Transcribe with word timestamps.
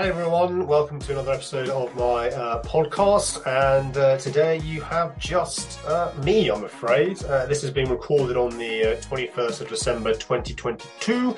Hey 0.00 0.08
everyone, 0.08 0.66
welcome 0.66 0.98
to 0.98 1.12
another 1.12 1.32
episode 1.32 1.68
of 1.68 1.94
my 1.94 2.30
uh, 2.30 2.62
podcast. 2.62 3.46
And 3.46 3.94
uh, 3.98 4.16
today 4.16 4.56
you 4.60 4.80
have 4.80 5.18
just 5.18 5.78
uh, 5.84 6.10
me, 6.24 6.48
I'm 6.48 6.64
afraid. 6.64 7.22
Uh, 7.22 7.44
this 7.44 7.60
has 7.60 7.70
been 7.70 7.90
recorded 7.90 8.38
on 8.38 8.56
the 8.56 8.98
21st 9.02 9.60
uh, 9.60 9.64
of 9.64 9.68
December 9.68 10.14
2022. 10.14 11.36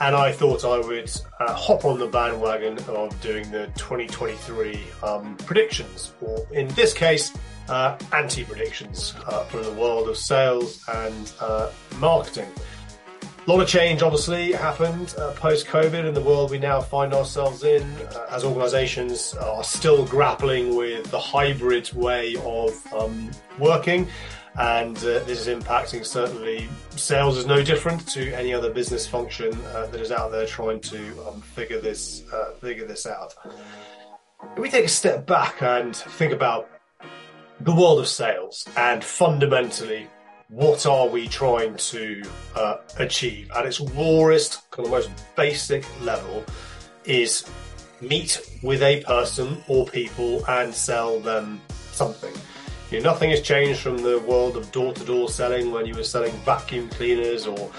And 0.00 0.16
I 0.16 0.32
thought 0.32 0.64
I 0.64 0.78
would 0.78 1.10
uh, 1.38 1.52
hop 1.52 1.84
on 1.84 1.98
the 1.98 2.06
bandwagon 2.06 2.78
of 2.88 3.20
doing 3.20 3.50
the 3.50 3.66
2023 3.76 4.80
um, 5.02 5.36
predictions, 5.44 6.14
or 6.22 6.46
in 6.50 6.68
this 6.68 6.94
case, 6.94 7.34
anti 7.68 8.42
predictions 8.42 9.10
from 9.50 9.64
the 9.64 9.72
world 9.72 10.08
of 10.08 10.16
sales 10.16 10.82
and 10.88 11.30
marketing. 11.98 12.48
A 13.48 13.50
lot 13.50 13.62
of 13.62 13.68
change 13.68 14.02
obviously 14.02 14.52
happened 14.52 15.14
uh, 15.16 15.32
post 15.32 15.68
COVID 15.68 16.06
in 16.06 16.12
the 16.12 16.20
world 16.20 16.50
we 16.50 16.58
now 16.58 16.82
find 16.82 17.14
ourselves 17.14 17.64
in 17.64 17.82
uh, 17.82 18.26
as 18.30 18.44
organizations 18.44 19.32
are 19.36 19.64
still 19.64 20.04
grappling 20.04 20.76
with 20.76 21.10
the 21.10 21.18
hybrid 21.18 21.90
way 21.94 22.36
of 22.44 22.92
um, 22.92 23.30
working. 23.58 24.06
And 24.58 24.98
uh, 24.98 25.24
this 25.24 25.46
is 25.46 25.48
impacting 25.48 26.04
certainly 26.04 26.68
sales 26.90 27.38
is 27.38 27.46
no 27.46 27.62
different 27.62 28.06
to 28.08 28.30
any 28.34 28.52
other 28.52 28.70
business 28.70 29.06
function 29.06 29.58
uh, 29.68 29.86
that 29.86 29.98
is 29.98 30.12
out 30.12 30.30
there 30.30 30.44
trying 30.44 30.80
to 30.80 31.26
um, 31.26 31.40
figure 31.40 31.80
this 31.80 32.30
uh, 32.30 32.52
figure 32.60 32.86
this 32.86 33.06
out. 33.06 33.34
If 34.52 34.58
we 34.58 34.68
take 34.68 34.84
a 34.84 34.88
step 34.88 35.26
back 35.26 35.62
and 35.62 35.96
think 35.96 36.34
about 36.34 36.68
the 37.60 37.74
world 37.74 37.98
of 37.98 38.08
sales 38.08 38.68
and 38.76 39.02
fundamentally 39.02 40.06
what 40.48 40.86
are 40.86 41.08
we 41.08 41.28
trying 41.28 41.76
to 41.76 42.22
uh, 42.56 42.78
achieve 42.98 43.50
at 43.54 43.66
its 43.66 43.80
rawest, 43.80 44.70
kind 44.70 44.86
of 44.86 44.92
most 44.92 45.10
basic 45.36 45.84
level, 46.02 46.44
is 47.04 47.44
meet 48.00 48.40
with 48.62 48.82
a 48.82 49.02
person 49.02 49.62
or 49.68 49.86
people 49.86 50.44
and 50.46 50.74
sell 50.74 51.20
them 51.20 51.60
something. 51.70 52.32
You 52.90 53.00
know, 53.00 53.10
nothing 53.10 53.30
has 53.30 53.42
changed 53.42 53.80
from 53.80 53.98
the 53.98 54.20
world 54.20 54.56
of 54.56 54.72
door-to-door 54.72 55.28
selling 55.28 55.70
when 55.70 55.84
you 55.84 55.94
were 55.94 56.04
selling 56.04 56.32
vacuum 56.38 56.88
cleaners 56.88 57.46
or 57.46 57.70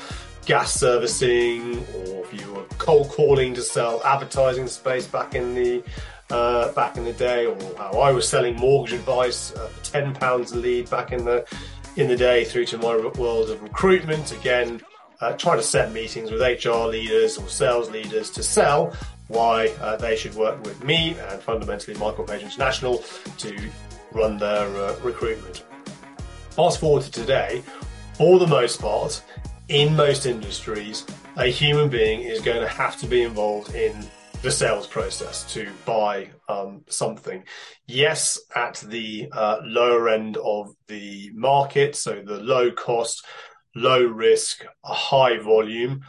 gas 0.45 0.73
servicing, 0.73 1.80
or 1.95 2.23
if 2.23 2.33
you 2.39 2.53
were 2.53 2.65
cold 2.77 3.09
calling 3.09 3.55
to 3.55 3.61
sell 3.61 4.02
advertising 4.03 4.67
space 4.67 5.08
back 5.08 5.33
in 5.33 5.55
the 5.55 5.83
uh, 6.30 6.71
back 6.73 6.95
in 6.95 7.03
the 7.03 7.13
day, 7.13 7.47
or 7.47 7.58
how 7.75 7.99
I 7.99 8.11
was 8.11 8.30
selling 8.30 8.55
mortgage 8.55 8.93
advice 8.93 9.52
uh, 9.55 9.67
for 9.67 9.91
ten 9.91 10.13
pounds 10.13 10.52
a 10.52 10.58
lead 10.58 10.88
back 10.88 11.11
in 11.11 11.25
the 11.25 11.43
in 12.00 12.08
the 12.08 12.16
day 12.16 12.45
through 12.45 12.64
to 12.66 12.78
my 12.78 12.95
world 12.95 13.50
of 13.50 13.61
recruitment. 13.61 14.31
Again, 14.31 14.81
uh, 15.19 15.33
trying 15.33 15.58
to 15.58 15.64
set 15.64 15.92
meetings 15.92 16.31
with 16.31 16.39
HR 16.39 16.88
leaders 16.88 17.38
or 17.38 17.47
sales 17.50 17.89
leaders 17.89 18.30
to 18.31 18.42
sell 18.42 18.94
why 19.28 19.67
uh, 19.81 19.97
they 19.97 20.16
should 20.16 20.33
work 20.36 20.64
with 20.64 20.81
me 20.83 21.17
and 21.20 21.42
fundamentally 21.42 21.97
Michael 21.97 22.23
Page 22.23 22.42
International 22.42 23.03
to 23.38 23.70
run 24.14 24.38
their 24.38 24.66
uh, 24.77 24.95
recruitment. 25.02 25.66
Fast 26.52 26.80
forward 26.80 27.03
to 27.03 27.11
today, 27.11 27.61
for 28.14 28.39
the 28.39 28.47
most 28.47 28.80
part, 28.80 29.22
in 29.67 29.94
most 29.95 30.25
industries, 30.25 31.05
a 31.36 31.47
human 31.47 31.89
being 31.89 32.22
is 32.22 32.39
going 32.39 32.61
to 32.61 32.67
have 32.67 32.97
to 33.02 33.08
be 33.08 33.23
involved 33.23 33.75
in 33.75 33.94
the 34.41 34.51
sales 34.51 34.87
process 34.87 35.43
to 35.53 35.69
buy 35.85 36.29
um, 36.47 36.83
something. 36.87 37.43
Yes, 37.87 38.39
at 38.55 38.75
the 38.87 39.27
uh, 39.33 39.57
lower 39.63 40.07
end 40.07 40.37
of 40.37 40.73
the 40.87 41.29
market, 41.33 41.95
so 41.95 42.21
the 42.25 42.39
low 42.39 42.71
cost, 42.71 43.25
low 43.75 44.01
risk, 44.01 44.65
high 44.83 45.39
volume. 45.39 46.01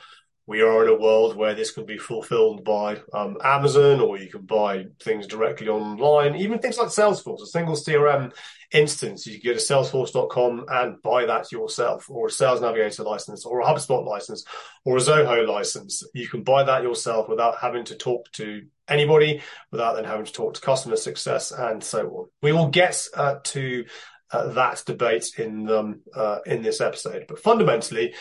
We 0.47 0.63
are 0.63 0.85
in 0.85 0.91
a 0.91 0.99
world 0.99 1.37
where 1.37 1.55
this 1.55 1.73
can 1.73 1.87
be 1.87 1.99
fulfilled 1.99 2.65
by 2.65 3.01
um, 3.13 3.37
Amazon, 3.43 4.01
or 4.01 4.17
you 4.17 4.29
can 4.29 4.43
buy 4.43 4.87
things 5.03 5.27
directly 5.27 5.69
online. 5.69 6.37
Even 6.37 6.61
things 6.61 6.79
like 6.79 6.89
Salesforce, 6.89 7.43
a 7.43 7.47
single 7.47 7.75
CRM 7.75 8.33
instance. 8.73 9.27
You 9.27 9.41
go 9.41 9.53
to 9.53 9.59
salesforce.com 9.59 10.67
and 10.69 11.03
buy 11.03 11.27
that 11.27 11.51
yourself, 11.53 12.09
or 12.09 12.27
a 12.27 12.31
Sales 12.31 12.61
Navigator 12.61 13.03
license, 13.03 13.45
or 13.45 13.61
a 13.61 13.65
HubSpot 13.65 14.05
license, 14.05 14.45
or 14.85 14.97
a 14.97 15.01
Zoho 15.01 15.47
license. 15.47 16.03
You 16.15 16.29
can 16.29 16.43
buy 16.43 16.65
that 16.65 16.83
yourself 16.83 17.29
without 17.29 17.59
having 17.59 17.85
to 17.87 17.97
talk 17.97 18.31
to 18.33 18.63
anybody, 18.89 19.43
without 19.71 19.95
then 19.95 20.05
having 20.05 20.27
to 20.27 20.33
talk 20.33 20.55
to 20.55 20.61
customer 20.61 20.97
success 20.97 21.53
and 21.53 21.83
so 21.83 22.09
on. 22.09 22.27
We 22.43 22.53
will 22.53 22.69
get 22.69 23.07
uh, 23.15 23.37
to 23.45 23.85
uh, 24.31 24.53
that 24.53 24.83
debate 24.87 25.39
in 25.39 25.69
um, 25.71 26.01
uh, 26.15 26.39
in 26.47 26.63
this 26.63 26.81
episode, 26.81 27.27
but 27.29 27.41
fundamentally, 27.41 28.15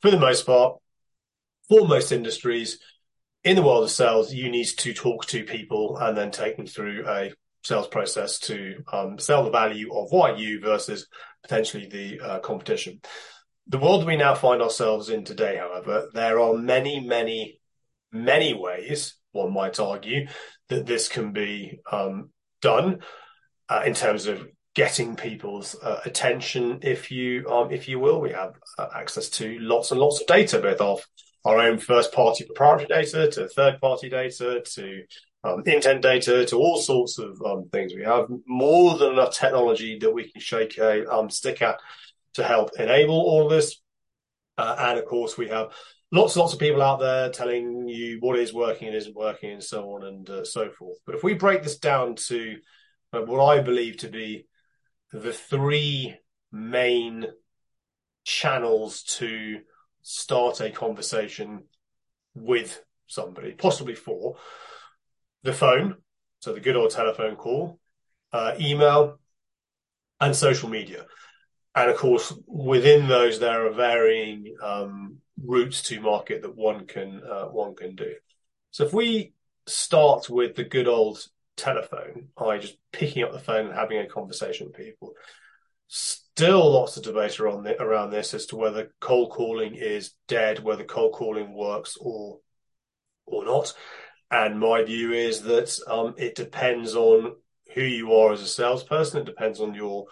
for 0.00 0.10
the 0.10 0.18
most 0.18 0.46
part, 0.46 0.78
for 1.68 1.86
most 1.86 2.12
industries. 2.12 2.78
In 3.44 3.54
the 3.54 3.62
world 3.62 3.84
of 3.84 3.92
sales, 3.92 4.34
you 4.34 4.50
need 4.50 4.66
to 4.78 4.92
talk 4.92 5.26
to 5.26 5.44
people 5.44 5.96
and 5.98 6.16
then 6.16 6.32
take 6.32 6.56
them 6.56 6.66
through 6.66 7.04
a 7.06 7.32
sales 7.66 7.88
process 7.88 8.38
to 8.40 8.82
um, 8.92 9.18
sell 9.18 9.44
the 9.44 9.50
value 9.50 9.92
of 9.94 10.10
what 10.10 10.38
you 10.38 10.60
versus 10.60 11.06
potentially 11.42 11.86
the 11.86 12.20
uh, 12.20 12.38
competition. 12.40 13.00
The 13.68 13.78
world 13.78 14.06
we 14.06 14.16
now 14.16 14.34
find 14.34 14.62
ourselves 14.62 15.08
in 15.08 15.24
today, 15.24 15.56
however, 15.56 16.08
there 16.14 16.38
are 16.38 16.54
many, 16.54 17.00
many, 17.00 17.60
many 18.12 18.54
ways, 18.54 19.16
one 19.32 19.52
might 19.52 19.80
argue, 19.80 20.28
that 20.68 20.86
this 20.86 21.08
can 21.08 21.32
be 21.32 21.80
um, 21.90 22.30
done 22.62 23.00
uh, 23.68 23.82
in 23.84 23.94
terms 23.94 24.26
of 24.26 24.46
getting 24.74 25.16
people's 25.16 25.74
uh, 25.82 26.00
attention, 26.04 26.80
if 26.82 27.10
you 27.10 27.48
um, 27.48 27.72
if 27.72 27.88
you 27.88 27.98
will. 27.98 28.20
We 28.20 28.30
have 28.30 28.54
uh, 28.78 28.88
access 28.94 29.28
to 29.30 29.58
lots 29.58 29.90
and 29.90 29.98
lots 29.98 30.20
of 30.20 30.26
data, 30.26 30.58
both 30.60 30.80
of 30.80 31.04
our 31.44 31.58
own 31.58 31.78
first 31.78 32.12
party 32.12 32.44
proprietary 32.44 32.86
data 32.88 33.30
to 33.30 33.48
third 33.48 33.80
party 33.80 34.08
data 34.08 34.62
to 34.74 35.02
um, 35.46 35.62
intent 35.66 36.02
data 36.02 36.44
to 36.46 36.56
all 36.56 36.78
sorts 36.78 37.18
of 37.18 37.40
um, 37.42 37.68
things. 37.70 37.94
We 37.94 38.02
have 38.02 38.26
more 38.46 38.98
than 38.98 39.12
enough 39.12 39.34
technology 39.34 39.98
that 39.98 40.12
we 40.12 40.30
can 40.30 40.40
shake 40.40 40.78
a 40.78 41.10
um, 41.10 41.30
stick 41.30 41.62
at 41.62 41.78
to 42.34 42.44
help 42.44 42.70
enable 42.78 43.14
all 43.14 43.44
of 43.44 43.50
this. 43.50 43.80
Uh, 44.58 44.76
and 44.78 44.98
of 44.98 45.04
course, 45.06 45.38
we 45.38 45.48
have 45.48 45.72
lots 46.10 46.34
and 46.34 46.40
lots 46.40 46.54
of 46.54 46.58
people 46.58 46.82
out 46.82 47.00
there 47.00 47.30
telling 47.30 47.88
you 47.88 48.18
what 48.20 48.38
is 48.38 48.52
working 48.52 48.88
and 48.88 48.96
isn't 48.96 49.14
working 49.14 49.52
and 49.52 49.62
so 49.62 49.90
on 49.90 50.04
and 50.04 50.30
uh, 50.30 50.44
so 50.44 50.70
forth. 50.70 50.98
But 51.06 51.14
if 51.14 51.22
we 51.22 51.34
break 51.34 51.62
this 51.62 51.78
down 51.78 52.16
to 52.26 52.56
uh, 53.12 53.20
what 53.20 53.44
I 53.44 53.62
believe 53.62 53.98
to 53.98 54.08
be 54.08 54.46
the 55.12 55.32
three 55.32 56.16
main 56.50 57.26
channels 58.24 59.02
to 59.02 59.60
start 60.02 60.60
a 60.60 60.70
conversation 60.70 61.64
with 62.34 62.82
somebody, 63.06 63.52
possibly 63.52 63.94
four, 63.94 64.36
the 65.46 65.52
phone, 65.52 65.96
so 66.40 66.52
the 66.52 66.60
good 66.60 66.76
old 66.76 66.90
telephone 66.90 67.36
call, 67.36 67.78
uh, 68.32 68.54
email, 68.60 69.18
and 70.20 70.36
social 70.36 70.68
media. 70.68 71.06
And 71.74 71.90
of 71.90 71.96
course, 71.96 72.32
within 72.46 73.08
those, 73.08 73.38
there 73.38 73.66
are 73.66 73.72
varying 73.72 74.54
um, 74.62 75.18
routes 75.42 75.82
to 75.84 76.00
market 76.00 76.42
that 76.42 76.56
one 76.56 76.86
can 76.86 77.22
uh, 77.22 77.46
one 77.46 77.74
can 77.74 77.94
do. 77.94 78.14
So 78.70 78.84
if 78.84 78.92
we 78.92 79.34
start 79.66 80.30
with 80.30 80.54
the 80.54 80.64
good 80.64 80.88
old 80.88 81.24
telephone, 81.56 82.28
I 82.36 82.58
just 82.58 82.78
picking 82.92 83.22
up 83.24 83.32
the 83.32 83.38
phone 83.38 83.66
and 83.66 83.74
having 83.74 83.98
a 83.98 84.06
conversation 84.06 84.66
with 84.66 84.76
people. 84.76 85.12
Still, 85.88 86.72
lots 86.72 86.96
of 86.96 87.04
debate 87.04 87.38
around, 87.38 87.62
the, 87.62 87.80
around 87.80 88.10
this 88.10 88.34
as 88.34 88.46
to 88.46 88.56
whether 88.56 88.92
cold 89.00 89.30
calling 89.30 89.74
is 89.74 90.14
dead, 90.28 90.58
whether 90.58 90.84
cold 90.84 91.12
calling 91.12 91.54
works 91.54 91.96
or 92.00 92.38
or 93.26 93.44
not. 93.44 93.74
And 94.30 94.58
my 94.58 94.82
view 94.82 95.12
is 95.12 95.42
that 95.42 95.78
um, 95.86 96.14
it 96.16 96.34
depends 96.34 96.94
on 96.94 97.36
who 97.74 97.82
you 97.82 98.12
are 98.14 98.32
as 98.32 98.42
a 98.42 98.46
salesperson. 98.46 99.20
It 99.20 99.26
depends 99.26 99.60
on 99.60 99.74
your 99.74 100.06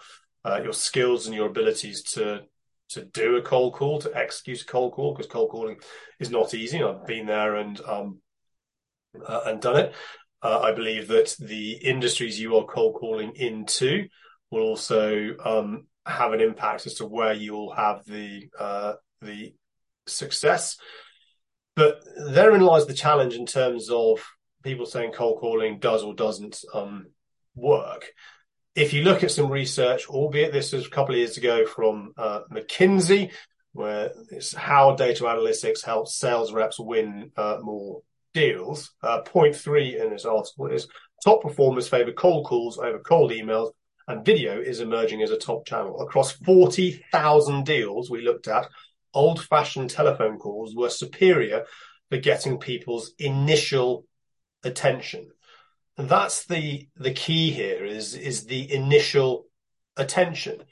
uh, 0.45 0.61
your 0.63 0.73
skills 0.73 1.25
and 1.25 1.35
your 1.35 1.47
abilities 1.47 2.03
to 2.13 2.43
to 2.89 3.03
do 3.03 3.35
a 3.35 3.41
cold 3.41 3.73
call, 3.73 3.99
to 3.99 4.15
execute 4.15 4.61
a 4.61 4.65
cold 4.65 4.93
call, 4.93 5.13
because 5.13 5.31
cold 5.31 5.49
calling 5.49 5.77
is 6.19 6.29
not 6.29 6.53
easy. 6.53 6.81
I've 6.83 7.05
been 7.05 7.25
there 7.25 7.55
and 7.55 7.79
um, 7.81 8.21
uh, 9.25 9.41
and 9.47 9.61
done 9.61 9.77
it. 9.77 9.95
Uh, 10.41 10.59
I 10.59 10.71
believe 10.73 11.07
that 11.07 11.35
the 11.39 11.73
industries 11.73 12.39
you 12.39 12.55
are 12.57 12.65
cold 12.65 12.95
calling 12.95 13.35
into 13.35 14.07
will 14.51 14.61
also 14.61 15.35
um, 15.43 15.87
have 16.05 16.33
an 16.33 16.41
impact 16.41 16.85
as 16.85 16.95
to 16.95 17.05
where 17.05 17.33
you 17.33 17.53
will 17.53 17.73
have 17.73 18.05
the 18.05 18.47
uh, 18.57 18.93
the 19.21 19.55
success. 20.05 20.77
But 21.75 22.01
therein 22.29 22.61
lies 22.61 22.85
the 22.85 22.93
challenge 22.93 23.33
in 23.33 23.45
terms 23.45 23.89
of 23.89 24.23
people 24.63 24.85
saying 24.85 25.11
cold 25.11 25.39
calling 25.39 25.79
does 25.79 26.03
or 26.03 26.13
doesn't 26.13 26.63
um, 26.73 27.07
work. 27.55 28.11
If 28.75 28.93
you 28.93 29.03
look 29.03 29.23
at 29.23 29.31
some 29.31 29.49
research, 29.49 30.07
albeit 30.07 30.51
this 30.51 30.73
was 30.73 30.85
a 30.85 30.89
couple 30.89 31.15
of 31.15 31.19
years 31.19 31.37
ago 31.37 31.65
from 31.65 32.13
uh, 32.17 32.41
McKinsey, 32.51 33.31
where 33.73 34.11
it's 34.31 34.53
how 34.53 34.95
data 34.95 35.23
analytics 35.23 35.83
helps 35.83 36.15
sales 36.15 36.53
reps 36.53 36.79
win 36.79 37.31
uh, 37.35 37.57
more 37.61 38.01
deals. 38.33 38.91
Uh, 39.03 39.21
point 39.21 39.55
three 39.55 39.99
in 39.99 40.09
this 40.09 40.25
article 40.25 40.67
is 40.67 40.87
top 41.23 41.41
performers 41.41 41.87
favor 41.87 42.11
cold 42.11 42.45
calls 42.45 42.77
over 42.77 42.99
cold 42.99 43.31
emails, 43.31 43.71
and 44.07 44.25
video 44.25 44.59
is 44.59 44.79
emerging 44.79 45.21
as 45.23 45.31
a 45.31 45.37
top 45.37 45.65
channel. 45.65 46.01
Across 46.01 46.33
40,000 46.43 47.65
deals 47.65 48.09
we 48.09 48.21
looked 48.21 48.47
at, 48.47 48.67
old 49.15 49.43
fashioned 49.43 49.89
telephone 49.89 50.37
calls 50.37 50.75
were 50.75 50.89
superior 50.89 51.65
for 52.09 52.17
getting 52.17 52.59
people's 52.59 53.13
initial 53.17 54.05
attention. 54.63 55.31
And 55.97 56.09
that's 56.09 56.45
the 56.45 56.87
the 56.95 57.13
key 57.13 57.51
here 57.51 57.85
is 57.85 58.13
is 58.13 58.45
the 58.45 58.71
initial 58.71 59.47
attention. 59.97 60.63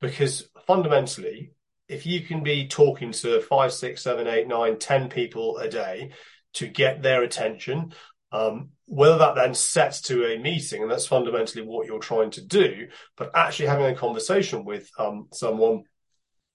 Because 0.00 0.48
fundamentally, 0.66 1.52
if 1.88 2.04
you 2.04 2.20
can 2.20 2.42
be 2.42 2.68
talking 2.68 3.12
to 3.12 3.40
five, 3.40 3.72
six, 3.72 4.02
seven, 4.02 4.26
eight, 4.26 4.46
nine, 4.46 4.78
ten 4.78 5.08
people 5.08 5.56
a 5.56 5.68
day 5.68 6.10
to 6.54 6.66
get 6.66 7.02
their 7.02 7.22
attention, 7.22 7.94
um, 8.32 8.70
whether 8.84 9.18
that 9.18 9.34
then 9.34 9.54
sets 9.54 10.02
to 10.02 10.26
a 10.26 10.38
meeting, 10.38 10.82
and 10.82 10.90
that's 10.90 11.06
fundamentally 11.06 11.64
what 11.64 11.86
you're 11.86 11.98
trying 11.98 12.30
to 12.32 12.44
do, 12.44 12.88
but 13.16 13.30
actually 13.34 13.66
having 13.66 13.86
a 13.86 13.94
conversation 13.94 14.64
with 14.64 14.90
um, 14.98 15.28
someone, 15.32 15.84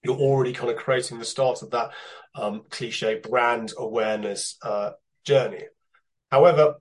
you're 0.03 0.18
already 0.18 0.53
kind 0.53 0.71
of 0.71 0.77
creating 0.77 1.19
the 1.19 1.25
start 1.25 1.62
of 1.62 1.71
that 1.71 1.92
um, 2.36 2.63
cliche 2.69 3.15
brand 3.19 3.74
awareness 3.77 4.57
uh, 4.63 4.92
journey. 5.25 5.63
However, 6.31 6.75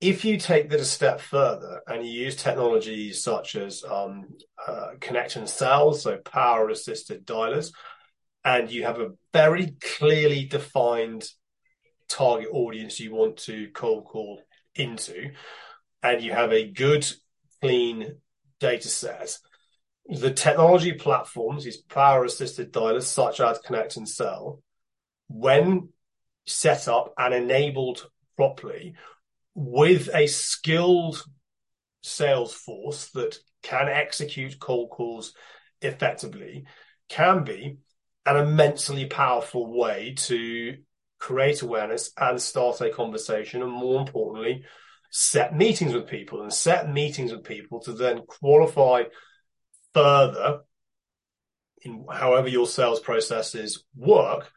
if 0.00 0.24
you 0.24 0.36
take 0.38 0.70
that 0.70 0.80
a 0.80 0.84
step 0.84 1.20
further 1.20 1.80
and 1.86 2.06
you 2.06 2.12
use 2.12 2.36
technologies 2.36 3.22
such 3.22 3.56
as 3.56 3.82
um, 3.84 4.28
uh, 4.66 4.90
so 5.00 6.18
power 6.24 6.68
assisted 6.68 7.26
dialers, 7.26 7.72
and 8.44 8.70
you 8.70 8.84
have 8.84 9.00
a 9.00 9.10
very 9.32 9.74
clearly 9.98 10.44
defined 10.44 11.28
target 12.08 12.48
audience 12.52 13.00
you 13.00 13.12
want 13.12 13.36
to 13.36 13.68
cold 13.74 14.04
call 14.04 14.40
into, 14.74 15.32
and 16.02 16.22
you 16.22 16.32
have 16.32 16.52
a 16.52 16.70
good, 16.70 17.06
clean 17.60 18.16
data 18.60 18.88
set, 18.88 19.36
the 20.08 20.32
technology 20.32 20.92
platforms, 20.92 21.64
these 21.64 21.76
power 21.76 22.24
assisted 22.24 22.72
dialers 22.72 23.02
such 23.02 23.40
as 23.40 23.58
Connect 23.58 23.96
and 23.96 24.08
Sell, 24.08 24.62
when 25.28 25.90
set 26.46 26.88
up 26.88 27.12
and 27.18 27.34
enabled 27.34 28.08
properly 28.36 28.94
with 29.54 30.08
a 30.14 30.26
skilled 30.26 31.22
sales 32.02 32.54
force 32.54 33.10
that 33.10 33.38
can 33.62 33.88
execute 33.88 34.58
cold 34.58 34.88
calls 34.90 35.34
effectively, 35.82 36.64
can 37.08 37.44
be 37.44 37.76
an 38.24 38.36
immensely 38.36 39.06
powerful 39.06 39.78
way 39.78 40.14
to 40.16 40.76
create 41.18 41.60
awareness 41.60 42.12
and 42.16 42.40
start 42.40 42.80
a 42.80 42.90
conversation, 42.90 43.62
and 43.62 43.72
more 43.72 44.00
importantly, 44.00 44.64
set 45.10 45.54
meetings 45.54 45.92
with 45.92 46.06
people 46.06 46.42
and 46.42 46.52
set 46.52 46.90
meetings 46.90 47.32
with 47.32 47.44
people 47.44 47.80
to 47.80 47.92
then 47.92 48.22
qualify 48.26 49.02
further 49.98 50.60
in 51.82 52.04
however 52.10 52.48
your 52.48 52.66
sales 52.66 53.00
processes 53.00 53.84
work 53.96 54.50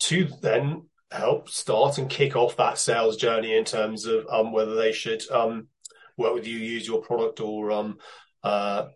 to 0.00 0.28
then 0.42 0.86
help 1.10 1.48
start 1.48 1.98
and 1.98 2.10
kick 2.10 2.36
off 2.36 2.56
that 2.56 2.78
sales 2.78 3.16
journey 3.16 3.56
in 3.56 3.64
terms 3.64 4.04
of 4.06 4.26
um, 4.28 4.52
whether 4.52 4.74
they 4.74 4.92
should 4.92 5.22
um, 5.30 5.68
work 6.16 6.34
with 6.34 6.46
you, 6.46 6.58
use 6.58 6.86
your 6.86 7.00
product 7.00 7.40
or 7.40 7.70
um, 7.70 7.98
uh, 8.42 8.86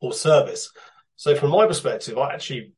or 0.00 0.12
service. 0.12 0.70
So 1.16 1.34
from 1.34 1.50
my 1.50 1.66
perspective, 1.66 2.18
I 2.18 2.34
actually 2.34 2.72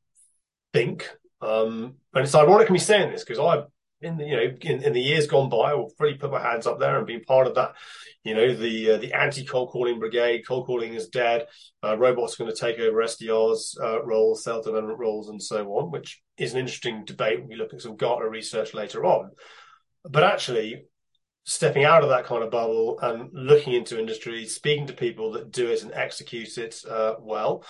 think 0.73 1.09
um, 1.41 1.95
and 2.13 2.23
it's 2.23 2.35
ironic 2.35 2.69
me 2.71 2.79
saying 2.79 3.11
this 3.11 3.23
because 3.23 3.39
I've 3.39 3.65
in 4.01 4.17
the 4.17 4.25
you 4.25 4.35
know 4.35 4.55
in, 4.61 4.83
in, 4.83 4.93
the 4.93 5.01
years 5.01 5.27
gone 5.27 5.49
by, 5.49 5.73
I've 5.73 5.91
really 5.99 6.17
put 6.17 6.31
my 6.31 6.41
hands 6.41 6.67
up 6.67 6.79
there 6.79 6.97
and 6.97 7.07
been 7.07 7.23
part 7.23 7.47
of 7.47 7.55
that. 7.55 7.73
You 8.23 8.35
know 8.35 8.53
the 8.53 8.91
uh, 8.91 8.97
the 8.97 9.13
anti 9.13 9.45
cold 9.45 9.69
calling 9.69 9.99
brigade. 9.99 10.45
Cold 10.47 10.67
calling 10.67 10.93
is 10.93 11.07
dead. 11.07 11.47
Uh, 11.83 11.97
robots 11.97 12.33
are 12.33 12.43
going 12.43 12.55
to 12.55 12.59
take 12.59 12.79
over 12.79 13.01
SDRs 13.01 13.81
uh, 13.81 14.03
roles, 14.03 14.43
sales 14.43 14.65
development 14.65 14.99
roles, 14.99 15.29
and 15.29 15.41
so 15.41 15.65
on, 15.73 15.91
which 15.91 16.21
is 16.37 16.53
an 16.53 16.59
interesting 16.59 17.05
debate 17.05 17.39
when 17.39 17.49
we 17.49 17.55
look 17.55 17.73
at 17.73 17.81
some 17.81 17.95
Gartner 17.95 18.29
research 18.29 18.73
later 18.73 19.05
on. 19.05 19.31
But 20.03 20.23
actually, 20.23 20.85
stepping 21.45 21.85
out 21.85 22.03
of 22.03 22.09
that 22.09 22.25
kind 22.25 22.43
of 22.43 22.51
bubble 22.51 22.99
and 23.01 23.29
looking 23.33 23.73
into 23.73 23.99
industry, 23.99 24.45
speaking 24.45 24.87
to 24.87 24.93
people 24.93 25.31
that 25.31 25.51
do 25.51 25.69
it 25.69 25.81
and 25.81 25.93
execute 25.93 26.57
it 26.57 26.81
uh, 26.89 27.15
well, 27.19 27.63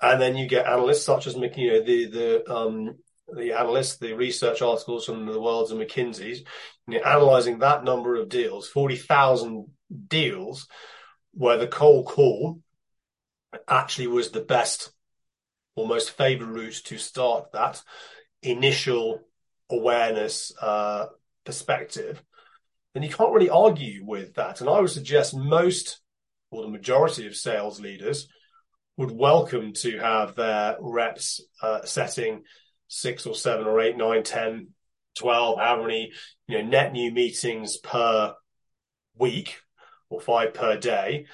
and 0.00 0.20
then 0.20 0.36
you 0.36 0.46
get 0.46 0.66
analysts 0.66 1.04
such 1.04 1.26
as 1.26 1.34
you 1.34 1.72
know 1.72 1.82
the 1.82 2.06
the 2.06 2.52
um, 2.52 2.96
the 3.28 3.52
analysts, 3.52 3.96
the 3.96 4.14
research 4.14 4.62
articles 4.62 5.04
from 5.06 5.26
the 5.26 5.40
worlds 5.40 5.70
of 5.70 5.78
McKinsey's, 5.78 6.42
analyzing 7.04 7.58
that 7.58 7.84
number 7.84 8.16
of 8.16 8.28
deals, 8.28 8.68
40,000 8.68 9.66
deals, 10.08 10.68
where 11.32 11.58
the 11.58 11.66
cold 11.66 12.06
call 12.06 12.60
actually 13.68 14.06
was 14.06 14.30
the 14.30 14.40
best 14.40 14.92
or 15.76 15.86
most 15.86 16.10
favored 16.10 16.48
route 16.48 16.80
to 16.84 16.98
start 16.98 17.52
that 17.52 17.82
initial 18.42 19.20
awareness 19.70 20.52
uh, 20.60 21.06
perspective, 21.44 22.22
then 22.94 23.02
you 23.02 23.08
can't 23.08 23.32
really 23.32 23.50
argue 23.50 24.04
with 24.04 24.34
that. 24.34 24.60
And 24.60 24.68
I 24.68 24.80
would 24.80 24.90
suggest 24.90 25.34
most 25.34 26.00
or 26.50 26.62
the 26.62 26.68
majority 26.68 27.26
of 27.26 27.34
sales 27.34 27.80
leaders 27.80 28.28
would 28.98 29.10
welcome 29.10 29.72
to 29.72 29.98
have 29.98 30.34
their 30.34 30.76
reps 30.80 31.40
uh, 31.62 31.82
setting 31.84 32.42
six 32.92 33.24
or 33.24 33.34
seven 33.34 33.66
or 33.66 33.80
eight, 33.80 33.96
nine, 33.96 34.22
ten, 34.22 34.68
twelve, 35.16 35.58
how 35.58 35.80
many, 35.80 36.12
you 36.46 36.58
know, 36.58 36.68
net 36.68 36.92
new 36.92 37.10
meetings 37.10 37.78
per 37.78 38.34
week 39.16 39.60
or 40.10 40.20
five 40.20 40.52
per 40.52 40.76
day 40.76 41.24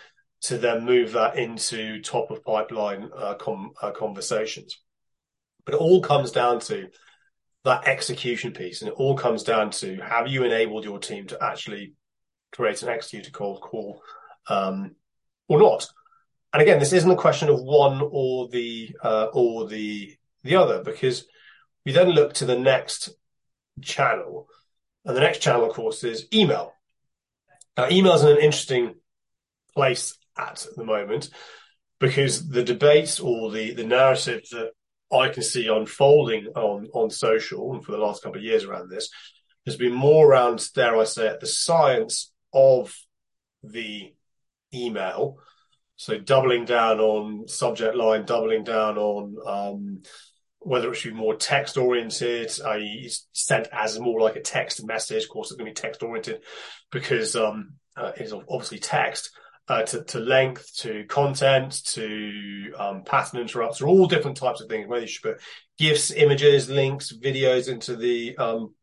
to 0.40 0.56
then 0.56 0.84
move 0.84 1.12
that 1.12 1.36
into 1.36 2.00
top 2.00 2.30
of 2.30 2.44
pipeline 2.44 3.10
uh, 3.16 3.34
com- 3.34 3.72
uh, 3.82 3.90
conversations. 3.90 4.80
But 5.64 5.74
it 5.74 5.80
all 5.80 6.00
comes 6.00 6.30
down 6.30 6.60
to 6.60 6.88
that 7.64 7.88
execution 7.88 8.52
piece, 8.52 8.80
and 8.80 8.88
it 8.88 8.94
all 8.94 9.16
comes 9.16 9.42
down 9.42 9.70
to 9.70 9.96
have 9.96 10.28
you 10.28 10.44
enabled 10.44 10.84
your 10.84 11.00
team 11.00 11.26
to 11.26 11.42
actually 11.42 11.94
create 12.52 12.82
and 12.82 12.90
execute 12.90 13.26
a 13.26 13.32
call 13.32 14.00
um, 14.48 14.94
or 15.48 15.58
not. 15.58 15.88
And 16.52 16.62
again, 16.62 16.78
this 16.78 16.92
isn't 16.92 17.10
a 17.10 17.16
question 17.16 17.48
of 17.48 17.60
one 17.60 18.00
or 18.00 18.48
the 18.48 18.90
uh, 19.02 19.26
or 19.32 19.66
the 19.66 20.16
the 20.44 20.54
other 20.54 20.84
because 20.84 21.26
we 21.84 21.92
then 21.92 22.10
look 22.10 22.34
to 22.34 22.44
the 22.44 22.58
next 22.58 23.10
channel. 23.82 24.48
And 25.04 25.16
the 25.16 25.20
next 25.20 25.38
channel, 25.38 25.64
of 25.64 25.74
course, 25.74 26.04
is 26.04 26.26
email. 26.32 26.72
Now, 27.76 27.88
email 27.90 28.14
is 28.14 28.22
in 28.22 28.30
an 28.30 28.38
interesting 28.38 28.94
place 29.74 30.16
at 30.36 30.66
the 30.76 30.84
moment 30.84 31.30
because 32.00 32.48
the 32.48 32.62
debates 32.62 33.20
or 33.20 33.50
the, 33.50 33.72
the 33.74 33.84
narrative 33.84 34.42
that 34.50 34.72
I 35.12 35.28
can 35.28 35.42
see 35.42 35.68
unfolding 35.68 36.46
on, 36.54 36.88
on 36.92 37.10
social 37.10 37.72
and 37.72 37.84
for 37.84 37.92
the 37.92 37.98
last 37.98 38.22
couple 38.22 38.38
of 38.38 38.44
years 38.44 38.64
around 38.64 38.90
this 38.90 39.08
has 39.66 39.76
been 39.76 39.94
more 39.94 40.26
around, 40.26 40.66
dare 40.74 40.96
I 40.96 41.04
say 41.04 41.28
it, 41.28 41.40
the 41.40 41.46
science 41.46 42.32
of 42.52 42.94
the 43.62 44.12
email. 44.72 45.38
So 45.96 46.18
doubling 46.18 46.64
down 46.64 47.00
on 47.00 47.48
subject 47.48 47.94
line, 47.94 48.24
doubling 48.24 48.64
down 48.64 48.98
on 48.98 49.36
um, 49.46 50.02
whether 50.60 50.90
it 50.90 50.96
should 50.96 51.14
be 51.14 51.18
more 51.18 51.36
text 51.36 51.76
oriented, 51.76 52.50
i.e., 52.66 53.10
sent 53.32 53.68
as 53.72 53.98
more 53.98 54.20
like 54.20 54.36
a 54.36 54.42
text 54.42 54.84
message. 54.84 55.24
Of 55.24 55.30
course, 55.30 55.50
it's 55.50 55.58
going 55.58 55.72
to 55.72 55.80
be 55.80 55.82
text 55.82 56.02
oriented 56.02 56.42
because 56.90 57.36
um, 57.36 57.74
uh, 57.96 58.12
it's 58.16 58.32
obviously 58.32 58.78
text. 58.78 59.30
Uh, 59.68 59.82
to, 59.82 60.02
to, 60.02 60.18
length, 60.18 60.74
to 60.78 61.04
content, 61.10 61.84
to 61.84 62.72
um, 62.78 63.02
pattern 63.04 63.38
interrupts, 63.38 63.82
are 63.82 63.86
all 63.86 64.06
different 64.06 64.38
types 64.38 64.62
of 64.62 64.68
things. 64.70 64.88
Whether 64.88 65.02
you 65.02 65.08
should 65.08 65.22
put 65.22 65.40
GIFs, 65.78 66.10
images, 66.10 66.70
links, 66.70 67.12
videos 67.12 67.68
into 67.68 67.94
the 67.94 68.34
um, 68.38 68.74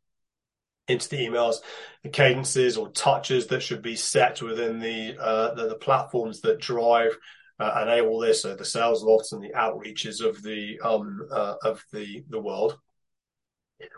into 0.87 1.09
the 1.09 1.25
emails, 1.25 1.55
the 2.03 2.09
cadences 2.09 2.77
or 2.77 2.89
touches 2.89 3.47
that 3.47 3.61
should 3.61 3.81
be 3.81 3.95
set 3.95 4.43
within 4.43 4.79
the 4.79 5.17
uh, 5.19 5.55
the, 5.55 5.69
the 5.69 5.75
platforms 5.75 6.41
that 6.41 6.59
drive 6.59 7.17
uh, 7.59 7.79
enable 7.83 8.19
this, 8.19 8.43
uh, 8.45 8.55
the 8.55 8.63
Saleslofts 8.63 9.31
and 9.31 9.41
the 9.41 9.53
outreaches 9.55 10.23
of 10.23 10.41
the 10.43 10.79
um, 10.81 11.27
uh, 11.31 11.55
of 11.63 11.83
the 11.91 12.23
the 12.29 12.39
world. 12.39 12.77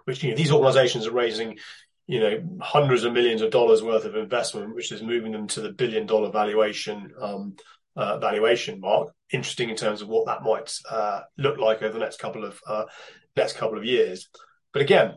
Which 0.06 0.24
you 0.24 0.32
know, 0.32 0.36
these 0.36 0.52
organisations 0.52 1.06
are 1.06 1.12
raising, 1.12 1.58
you 2.08 2.20
know, 2.20 2.60
hundreds 2.62 3.04
of 3.04 3.14
millions 3.14 3.42
of 3.42 3.52
dollars 3.52 3.84
worth 3.84 4.06
of 4.06 4.16
investment, 4.16 4.76
which 4.76 4.92
is 4.92 5.04
moving 5.04 5.32
them 5.32 5.48
to 5.48 5.62
the 5.62 5.72
billion 5.72 6.06
dollar 6.06 6.32
valuation 6.32 7.12
um, 7.20 7.56
uh, 7.96 8.18
valuation 8.20 8.80
mark. 8.80 9.10
Interesting 9.32 9.70
in 9.70 9.76
terms 9.76 10.02
of 10.02 10.08
what 10.08 10.26
that 10.28 10.44
might 10.44 10.72
uh, 10.90 11.22
look 11.38 11.58
like 11.58 11.82
over 11.82 11.94
the 11.94 12.00
next 12.00 12.20
couple 12.20 12.46
of 12.46 12.60
uh, 12.68 12.86
next 13.36 13.58
couple 13.58 13.78
of 13.78 13.86
years. 13.86 14.30
But 14.72 14.82
again, 14.82 15.16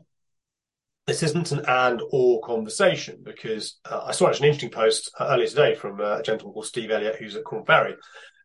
this 1.11 1.25
isn't 1.25 1.51
an 1.51 1.65
and 1.67 2.01
or 2.13 2.41
conversation 2.41 3.19
because 3.25 3.81
uh, 3.85 4.05
I 4.07 4.13
saw 4.13 4.29
actually 4.29 4.47
an 4.49 4.55
interesting 4.55 4.71
post 4.71 5.11
uh, 5.19 5.27
earlier 5.31 5.49
today 5.49 5.75
from 5.75 6.01
uh, 6.01 6.19
a 6.19 6.23
gentleman 6.23 6.55
called 6.55 6.67
Steve 6.67 6.93
Elliott, 6.93 7.17
who's 7.17 7.35
at 7.35 7.43
Korn 7.43 7.65
Ferry, 7.65 7.97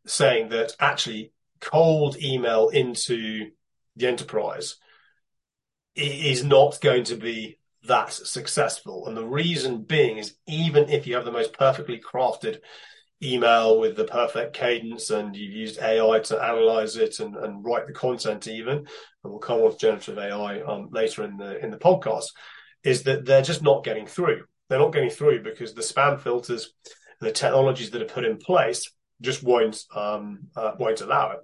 saying 0.07 0.49
that 0.49 0.75
actually 0.79 1.31
cold 1.61 2.17
email 2.17 2.69
into 2.69 3.51
the 3.95 4.07
enterprise 4.07 4.77
is 5.95 6.43
not 6.43 6.81
going 6.81 7.03
to 7.03 7.15
be 7.15 7.59
that 7.87 8.11
successful. 8.11 9.07
And 9.07 9.15
the 9.15 9.23
reason 9.23 9.83
being 9.83 10.17
is 10.17 10.35
even 10.47 10.89
if 10.89 11.05
you 11.05 11.13
have 11.13 11.25
the 11.25 11.31
most 11.31 11.53
perfectly 11.53 12.01
crafted 12.01 12.61
email 13.21 13.79
with 13.79 13.95
the 13.95 14.05
perfect 14.05 14.53
cadence 14.53 15.11
and 15.11 15.35
you've 15.35 15.53
used 15.53 15.79
AI 15.79 16.19
to 16.19 16.43
analyze 16.43 16.97
it 16.97 17.19
and, 17.19 17.35
and 17.35 17.63
write 17.63 17.85
the 17.85 17.93
content 17.93 18.47
even, 18.47 18.77
and 18.77 18.87
we'll 19.23 19.37
come 19.37 19.61
on 19.61 19.71
to 19.71 19.77
generative 19.77 20.17
AI 20.17 20.61
um, 20.61 20.89
later 20.91 21.23
in 21.23 21.37
the 21.37 21.63
in 21.63 21.69
the 21.69 21.77
podcast, 21.77 22.25
is 22.85 23.03
that 23.03 23.25
they're 23.25 23.41
just 23.41 23.63
not 23.63 23.83
getting 23.83 24.07
through. 24.07 24.45
they're 24.69 24.79
not 24.79 24.93
getting 24.93 25.09
through 25.09 25.43
because 25.43 25.73
the 25.73 25.81
spam 25.81 26.19
filters, 26.19 26.73
the 27.19 27.31
technologies 27.31 27.91
that 27.91 28.01
are 28.01 28.05
put 28.05 28.25
in 28.25 28.37
place 28.37 28.89
just 29.21 29.43
won't 29.43 29.83
um, 29.95 30.47
uh, 30.55 30.71
won't 30.79 31.01
allow 31.01 31.31
it. 31.31 31.39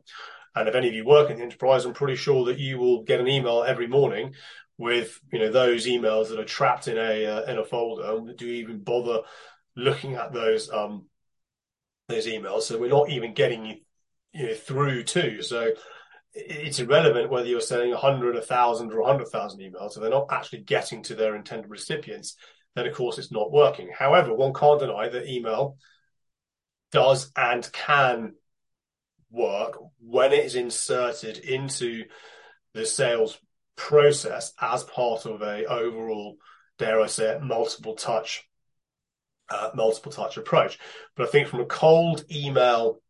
And 0.55 0.67
if 0.67 0.75
any 0.75 0.88
of 0.88 0.93
you 0.93 1.05
work 1.05 1.29
in 1.29 1.38
the 1.38 1.43
enterprise, 1.43 1.86
I'm 1.86 1.93
pretty 1.93 2.15
sure 2.15 2.45
that 2.45 2.60
you 2.60 2.77
will 2.77 3.03
get 3.03 3.19
an 3.19 3.27
email 3.27 3.63
every 3.63 3.88
morning 3.88 4.33
with 4.77 5.19
you 5.31 5.39
know 5.39 5.51
those 5.51 5.86
emails 5.88 6.29
that 6.29 6.39
are 6.39 6.45
trapped 6.45 6.88
in 6.88 6.98
a 6.98 7.25
uh, 7.25 7.43
in 7.43 7.57
a 7.57 7.65
folder. 7.65 8.33
Do 8.33 8.45
you 8.45 8.55
even 8.55 8.79
bother 8.79 9.21
looking 9.75 10.15
at 10.15 10.33
those 10.33 10.69
um, 10.71 11.05
those 12.07 12.27
emails? 12.27 12.63
So 12.63 12.79
we're 12.79 12.89
not 12.89 13.10
even 13.10 13.33
getting 13.33 13.81
you 14.33 14.48
know 14.48 14.53
through 14.53 15.03
to. 15.03 15.41
So 15.41 15.71
it's 16.33 16.79
irrelevant 16.79 17.29
whether 17.29 17.47
you're 17.47 17.61
sending 17.61 17.91
100, 17.91 18.35
1,000, 18.35 18.93
or 18.93 19.01
100,000 19.01 19.59
emails. 19.59 19.95
If 19.95 20.01
they're 20.01 20.09
not 20.09 20.27
actually 20.31 20.59
getting 20.59 21.03
to 21.03 21.15
their 21.15 21.35
intended 21.35 21.69
recipients, 21.69 22.35
then 22.75 22.88
of 22.88 22.95
course 22.95 23.17
it's 23.17 23.31
not 23.31 23.51
working. 23.51 23.89
However, 23.97 24.33
one 24.33 24.53
can't 24.53 24.79
deny 24.79 25.09
that 25.09 25.27
email 25.27 25.77
does 26.91 27.31
and 27.35 27.69
can 27.71 28.33
work 29.29 29.77
when 30.00 30.33
it 30.33 30.45
is 30.45 30.55
inserted 30.55 31.38
into 31.38 32.03
the 32.73 32.85
sales 32.85 33.38
process 33.75 34.53
as 34.59 34.83
part 34.83 35.25
of 35.25 35.41
a 35.41 35.65
overall, 35.65 36.38
dare 36.77 37.01
I 37.01 37.07
say 37.07 37.35
it, 37.35 37.41
multiple 37.41 37.95
touch, 37.95 38.47
uh, 39.50 39.71
multiple 39.73 40.11
touch 40.11 40.38
approach. 40.38 40.77
But 41.15 41.27
I 41.27 41.31
think 41.31 41.47
from 41.47 41.61
a 41.61 41.65
cold 41.65 42.23
email 42.31 43.01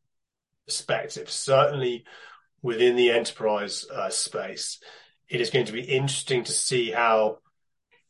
perspective, 0.66 1.30
certainly 1.30 2.06
within 2.62 2.96
the 2.96 3.12
enterprise 3.12 3.86
uh, 3.94 4.10
space, 4.10 4.80
it 5.30 5.42
is 5.42 5.50
going 5.50 5.66
to 5.66 5.72
be 5.72 5.82
interesting 5.82 6.44
to 6.44 6.52
see 6.52 6.92
how 6.92 7.38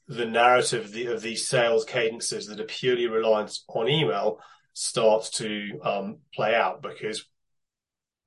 the 0.08 0.26
narrative 0.26 0.86
of, 0.86 0.92
the, 0.92 1.06
of, 1.08 1.22
these 1.22 1.48
sales 1.48 1.86
cadences 1.86 2.48
that 2.48 2.60
are 2.60 2.66
purely 2.66 3.08
reliant 3.08 3.58
on 3.70 3.88
email 3.88 4.40
starts 4.74 5.30
to 5.30 5.80
um, 5.84 6.18
play 6.34 6.54
out 6.54 6.82
because 6.82 7.26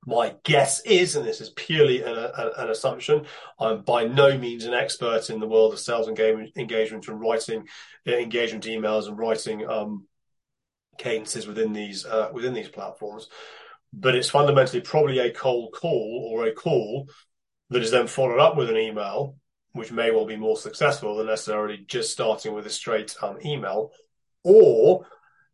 my 0.05 0.35
guess 0.43 0.81
is, 0.81 1.15
and 1.15 1.25
this 1.25 1.41
is 1.41 1.49
purely 1.49 2.03
an, 2.03 2.15
an, 2.15 2.69
assumption, 2.69 3.25
I'm 3.59 3.81
by 3.81 4.05
no 4.05 4.37
means 4.37 4.65
an 4.65 4.73
expert 4.73 5.29
in 5.29 5.39
the 5.39 5.47
world 5.47 5.73
of 5.73 5.79
sales 5.79 6.07
engagement, 6.07 6.51
engagement 6.55 7.07
and 7.07 7.19
writing 7.19 7.67
uh, 8.07 8.11
engagement 8.11 8.65
emails 8.65 9.07
and 9.07 9.17
writing 9.17 9.67
um, 9.67 10.05
cadences 10.97 11.47
within 11.47 11.73
these 11.73 12.05
uh, 12.05 12.29
within 12.33 12.53
these 12.53 12.69
platforms. 12.69 13.29
But 13.97 14.15
it's 14.15 14.29
fundamentally 14.29 14.81
probably 14.81 15.19
a 15.19 15.31
cold 15.31 15.73
call 15.73 16.29
or 16.31 16.45
a 16.45 16.53
call 16.53 17.07
that 17.69 17.81
is 17.81 17.91
then 17.91 18.07
followed 18.07 18.39
up 18.39 18.57
with 18.57 18.69
an 18.69 18.77
email, 18.77 19.37
which 19.71 19.91
may 19.91 20.11
well 20.11 20.25
be 20.25 20.35
more 20.35 20.57
successful 20.57 21.15
than 21.15 21.27
necessarily 21.27 21.83
just 21.87 22.11
starting 22.11 22.53
with 22.53 22.65
a 22.65 22.69
straight 22.69 23.15
um, 23.21 23.37
email, 23.45 23.91
or 24.43 25.05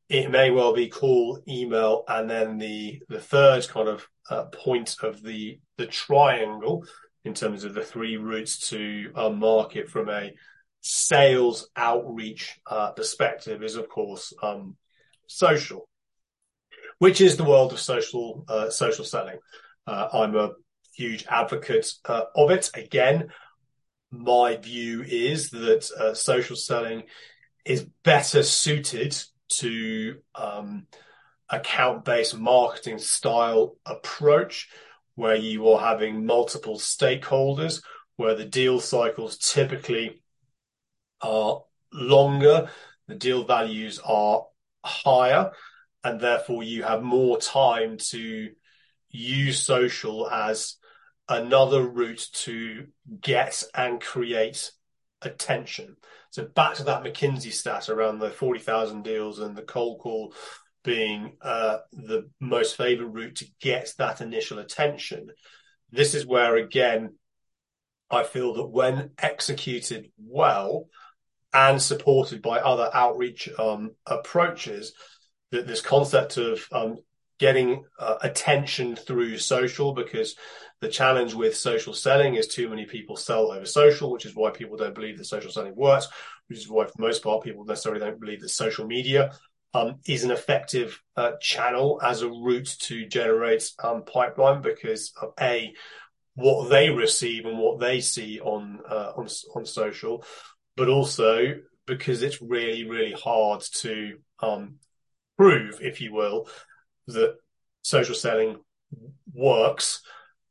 it 0.10 0.30
may 0.30 0.52
well 0.52 0.74
be 0.74 0.90
call, 0.90 1.42
email, 1.48 2.04
and 2.08 2.30
then 2.30 2.58
the 2.58 3.02
the 3.08 3.20
third 3.20 3.68
kind 3.70 3.88
of 3.88 4.08
uh, 4.30 4.46
point 4.46 4.98
of 5.04 5.22
the 5.22 5.60
the 5.78 5.86
triangle 5.86 6.86
in 7.24 7.34
terms 7.34 7.64
of 7.64 7.74
the 7.74 7.84
three 7.84 8.18
routes 8.18 8.70
to 8.70 9.12
uh, 9.16 9.30
market 9.30 9.90
from 9.90 10.10
a 10.10 10.34
sales 10.82 11.70
outreach 11.76 12.60
uh, 12.68 12.92
perspective 12.92 13.64
is 13.64 13.76
of 13.76 13.88
course 13.88 14.34
um, 14.42 14.76
social, 15.28 15.88
which 17.02 17.20
is 17.20 17.36
the 17.36 17.44
world 17.44 17.74
of 17.74 17.80
social 17.80 18.46
uh, 18.48 18.70
social 18.70 19.04
selling. 19.04 19.40
Uh, 19.88 20.08
I'm 20.14 20.36
a 20.36 20.52
huge 20.94 21.26
advocate 21.28 21.92
uh, 22.06 22.26
of 22.36 22.52
it. 22.52 22.70
Again, 22.76 23.30
my 24.12 24.58
view 24.58 25.02
is 25.02 25.50
that 25.50 26.14
social 26.14 26.56
selling 26.56 27.06
is 27.66 27.88
better 28.04 28.44
suited 28.44 29.20
to 29.62 30.18
um, 30.36 30.86
account 31.50 32.06
based 32.06 32.38
marketing 32.38 33.00
style 33.00 33.78
approach 33.84 34.70
where 35.16 35.36
you 35.36 35.70
are 35.70 35.80
having 35.80 36.28
multiple 36.28 36.78
stakeholders, 36.78 37.82
where 38.18 38.36
the 38.36 38.46
deal 38.46 38.80
cycles 38.80 39.40
typically 39.40 40.22
are 41.20 41.64
longer, 41.92 42.70
the 43.08 43.16
deal 43.16 43.44
values 43.44 44.00
are 44.06 44.46
higher, 44.86 45.52
and 46.04 46.20
therefore 46.20 46.64
you 46.64 46.84
have 46.84 47.02
more 47.02 47.38
time 47.38 47.98
to 47.98 48.50
use 49.10 49.60
social 49.60 50.30
as 50.30 50.78
another 51.30 51.88
route 51.88 52.28
to 52.34 52.88
get 53.20 53.64
and 53.74 54.02
create 54.02 54.72
attention. 55.22 55.96
So 56.32 56.46
back 56.46 56.76
to 56.76 56.84
that 56.86 57.04
McKinsey 57.04 57.52
stat 57.52 57.90
around 57.90 58.20
the 58.20 58.30
40,000 58.30 59.04
deals 59.04 59.40
and 59.40 59.56
the 59.56 59.62
cold 59.62 60.00
call 60.00 60.34
being 60.84 61.38
uh, 61.42 61.80
the 61.92 62.30
most 62.40 62.76
favored 62.76 63.14
route 63.14 63.36
to 63.38 63.48
get 63.60 63.94
that 63.98 64.22
initial 64.22 64.60
attention. 64.60 65.28
This 65.92 66.16
is 66.16 66.26
where, 66.26 66.56
again, 66.56 67.16
I 68.10 68.24
feel 68.24 68.56
that 68.56 68.68
when 68.68 69.12
executed 69.18 70.12
well 70.18 70.88
and 71.54 71.82
supported 71.82 72.42
by 72.42 72.60
other 72.60 72.90
outreach 72.94 73.50
um, 73.60 73.92
approaches, 74.06 74.94
this 75.52 75.82
concept 75.82 76.38
of 76.38 76.66
um, 76.72 76.98
getting 77.40 77.84
uh, 78.00 78.18
attention 78.22 78.96
through 78.96 79.38
social 79.38 79.94
because 79.94 80.36
the 80.80 80.88
challenge 80.88 81.34
with 81.34 81.56
social 81.56 81.94
selling 81.94 82.36
is 82.36 82.48
too 82.48 82.70
many 82.70 82.86
people 82.86 83.16
sell 83.16 83.52
over 83.52 83.66
social, 83.66 84.12
which 84.12 84.26
is 84.26 84.36
why 84.36 84.50
people 84.50 84.78
don't 84.78 84.96
believe 84.96 85.18
that 85.18 85.26
social 85.26 85.52
selling 85.52 85.76
works, 85.76 86.08
which 86.48 86.60
is 86.60 86.70
why, 86.70 86.86
for 86.86 86.94
the 86.96 87.02
most 87.02 87.24
part, 87.24 87.44
people 87.44 87.66
necessarily 87.66 88.00
don't 88.00 88.20
believe 88.20 88.42
that 88.42 88.50
social 88.50 88.86
media 88.86 89.32
um, 89.74 89.96
is 90.08 90.24
an 90.24 90.32
effective 90.32 91.02
uh, 91.16 91.34
channel 91.40 92.00
as 92.04 92.22
a 92.22 92.30
route 92.30 92.76
to 92.82 93.06
generate 93.08 93.72
um, 93.84 94.04
pipeline 94.04 94.62
because 94.62 95.14
of 95.22 95.34
a 95.40 95.74
what 96.36 96.70
they 96.70 96.90
receive 96.90 97.46
and 97.46 97.58
what 97.58 97.80
they 97.80 98.02
see 98.02 98.40
on 98.40 98.80
uh, 98.90 99.14
on 99.16 99.28
on 99.56 99.66
social, 99.66 100.24
but 100.76 100.90
also 100.90 101.56
because 101.86 102.22
it's 102.22 102.42
really 102.42 102.90
really 102.90 103.14
hard 103.14 103.62
to 103.62 104.18
um, 104.42 104.76
prove, 105.42 105.82
if 105.82 106.02
you 106.02 106.14
will, 106.14 106.48
that 107.08 107.36
social 107.82 108.14
selling 108.14 108.58
works 109.34 110.04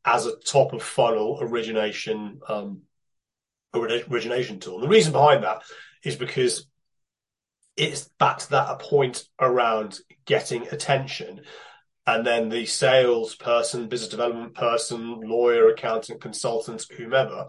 as 0.04 0.26
a 0.26 0.36
top 0.38 0.72
of 0.72 0.82
funnel 0.82 1.38
origination 1.40 2.40
um, 2.48 2.82
origination 3.72 4.58
tool. 4.58 4.76
And 4.76 4.82
the 4.82 4.88
reason 4.88 5.12
behind 5.12 5.44
that 5.44 5.62
is 6.04 6.16
because 6.16 6.66
it's 7.76 8.08
back 8.18 8.38
to 8.38 8.50
that 8.50 8.80
point 8.80 9.28
around 9.38 10.00
getting 10.24 10.66
attention. 10.66 11.42
And 12.04 12.26
then 12.26 12.48
the 12.48 12.66
sales 12.66 13.36
person, 13.36 13.88
business 13.88 14.10
development 14.10 14.54
person, 14.54 15.20
lawyer, 15.20 15.68
accountant, 15.68 16.20
consultant, 16.20 16.84
whomever, 16.96 17.46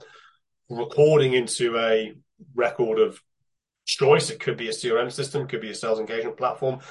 recording 0.70 1.34
into 1.34 1.76
a 1.80 2.14
record 2.54 3.00
of 3.00 3.20
choice. 3.86 4.30
It 4.30 4.40
could 4.40 4.58
be 4.58 4.68
a 4.68 4.74
CRM 4.74 5.12
system, 5.12 5.48
could 5.48 5.62
be 5.62 5.72
a 5.72 5.76
sales 5.76 6.00
engagement 6.00 6.38
platform, 6.38 6.82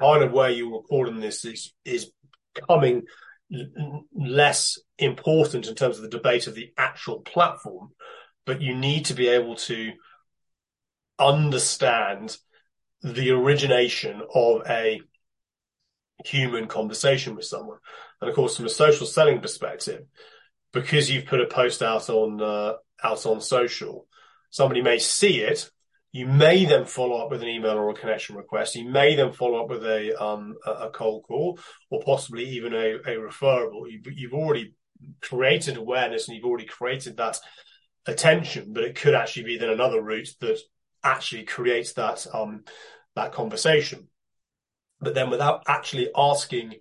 kind 0.00 0.22
of 0.22 0.32
where 0.32 0.50
you're 0.50 0.78
recording 0.78 1.20
this 1.20 1.44
is 1.44 1.72
is 1.84 2.10
becoming 2.54 3.02
less 4.14 4.78
important 4.98 5.66
in 5.66 5.74
terms 5.74 5.96
of 5.96 6.02
the 6.02 6.08
debate 6.08 6.46
of 6.46 6.54
the 6.54 6.72
actual 6.76 7.20
platform, 7.20 7.90
but 8.46 8.62
you 8.62 8.74
need 8.74 9.04
to 9.06 9.14
be 9.14 9.28
able 9.28 9.56
to 9.56 9.92
understand 11.18 12.36
the 13.02 13.30
origination 13.30 14.22
of 14.34 14.62
a 14.68 15.00
human 16.24 16.66
conversation 16.66 17.34
with 17.34 17.44
someone. 17.44 17.78
And 18.20 18.30
of 18.30 18.36
course, 18.36 18.56
from 18.56 18.66
a 18.66 18.70
social 18.70 19.06
selling 19.06 19.40
perspective, 19.40 20.04
because 20.72 21.10
you've 21.10 21.26
put 21.26 21.40
a 21.40 21.46
post 21.46 21.82
out 21.82 22.08
on 22.08 22.40
uh, 22.40 22.74
out 23.02 23.26
on 23.26 23.40
social, 23.40 24.06
somebody 24.50 24.80
may 24.80 24.98
see 24.98 25.40
it 25.40 25.70
you 26.12 26.26
may 26.26 26.66
then 26.66 26.84
follow 26.84 27.16
up 27.16 27.30
with 27.30 27.42
an 27.42 27.48
email 27.48 27.72
or 27.72 27.88
a 27.88 27.94
connection 27.94 28.36
request. 28.36 28.76
You 28.76 28.88
may 28.88 29.16
then 29.16 29.32
follow 29.32 29.62
up 29.62 29.70
with 29.70 29.84
a 29.84 30.22
um, 30.22 30.56
a 30.66 30.90
cold 30.90 31.24
call 31.24 31.58
or 31.90 32.02
possibly 32.02 32.44
even 32.50 32.74
a, 32.74 32.96
a 32.96 33.16
referral. 33.16 33.90
You've, 33.90 34.06
you've 34.14 34.34
already 34.34 34.74
created 35.22 35.78
awareness 35.78 36.28
and 36.28 36.36
you've 36.36 36.44
already 36.44 36.66
created 36.66 37.16
that 37.16 37.38
attention, 38.06 38.72
but 38.74 38.84
it 38.84 38.94
could 38.94 39.14
actually 39.14 39.44
be 39.44 39.56
then 39.56 39.70
another 39.70 40.02
route 40.02 40.28
that 40.40 40.58
actually 41.02 41.44
creates 41.44 41.94
that 41.94 42.26
um, 42.34 42.64
that 43.16 43.32
conversation. 43.32 44.08
But 45.00 45.14
then 45.14 45.30
without 45.30 45.62
actually 45.66 46.10
asking 46.14 46.74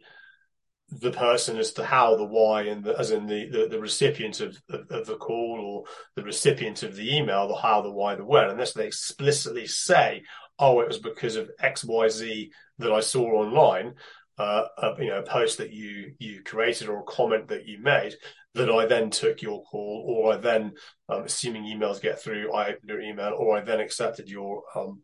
the 0.92 1.12
person 1.12 1.58
as 1.58 1.72
to 1.74 1.86
how, 1.86 2.16
the 2.16 2.26
why, 2.26 2.64
and 2.64 2.84
the, 2.84 2.98
as 3.00 3.12
in 3.12 3.26
the, 3.26 3.50
the, 3.50 3.68
the 3.70 3.80
recipient 3.80 4.42
of, 4.42 4.62
of, 4.70 4.92
of, 4.92 5.06
the 5.08 5.16
call 5.16 5.60
or 5.62 5.84
the 6.16 6.24
recipient 6.24 6.84
of 6.84 6.96
the 6.96 7.16
email, 7.16 7.48
the 7.48 7.56
how, 7.56 7.82
the 7.82 7.92
why, 7.92 8.16
the 8.16 8.26
when, 8.26 8.50
unless 8.50 8.74
they 8.74 8.88
explicitly 8.88 9.66
say, 9.66 10.24
"Oh, 10.60 10.82
it 10.82 10.88
was 10.88 11.00
because 11.00 11.38
of 11.38 11.50
X, 11.60 11.84
Y, 11.86 12.10
Z 12.10 12.52
that 12.80 12.92
I 12.92 13.00
saw 13.00 13.24
online." 13.24 13.94
Uh, 14.38 14.66
a, 14.78 14.96
you 14.98 15.10
know, 15.10 15.20
a 15.20 15.24
post 15.24 15.60
that 15.60 15.72
you 15.72 16.14
you 16.18 16.42
created 16.44 16.90
or 16.90 17.00
a 17.00 17.04
comment 17.04 17.50
that 17.50 17.68
you 17.68 17.78
made 17.80 18.16
that 18.56 18.70
I 18.70 18.86
then 18.86 19.10
took 19.10 19.42
your 19.42 19.64
call, 19.64 20.04
or 20.08 20.34
I 20.34 20.38
then, 20.38 20.74
um, 21.08 21.24
assuming 21.24 21.64
emails 21.64 22.02
get 22.02 22.22
through, 22.22 22.54
I 22.54 22.70
opened 22.70 22.90
your 22.90 23.02
email, 23.02 23.34
or 23.38 23.58
I 23.58 23.62
then 23.62 23.80
accepted 23.80 24.30
your 24.30 24.64
um, 24.76 25.02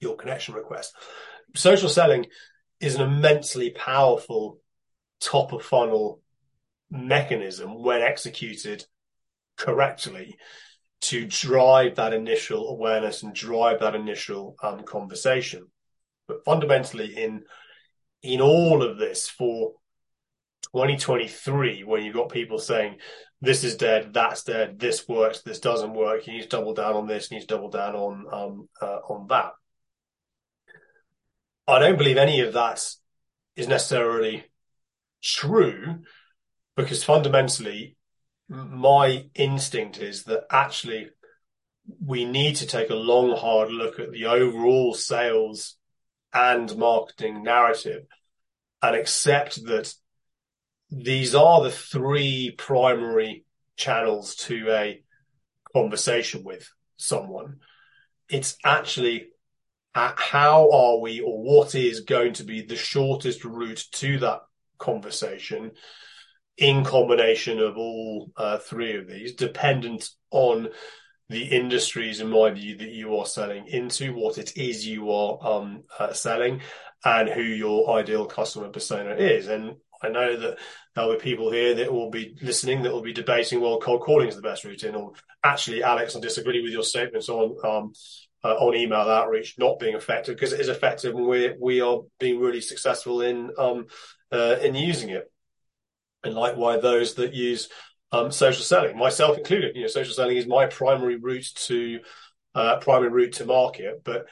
your 0.00 0.16
connection 0.16 0.54
request. 0.54 0.94
Social 1.54 1.88
selling 1.88 2.26
is 2.80 2.94
an 2.94 3.02
immensely 3.02 3.70
powerful 3.70 4.58
top 5.20 5.52
of 5.52 5.62
funnel 5.62 6.20
mechanism 6.90 7.82
when 7.82 8.02
executed 8.02 8.84
correctly 9.56 10.36
to 11.00 11.26
drive 11.26 11.96
that 11.96 12.12
initial 12.12 12.68
awareness 12.68 13.22
and 13.22 13.34
drive 13.34 13.80
that 13.80 13.94
initial 13.94 14.56
um, 14.62 14.82
conversation. 14.82 15.66
But 16.28 16.44
fundamentally, 16.44 17.16
in 17.16 17.44
in 18.22 18.40
all 18.40 18.82
of 18.82 18.98
this 18.98 19.28
for 19.28 19.74
2023, 20.72 21.84
when 21.84 22.02
you've 22.02 22.14
got 22.14 22.30
people 22.30 22.58
saying 22.58 22.96
this 23.40 23.62
is 23.62 23.76
dead, 23.76 24.12
that's 24.12 24.42
dead, 24.42 24.78
this 24.78 25.06
works, 25.06 25.42
this 25.42 25.60
doesn't 25.60 25.94
work, 25.94 26.26
you 26.26 26.32
need 26.32 26.42
to 26.42 26.48
double 26.48 26.74
down 26.74 26.94
on 26.94 27.06
this, 27.06 27.30
you 27.30 27.36
need 27.36 27.42
to 27.42 27.54
double 27.54 27.70
down 27.70 27.94
on 27.94 28.26
um, 28.32 28.68
uh, 28.80 29.00
on 29.08 29.26
that. 29.28 29.52
I 31.68 31.78
don't 31.78 31.98
believe 31.98 32.16
any 32.16 32.40
of 32.40 32.54
that 32.54 32.84
is 33.56 33.68
necessarily 33.68 34.44
true 35.22 36.00
because 36.76 37.02
fundamentally 37.02 37.96
my 38.48 39.24
instinct 39.34 39.98
is 39.98 40.24
that 40.24 40.44
actually 40.50 41.08
we 42.04 42.24
need 42.24 42.56
to 42.56 42.66
take 42.66 42.90
a 42.90 42.94
long 42.94 43.36
hard 43.36 43.70
look 43.70 43.98
at 43.98 44.12
the 44.12 44.26
overall 44.26 44.94
sales 44.94 45.76
and 46.32 46.76
marketing 46.76 47.42
narrative 47.42 48.02
and 48.82 48.94
accept 48.94 49.64
that 49.64 49.92
these 50.90 51.34
are 51.34 51.62
the 51.62 51.70
three 51.70 52.54
primary 52.56 53.44
channels 53.76 54.36
to 54.36 54.70
a 54.70 55.02
conversation 55.72 56.44
with 56.44 56.68
someone. 56.96 57.60
It's 58.28 58.56
actually 58.64 59.28
how 59.94 60.70
are 60.70 60.98
we 60.98 61.20
or 61.20 61.42
what 61.42 61.74
is 61.74 62.00
going 62.00 62.34
to 62.34 62.44
be 62.44 62.60
the 62.60 62.76
shortest 62.76 63.44
route 63.44 63.82
to 63.92 64.18
that 64.18 64.40
conversation 64.78 65.72
in 66.58 66.84
combination 66.84 67.58
of 67.58 67.76
all 67.76 68.30
uh, 68.36 68.58
three 68.58 68.96
of 68.96 69.08
these, 69.08 69.34
dependent 69.34 70.08
on 70.30 70.68
the 71.28 71.44
industries, 71.44 72.20
in 72.20 72.28
my 72.28 72.50
view, 72.50 72.76
that 72.76 72.88
you 72.88 73.16
are 73.16 73.26
selling 73.26 73.66
into, 73.66 74.14
what 74.14 74.38
it 74.38 74.56
is 74.56 74.86
you 74.86 75.10
are 75.10 75.38
um, 75.46 75.82
uh, 75.98 76.12
selling, 76.12 76.60
and 77.04 77.28
who 77.28 77.42
your 77.42 77.98
ideal 77.98 78.26
customer 78.26 78.68
persona 78.68 79.14
is. 79.16 79.48
And 79.48 79.76
I 80.02 80.08
know 80.08 80.36
that 80.36 80.58
there'll 80.94 81.12
be 81.12 81.18
people 81.18 81.50
here 81.50 81.74
that 81.74 81.92
will 81.92 82.10
be 82.10 82.36
listening 82.40 82.82
that 82.82 82.92
will 82.92 83.02
be 83.02 83.12
debating, 83.12 83.60
well, 83.60 83.80
cold 83.80 84.02
calling 84.02 84.28
is 84.28 84.36
the 84.36 84.42
best 84.42 84.64
route 84.64 84.84
in, 84.84 84.94
or 84.94 85.12
actually, 85.42 85.82
Alex, 85.82 86.16
I 86.16 86.20
disagree 86.20 86.62
with 86.62 86.72
your 86.72 86.84
statements 86.84 87.28
on 87.28 87.56
um, 87.64 87.92
uh, 88.46 88.54
on 88.60 88.76
email 88.76 89.00
outreach 89.00 89.56
not 89.58 89.80
being 89.80 89.96
effective 89.96 90.36
because 90.36 90.52
it 90.52 90.60
is 90.60 90.68
effective 90.68 91.14
and 91.14 91.26
we 91.26 91.52
we 91.60 91.80
are 91.80 92.02
being 92.20 92.38
really 92.38 92.60
successful 92.60 93.20
in 93.22 93.50
um, 93.58 93.86
uh, 94.32 94.56
in 94.62 94.74
using 94.74 95.10
it. 95.10 95.30
And 96.22 96.34
likewise, 96.34 96.82
those 96.82 97.14
that 97.14 97.34
use 97.34 97.68
um, 98.12 98.30
social 98.30 98.64
selling, 98.64 98.96
myself 98.96 99.36
included, 99.36 99.74
you 99.74 99.82
know, 99.82 99.88
social 99.88 100.14
selling 100.14 100.36
is 100.36 100.46
my 100.46 100.66
primary 100.66 101.16
route 101.16 101.48
to 101.66 102.00
uh, 102.54 102.78
primary 102.78 103.10
route 103.10 103.34
to 103.34 103.44
market, 103.44 104.02
but 104.04 104.26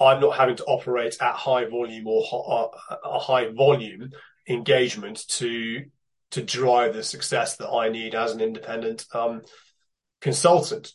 I'm 0.00 0.20
not 0.20 0.36
having 0.36 0.56
to 0.56 0.64
operate 0.64 1.16
at 1.20 1.34
high 1.34 1.66
volume 1.66 2.06
or 2.06 2.24
uh, 2.32 2.96
a 3.04 3.18
high 3.18 3.50
volume 3.50 4.12
engagement 4.48 5.26
to 5.28 5.84
to 6.30 6.42
drive 6.42 6.94
the 6.94 7.02
success 7.02 7.56
that 7.56 7.70
I 7.70 7.88
need 7.88 8.14
as 8.14 8.32
an 8.32 8.40
independent 8.40 9.06
um, 9.14 9.42
consultant. 10.20 10.92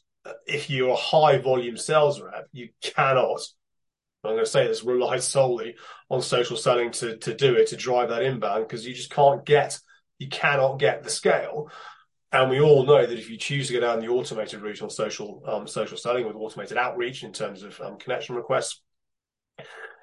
If 0.47 0.69
you're 0.69 0.89
a 0.89 0.95
high 0.95 1.37
volume 1.37 1.77
sales 1.77 2.21
rep, 2.21 2.47
you 2.51 2.69
cannot. 2.81 3.41
I'm 4.23 4.31
going 4.31 4.45
to 4.45 4.49
say 4.49 4.67
this 4.67 4.83
rely 4.83 5.17
solely 5.17 5.75
on 6.09 6.21
social 6.21 6.55
selling 6.55 6.91
to 6.91 7.17
to 7.17 7.33
do 7.33 7.55
it 7.55 7.67
to 7.67 7.75
drive 7.75 8.09
that 8.09 8.23
inbound 8.23 8.67
because 8.67 8.88
you 8.88 8.93
just 8.93 9.09
can't 9.09 9.45
get 9.45 9.77
you 10.19 10.29
cannot 10.29 10.79
get 10.79 11.03
the 11.03 11.09
scale. 11.09 11.69
And 12.31 12.49
we 12.49 12.59
all 12.59 12.86
know 12.86 13.05
that 13.05 13.19
if 13.19 13.29
you 13.29 13.38
choose 13.38 13.67
to 13.67 13.73
go 13.73 13.79
down 13.81 13.99
the 13.99 14.07
automated 14.07 14.62
route 14.62 14.81
on 14.81 14.89
social 14.89 15.43
um, 15.45 15.67
social 15.67 15.97
selling 15.97 16.25
with 16.25 16.36
automated 16.36 16.77
outreach 16.77 17.23
in 17.23 17.33
terms 17.33 17.63
of 17.63 17.79
um, 17.81 17.97
connection 17.97 18.36
requests, 18.36 18.81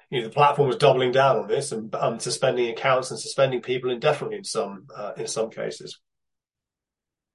you 0.09 0.21
know, 0.21 0.27
the 0.27 0.33
platform 0.33 0.67
was 0.67 0.77
doubling 0.77 1.11
down 1.11 1.39
on 1.39 1.47
this 1.47 1.71
and 1.71 1.93
um, 1.95 2.19
suspending 2.19 2.69
accounts 2.69 3.11
and 3.11 3.19
suspending 3.19 3.61
people 3.61 3.89
indefinitely 3.89 4.37
in 4.37 4.43
some 4.43 4.85
uh, 4.95 5.13
in 5.17 5.27
some 5.27 5.49
cases. 5.49 5.99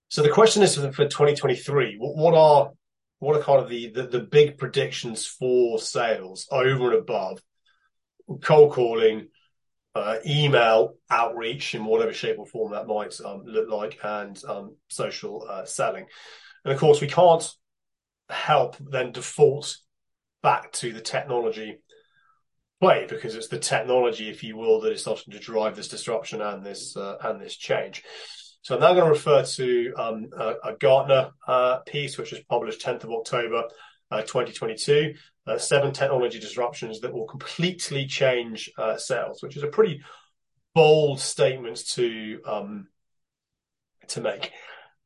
So 0.09 0.23
the 0.23 0.29
question 0.29 0.62
is 0.62 0.77
for, 0.77 0.92
for 0.92 1.05
2023, 1.05 1.97
what, 1.99 2.16
what, 2.16 2.35
are 2.35 2.71
what 3.19 3.37
are 3.37 3.42
kind 3.42 3.61
of 3.61 3.69
the, 3.69 3.90
the, 3.90 4.07
the 4.07 4.21
big 4.21 4.59
predictions 4.59 5.27
for 5.27 5.79
sales 5.79 6.47
over 6.51 6.92
and 6.92 7.01
above 7.01 7.40
cold 8.42 8.73
calling, 8.73 9.29
uh, 9.95 10.16
email 10.27 10.95
outreach 11.11 11.75
in 11.75 11.85
whatever 11.85 12.12
shape 12.12 12.38
or 12.38 12.47
form 12.47 12.73
that 12.73 12.87
might 12.87 13.19
um, 13.25 13.42
look 13.47 13.69
like, 13.69 13.99
and 14.03 14.40
um, 14.47 14.77
social 14.88 15.47
uh, 15.49 15.64
selling. 15.64 16.07
And 16.64 16.73
of 16.73 16.79
course, 16.79 17.01
we 17.01 17.09
can't 17.09 17.49
help 18.29 18.77
then 18.79 19.12
default 19.12 19.77
back 20.42 20.73
to 20.73 20.92
the 20.92 21.01
technology 21.01 21.79
play 22.81 23.07
because 23.09 23.35
it's 23.35 23.49
the 23.49 23.59
technology, 23.59 24.29
if 24.29 24.42
you 24.42 24.57
will, 24.57 24.81
that 24.81 24.92
is 24.92 25.01
starting 25.01 25.33
to 25.33 25.38
drive 25.38 25.77
this 25.77 25.88
disruption 25.88 26.42
and 26.42 26.64
this 26.64 26.97
uh, 26.97 27.16
and 27.23 27.40
this 27.40 27.57
change. 27.57 28.03
So 28.66 28.74
I'm 28.74 28.81
now 28.81 28.94
going 28.94 29.05
to 29.05 29.11
refer 29.11 29.44
to 29.44 29.94
um, 29.96 30.31
a, 30.37 30.55
a, 30.64 30.76
Gartner 30.76 31.31
uh, 31.46 31.79
piece, 31.87 32.18
which 32.18 32.33
was 32.33 32.40
published 32.40 32.85
10th 32.85 33.05
of 33.05 33.12
October, 33.12 33.68
uh, 34.11 34.22
2022. 34.22 35.14
Uh, 35.46 35.57
seven 35.57 35.92
technology 35.92 36.40
disruptions 36.40 36.98
that 37.02 37.12
will 37.12 37.26
completely 37.26 38.07
change 38.07 38.68
uh, 38.76 38.96
sales, 38.96 39.40
which 39.40 39.57
is 39.57 39.62
a 39.62 39.68
pretty 39.68 40.02
bold 40.74 41.20
statement 41.20 41.76
to 41.90 42.40
um, 42.44 42.88
to 44.09 44.20
make. 44.20 44.50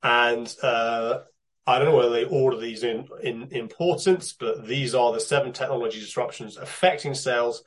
And 0.03 0.51
uh, 0.63 1.19
I 1.67 1.79
don't 1.79 1.89
know 1.89 1.97
whether 1.97 2.15
they 2.15 2.25
order 2.25 2.57
these 2.57 2.83
in, 2.83 3.09
in 3.23 3.49
importance, 3.51 4.33
but 4.33 4.67
these 4.67 4.95
are 4.95 5.13
the 5.13 5.21
seven 5.21 5.53
technology 5.53 6.01
disruptions 6.01 6.57
affecting 6.57 7.13
sales 7.13 7.63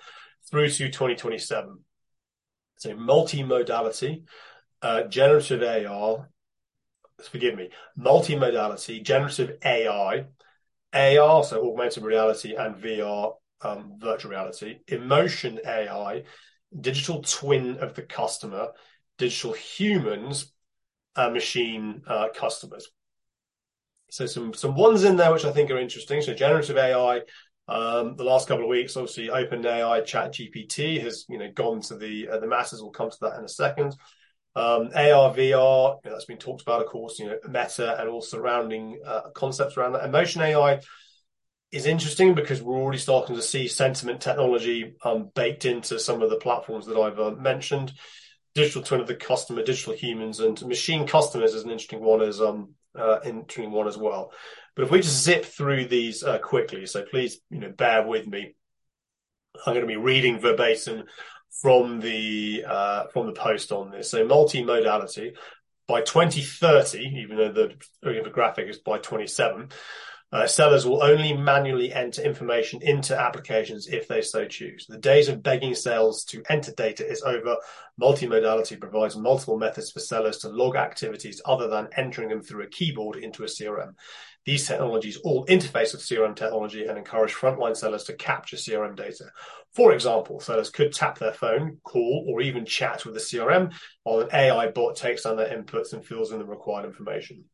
through 0.49 0.69
to 0.69 0.89
2027. 0.89 1.77
So 2.77 2.95
multimodality, 2.95 4.23
uh, 4.83 5.03
generative 5.03 5.63
AI, 5.63 6.17
forgive 7.29 7.55
me, 7.55 7.69
multimodality, 7.97 9.01
generative 9.01 9.57
AI, 9.63 10.25
AR, 10.93 11.43
so 11.43 11.67
augmented 11.67 12.03
reality 12.03 12.55
and 12.55 12.75
VR, 12.75 13.33
um, 13.61 13.95
virtual 13.97 14.31
reality, 14.31 14.79
emotion 14.87 15.59
AI, 15.65 16.23
digital 16.79 17.21
twin 17.23 17.77
of 17.77 17.95
the 17.95 18.01
customer, 18.03 18.69
digital 19.17 19.53
humans, 19.53 20.51
uh, 21.15 21.29
machine 21.29 22.01
uh, 22.07 22.27
customers. 22.35 22.89
So 24.09 24.25
some 24.25 24.53
some 24.53 24.75
ones 24.75 25.03
in 25.05 25.15
there 25.15 25.31
which 25.31 25.45
I 25.45 25.51
think 25.51 25.71
are 25.71 25.79
interesting. 25.79 26.21
So 26.21 26.33
generative 26.33 26.77
AI. 26.77 27.21
Um, 27.67 28.17
the 28.17 28.25
last 28.25 28.47
couple 28.49 28.65
of 28.65 28.69
weeks, 28.69 28.97
obviously, 28.97 29.29
OpenAI, 29.29 30.03
ChatGPT 30.03 31.01
has 31.01 31.25
you 31.29 31.37
know 31.37 31.49
gone 31.51 31.81
to 31.83 31.95
the 31.95 32.27
uh, 32.27 32.39
the 32.39 32.47
masses. 32.47 32.81
We'll 32.81 32.91
come 32.91 33.09
to 33.09 33.17
that 33.21 33.39
in 33.39 33.45
a 33.45 33.49
second. 33.49 33.95
Um, 34.55 34.91
AR, 34.95 35.33
VR, 35.33 35.37
you 36.03 36.09
know, 36.09 36.15
that's 36.15 36.25
been 36.25 36.37
talked 36.37 36.61
about, 36.61 36.81
of 36.81 36.87
course. 36.87 37.17
You 37.19 37.27
know, 37.27 37.37
Meta 37.47 37.99
and 37.99 38.09
all 38.09 38.21
surrounding 38.21 38.99
uh, 39.05 39.29
concepts 39.33 39.77
around 39.77 39.93
that. 39.93 40.05
Emotion 40.05 40.41
AI 40.41 40.79
is 41.71 41.87
interesting 41.87 42.35
because 42.35 42.61
we're 42.61 42.77
already 42.77 42.99
starting 42.99 43.35
to 43.35 43.41
see 43.41 43.67
sentiment 43.67 44.21
technology 44.21 44.93
um, 45.03 45.31
baked 45.33 45.65
into 45.65 45.99
some 45.99 46.21
of 46.21 46.29
the 46.29 46.37
platforms 46.37 46.85
that 46.85 46.97
I've 46.97 47.19
uh, 47.19 47.31
mentioned. 47.31 47.93
Digital 48.53 48.83
twin 48.83 49.01
of 49.01 49.07
the 49.07 49.15
customer, 49.15 49.63
digital 49.63 49.93
humans, 49.93 50.39
and 50.39 50.63
machine 50.67 51.07
customers 51.07 51.55
is 51.55 51.63
an 51.63 51.71
interesting 51.71 52.03
one 52.03 52.21
as 52.21 52.39
um, 52.39 52.75
uh, 52.95 53.19
interesting 53.25 53.71
one 53.71 53.87
as 53.87 53.97
well. 53.97 54.31
But 54.75 54.83
if 54.83 54.91
we 54.91 54.99
just 54.99 55.23
zip 55.23 55.45
through 55.45 55.85
these 55.85 56.23
uh, 56.23 56.37
quickly, 56.37 56.85
so 56.85 57.03
please, 57.03 57.39
you 57.49 57.59
know, 57.59 57.71
bear 57.71 58.05
with 58.05 58.27
me. 58.27 58.53
I'm 59.65 59.73
going 59.73 59.81
to 59.81 59.87
be 59.87 59.97
reading 59.97 60.39
verbatim 60.39 61.05
from 61.61 61.99
the 61.99 62.63
uh, 62.67 63.07
from 63.07 63.27
the 63.27 63.33
post 63.33 63.71
on 63.71 63.91
this. 63.91 64.09
So 64.09 64.25
multimodality 64.25 65.33
by 65.87 66.01
2030, 66.01 66.99
even 66.99 67.37
though 67.37 67.51
the, 67.51 67.73
the 68.01 68.29
graphic 68.31 68.69
is 68.69 68.79
by 68.79 68.99
27, 68.99 69.69
uh, 70.31 70.47
sellers 70.47 70.83
will 70.83 71.03
only 71.03 71.31
manually 71.33 71.93
enter 71.93 72.23
information 72.23 72.81
into 72.81 73.19
applications 73.19 73.87
if 73.87 74.07
they 74.07 74.21
so 74.21 74.45
choose. 74.45 74.87
The 74.87 74.97
days 74.97 75.29
of 75.29 75.43
begging 75.43 75.75
sales 75.75 76.23
to 76.25 76.41
enter 76.49 76.71
data 76.71 77.07
is 77.07 77.21
over. 77.21 77.57
Multimodality 78.01 78.79
provides 78.79 79.15
multiple 79.15 79.59
methods 79.59 79.91
for 79.91 79.99
sellers 79.99 80.39
to 80.39 80.49
log 80.49 80.75
activities 80.75 81.39
other 81.45 81.67
than 81.67 81.89
entering 81.95 82.29
them 82.29 82.41
through 82.41 82.63
a 82.63 82.67
keyboard 82.67 83.17
into 83.17 83.43
a 83.43 83.47
CRM. 83.47 83.93
These 84.45 84.67
technologies 84.67 85.17
all 85.17 85.45
interface 85.45 85.93
with 85.93 86.01
CRM 86.01 86.35
technology 86.35 86.85
and 86.85 86.97
encourage 86.97 87.33
frontline 87.33 87.77
sellers 87.77 88.03
to 88.05 88.13
capture 88.13 88.57
CRM 88.57 88.95
data. 88.95 89.25
For 89.73 89.93
example, 89.93 90.39
sellers 90.39 90.69
could 90.69 90.93
tap 90.93 91.17
their 91.17 91.31
phone, 91.31 91.77
call, 91.83 92.25
or 92.27 92.41
even 92.41 92.65
chat 92.65 93.05
with 93.05 93.13
the 93.13 93.21
CRM 93.21 93.73
while 94.03 94.19
an 94.19 94.29
AI 94.33 94.67
bot 94.67 94.97
takes 94.97 95.23
down 95.23 95.37
their 95.37 95.57
inputs 95.57 95.93
and 95.93 96.05
fills 96.05 96.31
in 96.31 96.39
the 96.39 96.45
required 96.45 96.85
information. 96.85 97.45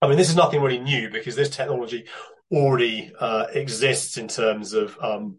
I 0.00 0.08
mean, 0.08 0.18
this 0.18 0.30
is 0.30 0.36
nothing 0.36 0.60
really 0.60 0.80
new 0.80 1.10
because 1.10 1.36
this 1.36 1.50
technology 1.50 2.06
already 2.50 3.12
uh, 3.18 3.46
exists 3.52 4.18
in 4.18 4.26
terms 4.26 4.72
of 4.72 4.98
um, 5.00 5.38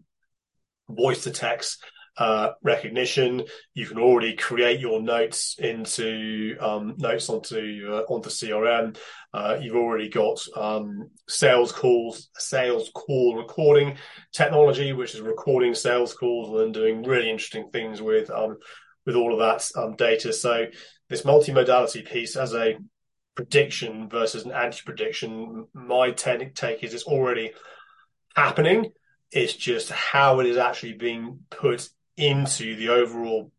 voice 0.89 1.23
to 1.23 1.31
text 1.31 1.83
uh, 2.17 2.51
recognition. 2.61 3.43
You 3.73 3.87
can 3.87 3.97
already 3.97 4.35
create 4.35 4.79
your 4.79 5.01
notes 5.01 5.55
into 5.59 6.55
um, 6.59 6.95
notes 6.97 7.29
onto 7.29 7.89
uh, 7.91 8.13
onto 8.13 8.29
CRM. 8.29 8.97
Uh, 9.33 9.57
you've 9.61 9.75
already 9.75 10.09
got 10.09 10.39
um, 10.55 11.09
sales 11.27 11.71
calls, 11.71 12.29
sales 12.37 12.91
call 12.93 13.35
recording 13.35 13.97
technology, 14.31 14.93
which 14.93 15.15
is 15.15 15.21
recording 15.21 15.73
sales 15.73 16.13
calls 16.13 16.49
and 16.49 16.59
then 16.59 16.71
doing 16.71 17.03
really 17.03 17.29
interesting 17.29 17.69
things 17.71 18.01
with 18.01 18.29
um, 18.29 18.57
with 19.05 19.15
all 19.15 19.33
of 19.33 19.39
that 19.39 19.81
um, 19.81 19.95
data. 19.95 20.31
So 20.31 20.65
this 21.09 21.23
multimodality 21.23 22.09
piece 22.09 22.35
as 22.35 22.53
a 22.53 22.77
prediction 23.35 24.09
versus 24.09 24.45
an 24.45 24.51
anti-prediction, 24.51 25.67
my 25.73 26.11
take 26.11 26.83
is 26.83 26.93
it's 26.93 27.03
already 27.03 27.53
happening. 28.35 28.91
It's 29.31 29.53
just 29.53 29.89
how 29.89 30.39
it 30.39 30.45
is 30.45 30.57
actually 30.57 30.93
being 30.93 31.39
put 31.49 31.89
into 32.17 32.75
the 32.75 32.89
overall 32.89 33.51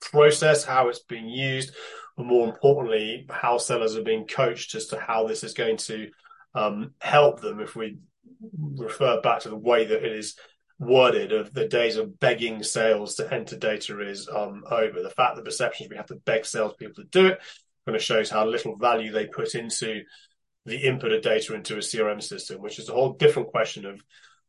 process, 0.00 0.64
how 0.64 0.88
it's 0.88 1.00
being 1.00 1.28
used, 1.28 1.74
but 2.16 2.26
more 2.26 2.48
importantly, 2.48 3.26
how 3.30 3.58
sellers 3.58 3.96
are 3.96 4.02
being 4.02 4.26
coached 4.26 4.74
as 4.74 4.86
to 4.86 4.98
how 4.98 5.26
this 5.26 5.44
is 5.44 5.54
going 5.54 5.76
to 5.76 6.10
um, 6.54 6.92
help 7.00 7.40
them. 7.40 7.60
If 7.60 7.76
we 7.76 7.98
refer 8.76 9.20
back 9.20 9.40
to 9.40 9.48
the 9.48 9.56
way 9.56 9.84
that 9.86 10.04
it 10.04 10.12
is 10.12 10.36
worded 10.80 11.32
of 11.32 11.52
the 11.52 11.68
days 11.68 11.96
of 11.96 12.18
begging 12.18 12.62
sales 12.62 13.16
to 13.16 13.32
enter 13.32 13.56
data 13.56 14.00
is 14.00 14.28
um, 14.28 14.64
over. 14.70 15.02
The 15.02 15.10
fact 15.10 15.36
that 15.36 15.44
perceptions 15.44 15.90
we 15.90 15.96
have 15.96 16.06
to 16.06 16.14
beg 16.14 16.46
salespeople 16.46 17.04
to 17.04 17.08
do 17.10 17.26
it 17.26 17.40
kind 17.84 17.96
of 17.96 18.02
shows 18.02 18.30
how 18.30 18.46
little 18.46 18.76
value 18.76 19.12
they 19.12 19.26
put 19.26 19.54
into 19.54 20.02
the 20.64 20.78
input 20.78 21.12
of 21.12 21.22
data 21.22 21.54
into 21.54 21.74
a 21.74 21.80
CRM 21.80 22.22
system, 22.22 22.62
which 22.62 22.78
is 22.78 22.88
a 22.88 22.92
whole 22.92 23.12
different 23.12 23.50
question 23.50 23.84
of 23.84 24.02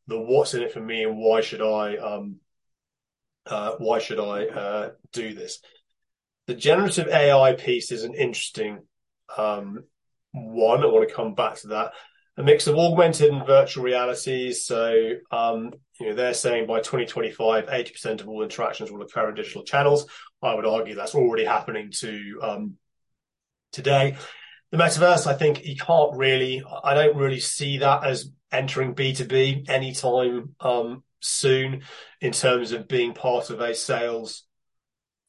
the 0.07 0.19
what's 0.19 0.53
in 0.53 0.61
it 0.61 0.71
for 0.71 0.79
me 0.79 1.03
and 1.03 1.17
why 1.17 1.41
should 1.41 1.61
I 1.61 1.97
um, 1.97 2.37
uh, 3.45 3.73
why 3.77 3.99
should 3.99 4.19
I 4.19 4.45
uh, 4.45 4.89
do 5.13 5.33
this? 5.33 5.59
The 6.47 6.55
generative 6.55 7.07
AI 7.07 7.53
piece 7.53 7.91
is 7.91 8.03
an 8.03 8.13
interesting 8.13 8.79
um, 9.37 9.83
one. 10.31 10.83
I 10.83 10.87
want 10.87 11.07
to 11.07 11.13
come 11.13 11.33
back 11.33 11.55
to 11.57 11.67
that. 11.67 11.93
A 12.37 12.43
mix 12.43 12.67
of 12.67 12.77
augmented 12.77 13.31
and 13.31 13.45
virtual 13.45 13.83
realities. 13.83 14.65
So, 14.65 15.13
um, 15.31 15.71
you 15.99 16.07
know, 16.07 16.15
they're 16.15 16.33
saying 16.33 16.65
by 16.65 16.79
2025, 16.79 17.67
80% 17.67 18.21
of 18.21 18.27
all 18.27 18.41
interactions 18.41 18.91
will 18.91 19.01
occur 19.01 19.29
in 19.29 19.35
digital 19.35 19.63
channels. 19.63 20.05
I 20.41 20.55
would 20.55 20.65
argue 20.65 20.95
that's 20.95 21.13
already 21.13 21.45
happening 21.45 21.91
to 21.99 22.39
um, 22.41 22.73
today. 23.71 24.17
The 24.71 24.77
metaverse, 24.77 25.27
I 25.27 25.33
think 25.33 25.65
you 25.65 25.75
can't 25.75 26.15
really, 26.15 26.63
I 26.83 26.93
don't 26.93 27.17
really 27.17 27.41
see 27.41 27.79
that 27.79 28.05
as 28.05 28.31
entering 28.51 28.95
B2B 28.95 29.69
anytime 29.69 30.55
um, 30.61 31.03
soon 31.21 31.83
in 32.19 32.31
terms 32.31 32.71
of 32.71 32.87
being 32.87 33.13
part 33.13 33.49
of 33.49 33.61
a 33.61 33.73
sales 33.73 34.43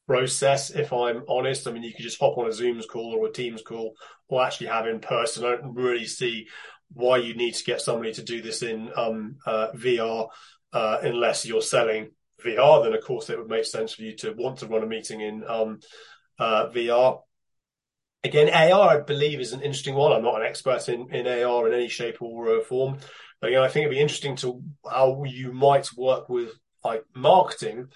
process, 0.07 0.71
if 0.71 0.93
I'm 0.93 1.23
honest. 1.29 1.67
I 1.67 1.73
mean, 1.73 1.83
you 1.83 1.93
could 1.95 2.03
just 2.03 2.21
hop 2.21 2.39
on 2.39 2.49
a 2.49 2.53
Zoom's 2.53 2.87
call 2.87 3.15
or 3.15 3.27
a 3.27 3.33
Teams 3.33 3.63
call 3.63 3.95
or 4.29 4.45
actually 4.45 4.69
have 4.69 4.87
in 4.87 5.01
person. 5.01 5.45
I 5.45 5.51
don't 5.51 5.75
really 5.75 6.07
see 6.07 6.49
why 6.93 7.19
you 7.19 7.35
need 7.35 7.55
to 7.55 7.65
get 7.65 7.81
somebody 7.81 8.13
to 8.15 8.23
do 8.23 8.43
this 8.43 8.63
in 8.63 8.91
um, 8.97 9.37
uh, 9.47 9.69
VR 9.75 10.29
uh, 10.73 10.99
unless 11.03 11.47
you're 11.47 11.63
selling 11.63 12.11
VR. 12.45 12.83
Then, 12.83 12.95
of 12.95 13.05
course, 13.05 13.31
it 13.31 13.39
would 13.39 13.49
make 13.49 13.65
sense 13.65 13.95
for 13.95 14.03
you 14.03 14.17
to 14.17 14.33
want 14.33 14.59
to 14.59 14.67
run 14.67 14.83
a 14.83 14.87
meeting 14.87 15.21
in 15.21 15.45
um, 15.47 15.81
uh, 16.39 16.69
VR. 16.69 17.21
Again, 18.25 18.51
AR, 18.51 18.89
I 18.89 19.01
believe, 19.01 19.41
is 19.41 19.53
an 19.53 19.63
interesting 19.63 19.95
one. 19.95 20.13
I'm 20.13 20.23
not 20.23 20.41
an 20.41 20.47
expert 20.47 20.89
in, 20.89 21.13
in 21.13 21.27
AR 21.27 21.67
in 21.67 21.75
any 21.75 21.89
shape 21.89 22.23
or 22.23 22.59
uh, 22.59 22.63
But 23.43 23.49
again, 23.49 23.63
I 23.63 23.69
think 23.69 23.85
it'd 23.85 23.97
be 23.97 24.01
interesting 24.01 24.37
to 24.37 24.63
how 24.89 25.25
you 25.27 25.53
might 25.53 25.89
work 25.97 26.29
with 26.29 26.53
like 26.85 27.05
marketing 27.15 27.89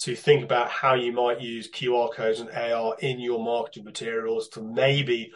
to 0.00 0.14
think 0.14 0.44
about 0.44 0.68
how 0.68 0.94
you 0.94 1.12
might 1.12 1.40
use 1.40 1.70
QR 1.70 2.12
codes 2.12 2.40
and 2.40 2.50
AR 2.50 2.94
in 3.00 3.18
your 3.18 3.42
marketing 3.42 3.84
materials 3.84 4.48
to 4.50 4.62
maybe 4.62 5.32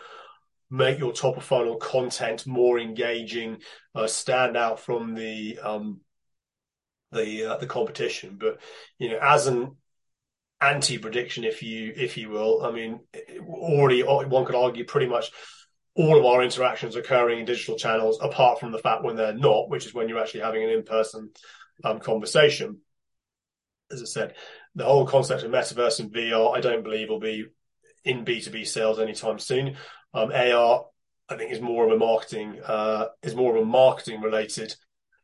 make 0.71 0.99
your 0.99 1.13
top 1.13 1.39
of 1.39 1.45
funnel 1.45 1.77
content 1.77 2.47
more 2.47 2.79
engaging, 2.79 3.59
uh, 3.95 4.07
stand 4.07 4.59
out 4.59 4.79
from 4.79 5.15
the 5.15 5.59
um, 5.63 6.03
the 7.13 7.47
uh, 7.47 7.57
the 7.57 7.67
competition. 7.67 8.37
But 8.39 8.61
you 8.99 9.09
know, 9.09 9.19
as 9.23 9.47
an 9.47 9.77
anti 10.61 10.99
prediction, 10.99 11.45
if 11.45 11.63
you 11.63 11.95
if 11.97 12.19
you 12.19 12.29
will, 12.29 12.63
I 12.63 12.73
mean, 12.73 13.01
already 13.49 14.03
one 14.03 14.45
could 14.45 14.55
argue 14.55 14.85
pretty 14.85 15.07
much 15.07 15.31
all 15.97 16.19
of 16.19 16.25
our 16.27 16.43
interactions 16.43 16.95
occurring 16.95 17.41
in 17.41 17.45
digital 17.47 17.77
channels, 17.77 18.19
apart 18.21 18.61
from 18.61 18.71
the 18.71 18.79
fact 18.79 19.03
when 19.03 19.17
they're 19.17 19.35
not, 19.35 19.71
which 19.71 19.87
is 19.87 19.95
when 19.95 20.09
you're 20.09 20.21
actually 20.21 20.41
having 20.41 20.63
an 20.63 20.71
in-person 20.71 21.31
um, 21.85 21.99
conversation. 22.01 22.79
As 23.91 24.03
I 24.03 24.05
said, 24.05 24.35
the 24.75 24.85
whole 24.85 25.07
concept 25.07 25.43
of 25.43 25.51
metaverse 25.51 26.01
and 26.01 26.13
VR, 26.13 26.55
I 26.55 26.61
don't 26.61 26.85
believe 26.85 27.09
will 27.09 27.19
be 27.19 27.47
in 28.05 28.25
B2B 28.25 28.67
sales 28.67 28.99
anytime 28.99 29.39
soon. 29.39 29.77
Um, 30.13 30.33
AR, 30.33 30.87
I 31.29 31.37
think, 31.37 31.53
is 31.53 31.61
more 31.61 31.87
of 31.87 31.93
a 31.93 31.99
marketing 31.99 32.61
uh, 32.65 33.07
is 33.23 33.35
more 33.35 33.57
of 33.57 33.63
a 33.63 33.67
marketing 33.67 34.21
related 34.21 34.75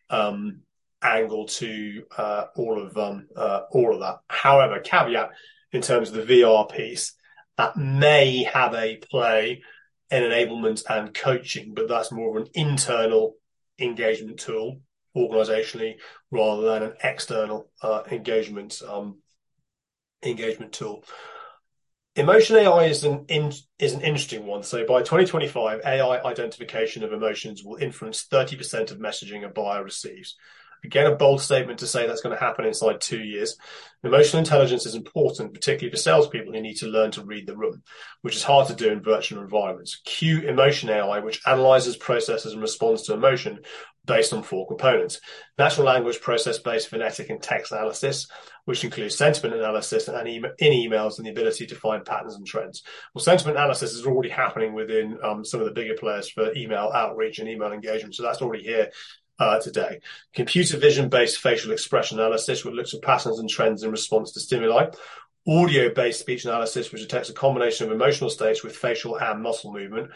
um, 0.08 0.60
angle 1.02 1.46
to 1.46 2.04
uh, 2.16 2.44
all 2.56 2.82
of 2.82 2.96
um, 2.96 3.28
uh, 3.36 3.62
all 3.70 3.92
of 3.92 4.00
that. 4.00 4.20
However, 4.28 4.80
caveat 4.80 5.30
in 5.72 5.82
terms 5.82 6.10
of 6.10 6.26
the 6.26 6.40
VR 6.40 6.70
piece, 6.70 7.14
that 7.58 7.76
may 7.76 8.44
have 8.44 8.74
a 8.74 8.96
play 8.96 9.62
in 10.12 10.22
enablement 10.22 10.84
and 10.88 11.14
coaching, 11.14 11.72
but 11.74 11.88
that's 11.88 12.12
more 12.12 12.36
of 12.36 12.44
an 12.44 12.50
internal 12.54 13.34
engagement 13.78 14.38
tool 14.38 14.80
organizationally 15.16 15.96
rather 16.30 16.62
than 16.62 16.82
an 16.82 16.92
external 17.02 17.70
uh, 17.82 18.02
engagement 18.10 18.80
um, 18.88 19.18
engagement 20.22 20.72
tool. 20.72 21.02
Emotion 22.14 22.56
AI 22.56 22.84
is 22.84 23.04
an 23.04 23.24
in, 23.28 23.52
is 23.78 23.94
an 23.94 24.02
interesting 24.02 24.46
one. 24.46 24.62
So 24.62 24.86
by 24.86 25.00
2025, 25.00 25.80
AI 25.84 26.22
identification 26.22 27.02
of 27.02 27.12
emotions 27.12 27.64
will 27.64 27.76
influence 27.76 28.26
30% 28.30 28.90
of 28.90 28.98
messaging 28.98 29.44
a 29.44 29.48
buyer 29.48 29.82
receives. 29.82 30.36
Again, 30.84 31.06
a 31.06 31.14
bold 31.14 31.40
statement 31.40 31.78
to 31.78 31.86
say 31.86 32.06
that's 32.06 32.22
going 32.22 32.34
to 32.34 32.40
happen 32.40 32.64
inside 32.64 33.00
two 33.00 33.20
years. 33.22 33.56
Emotional 34.02 34.40
intelligence 34.40 34.84
is 34.84 34.96
important, 34.96 35.54
particularly 35.54 35.92
for 35.92 35.96
salespeople 35.96 36.52
who 36.52 36.60
need 36.60 36.76
to 36.78 36.88
learn 36.88 37.12
to 37.12 37.24
read 37.24 37.46
the 37.46 37.56
room, 37.56 37.82
which 38.22 38.34
is 38.34 38.42
hard 38.42 38.66
to 38.66 38.74
do 38.74 38.90
in 38.90 39.00
virtual 39.00 39.40
environments. 39.40 40.00
Q 40.04 40.40
Emotion 40.40 40.90
AI, 40.90 41.20
which 41.20 41.40
analyzes, 41.46 41.96
processes, 41.96 42.52
and 42.52 42.60
responds 42.60 43.02
to 43.02 43.14
emotion 43.14 43.60
based 44.04 44.32
on 44.32 44.42
four 44.42 44.66
components. 44.66 45.20
Natural 45.58 45.86
language 45.86 46.20
process-based 46.20 46.88
phonetic 46.88 47.30
and 47.30 47.40
text 47.40 47.70
analysis, 47.70 48.26
which 48.64 48.82
includes 48.82 49.16
sentiment 49.16 49.54
analysis 49.54 50.08
and 50.08 50.28
in 50.28 50.42
emails 50.60 51.18
and 51.18 51.26
the 51.26 51.30
ability 51.30 51.66
to 51.66 51.76
find 51.76 52.04
patterns 52.04 52.34
and 52.34 52.44
trends. 52.44 52.82
Well, 53.14 53.22
sentiment 53.22 53.56
analysis 53.56 53.92
is 53.92 54.04
already 54.04 54.30
happening 54.30 54.72
within 54.74 55.18
um, 55.22 55.44
some 55.44 55.60
of 55.60 55.66
the 55.66 55.72
bigger 55.72 55.94
players 55.94 56.28
for 56.28 56.52
email 56.56 56.90
outreach 56.92 57.38
and 57.38 57.48
email 57.48 57.72
engagement. 57.72 58.16
So 58.16 58.24
that's 58.24 58.42
already 58.42 58.64
here 58.64 58.90
uh, 59.42 59.60
today. 59.60 60.00
Computer 60.34 60.76
vision 60.76 61.08
based 61.08 61.38
facial 61.38 61.72
expression 61.72 62.18
analysis, 62.18 62.64
which 62.64 62.74
looks 62.74 62.94
at 62.94 63.02
patterns 63.02 63.38
and 63.38 63.50
trends 63.50 63.82
in 63.82 63.90
response 63.90 64.32
to 64.32 64.40
stimuli. 64.40 64.86
Audio 65.46 65.92
based 65.92 66.20
speech 66.20 66.44
analysis, 66.44 66.92
which 66.92 67.02
detects 67.02 67.28
a 67.28 67.34
combination 67.34 67.86
of 67.86 67.92
emotional 67.92 68.30
states 68.30 68.62
with 68.62 68.76
facial 68.76 69.18
and 69.18 69.42
muscle 69.42 69.72
movement. 69.72 70.10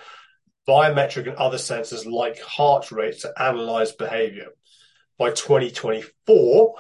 Biometric 0.69 1.29
and 1.29 1.37
other 1.37 1.59
sensors 1.59 2.07
like 2.07 2.41
heart 2.41 2.93
rate 2.93 3.19
to 3.21 3.33
analyze 3.41 3.93
behavior. 3.93 4.49
By 5.19 5.31
2024, 5.31 6.75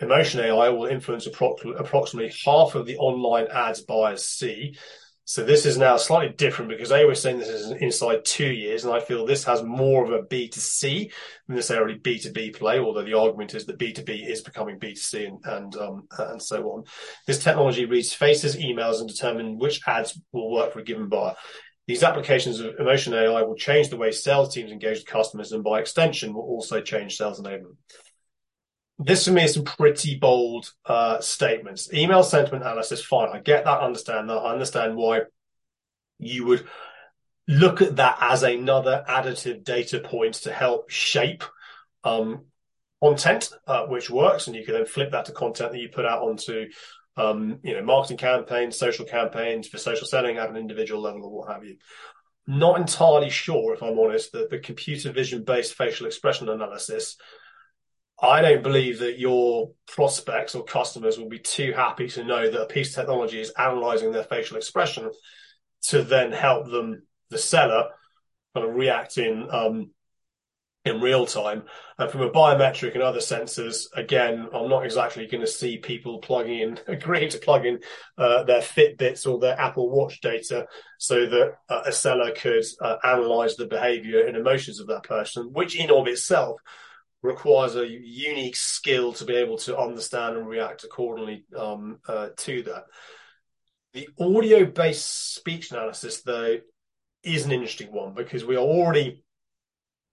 Emotion 0.00 0.40
AI 0.40 0.70
will 0.70 0.86
influence 0.86 1.26
approximately 1.26 2.32
half 2.44 2.74
of 2.74 2.84
the 2.84 2.96
online 2.96 3.46
ads 3.46 3.80
buyers 3.80 4.24
see 4.24 4.76
so 5.26 5.42
this 5.42 5.64
is 5.64 5.78
now 5.78 5.96
slightly 5.96 6.34
different 6.34 6.70
because 6.70 6.90
they 6.90 7.04
were 7.04 7.14
saying 7.14 7.38
this 7.38 7.48
is 7.48 7.70
inside 7.70 8.24
two 8.24 8.50
years, 8.50 8.84
and 8.84 8.92
I 8.92 9.00
feel 9.00 9.24
this 9.24 9.44
has 9.44 9.62
more 9.62 10.04
of 10.04 10.10
a 10.10 10.22
B2C 10.22 11.10
than 11.46 11.56
necessarily 11.56 11.98
B2B 11.98 12.56
play, 12.56 12.78
although 12.78 13.04
the 13.04 13.18
argument 13.18 13.54
is 13.54 13.64
that 13.66 13.78
B2B 13.78 14.28
is 14.28 14.42
becoming 14.42 14.78
B2C 14.78 15.26
and 15.26 15.44
and, 15.44 15.76
um, 15.76 16.08
and 16.18 16.42
so 16.42 16.62
on. 16.70 16.84
This 17.26 17.42
technology 17.42 17.86
reads 17.86 18.12
faces, 18.12 18.56
emails, 18.56 19.00
and 19.00 19.08
determine 19.08 19.58
which 19.58 19.80
ads 19.86 20.20
will 20.32 20.52
work 20.52 20.72
for 20.72 20.80
a 20.80 20.84
given 20.84 21.08
buyer. 21.08 21.34
These 21.86 22.02
applications 22.02 22.60
of 22.60 22.74
Emotion 22.78 23.14
AI 23.14 23.42
will 23.42 23.56
change 23.56 23.88
the 23.88 23.96
way 23.96 24.10
sales 24.10 24.54
teams 24.54 24.72
engage 24.72 24.98
with 24.98 25.06
customers, 25.06 25.52
and 25.52 25.64
by 25.64 25.80
extension, 25.80 26.34
will 26.34 26.42
also 26.42 26.80
change 26.80 27.16
sales 27.16 27.40
enablement 27.40 27.76
this 28.98 29.24
for 29.24 29.32
me 29.32 29.44
is 29.44 29.54
some 29.54 29.64
pretty 29.64 30.16
bold 30.16 30.72
uh, 30.86 31.20
statements. 31.20 31.92
Email 31.92 32.22
sentiment 32.22 32.62
analysis, 32.62 33.02
fine. 33.02 33.28
I 33.32 33.40
get 33.40 33.64
that, 33.64 33.80
understand 33.80 34.28
that. 34.28 34.34
I 34.34 34.52
understand 34.52 34.96
why 34.96 35.22
you 36.18 36.46
would 36.46 36.66
look 37.48 37.82
at 37.82 37.96
that 37.96 38.18
as 38.20 38.42
another 38.42 39.04
additive 39.08 39.64
data 39.64 39.98
point 39.98 40.34
to 40.34 40.52
help 40.52 40.90
shape 40.90 41.44
um, 42.04 42.44
content, 43.02 43.50
uh, 43.66 43.86
which 43.86 44.10
works, 44.10 44.46
and 44.46 44.54
you 44.54 44.64
can 44.64 44.74
then 44.74 44.86
flip 44.86 45.10
that 45.10 45.26
to 45.26 45.32
content 45.32 45.72
that 45.72 45.80
you 45.80 45.88
put 45.88 46.06
out 46.06 46.22
onto, 46.22 46.66
um, 47.16 47.58
you 47.62 47.74
know, 47.74 47.82
marketing 47.82 48.16
campaigns, 48.16 48.78
social 48.78 49.04
campaigns 49.04 49.68
for 49.68 49.78
social 49.78 50.06
selling 50.06 50.36
at 50.36 50.48
an 50.48 50.56
individual 50.56 51.02
level, 51.02 51.24
or 51.24 51.30
what 51.32 51.52
have 51.52 51.64
you. 51.64 51.76
Not 52.46 52.78
entirely 52.78 53.30
sure, 53.30 53.74
if 53.74 53.82
I'm 53.82 53.98
honest, 53.98 54.32
that 54.32 54.50
the 54.50 54.58
computer 54.58 55.10
vision 55.10 55.42
based 55.44 55.74
facial 55.74 56.06
expression 56.06 56.48
analysis 56.48 57.16
I 58.20 58.42
don't 58.42 58.62
believe 58.62 59.00
that 59.00 59.18
your 59.18 59.72
prospects 59.88 60.54
or 60.54 60.64
customers 60.64 61.18
will 61.18 61.28
be 61.28 61.40
too 61.40 61.72
happy 61.72 62.08
to 62.10 62.24
know 62.24 62.48
that 62.48 62.62
a 62.62 62.66
piece 62.66 62.90
of 62.90 62.94
technology 62.94 63.40
is 63.40 63.50
analyzing 63.58 64.12
their 64.12 64.24
facial 64.24 64.56
expression 64.56 65.10
to 65.88 66.02
then 66.02 66.32
help 66.32 66.70
them, 66.70 67.02
the 67.30 67.38
seller, 67.38 67.88
kind 68.54 68.68
of 68.68 68.74
react 68.74 69.18
in 69.18 69.48
um, 69.50 69.90
in 70.84 71.00
real 71.00 71.26
time. 71.26 71.62
And 71.98 72.10
from 72.10 72.20
a 72.20 72.30
biometric 72.30 72.94
and 72.94 73.02
other 73.02 73.18
sensors, 73.18 73.86
again, 73.96 74.48
I'm 74.52 74.68
not 74.68 74.84
exactly 74.84 75.26
going 75.26 75.40
to 75.40 75.46
see 75.46 75.78
people 75.78 76.18
plugging 76.18 76.60
in, 76.60 76.78
agreeing 76.86 77.30
to 77.30 77.38
plug 77.38 77.64
in 77.64 77.80
uh, 78.18 78.44
their 78.44 78.60
Fitbits 78.60 79.26
or 79.26 79.38
their 79.38 79.58
Apple 79.58 79.90
Watch 79.90 80.20
data 80.20 80.66
so 80.98 81.26
that 81.26 81.54
uh, 81.68 81.82
a 81.86 81.92
seller 81.92 82.32
could 82.32 82.64
uh, 82.80 82.96
analyze 83.02 83.56
the 83.56 83.66
behavior 83.66 84.26
and 84.26 84.36
emotions 84.36 84.78
of 84.78 84.88
that 84.88 85.04
person, 85.04 85.52
which 85.52 85.74
in 85.74 85.90
of 85.90 86.06
itself 86.06 86.60
requires 87.24 87.74
a 87.74 87.88
unique 87.88 88.54
skill 88.54 89.14
to 89.14 89.24
be 89.24 89.34
able 89.34 89.56
to 89.56 89.76
understand 89.76 90.36
and 90.36 90.46
react 90.46 90.84
accordingly 90.84 91.46
um, 91.56 91.98
uh, 92.06 92.28
to 92.36 92.62
that. 92.64 92.84
The 93.94 94.08
audio 94.20 94.66
based 94.66 95.34
speech 95.34 95.70
analysis, 95.70 96.20
though, 96.20 96.58
is 97.22 97.46
an 97.46 97.52
interesting 97.52 97.90
one 97.90 98.12
because 98.12 98.44
we 98.44 98.56
are 98.56 98.60
already 98.60 99.24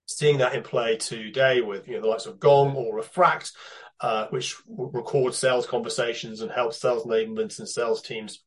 seeing 0.08 0.38
that 0.38 0.56
in 0.56 0.64
play 0.64 0.96
today 0.96 1.60
with 1.60 1.88
you 1.88 1.96
know 1.96 2.02
the 2.02 2.08
likes 2.08 2.28
of 2.28 2.40
Gong 2.40 2.76
or 2.76 2.96
Refract, 2.96 3.52
uh, 4.00 4.28
which 4.30 4.56
record 4.66 5.34
sales 5.34 5.68
conversations 5.68 6.40
and 6.40 6.50
help 6.50 6.74
sales 6.74 7.04
enablements 7.06 7.60
and 7.60 7.68
sales 7.68 8.02
teams, 8.02 8.42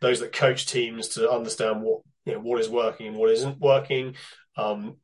those 0.00 0.18
that 0.18 0.32
coach 0.32 0.66
teams 0.66 1.08
to 1.10 1.30
understand 1.30 1.82
what 1.82 2.00
you 2.24 2.32
know 2.32 2.40
what 2.40 2.58
is 2.58 2.68
working 2.68 3.06
and 3.06 3.16
what 3.16 3.30
isn't 3.30 3.60
working, 3.60 4.16
um, 4.56 4.96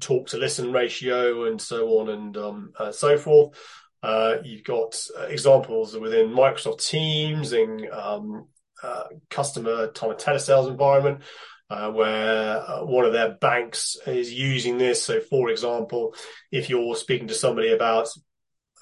talk 0.00 0.28
to 0.28 0.38
listen 0.38 0.72
ratio 0.72 1.44
and 1.44 1.60
so 1.60 2.00
on 2.00 2.08
and 2.08 2.36
um, 2.36 2.72
uh, 2.78 2.92
so 2.92 3.16
forth. 3.18 3.58
Uh, 4.02 4.36
you've 4.44 4.64
got 4.64 5.00
examples 5.28 5.96
within 5.96 6.28
Microsoft 6.28 6.86
Teams 6.86 7.52
and 7.52 7.88
um, 7.90 8.46
uh, 8.82 9.04
customer 9.30 9.88
time 9.88 10.10
and 10.10 10.18
telesales 10.18 10.68
environment 10.68 11.22
uh, 11.70 11.90
where 11.90 12.58
uh, 12.58 12.84
one 12.84 13.04
of 13.04 13.12
their 13.12 13.32
banks 13.32 13.96
is 14.06 14.32
using 14.32 14.78
this. 14.78 15.02
So, 15.02 15.20
for 15.20 15.50
example, 15.50 16.14
if 16.52 16.70
you're 16.70 16.96
speaking 16.96 17.28
to 17.28 17.34
somebody 17.34 17.72
about 17.72 18.08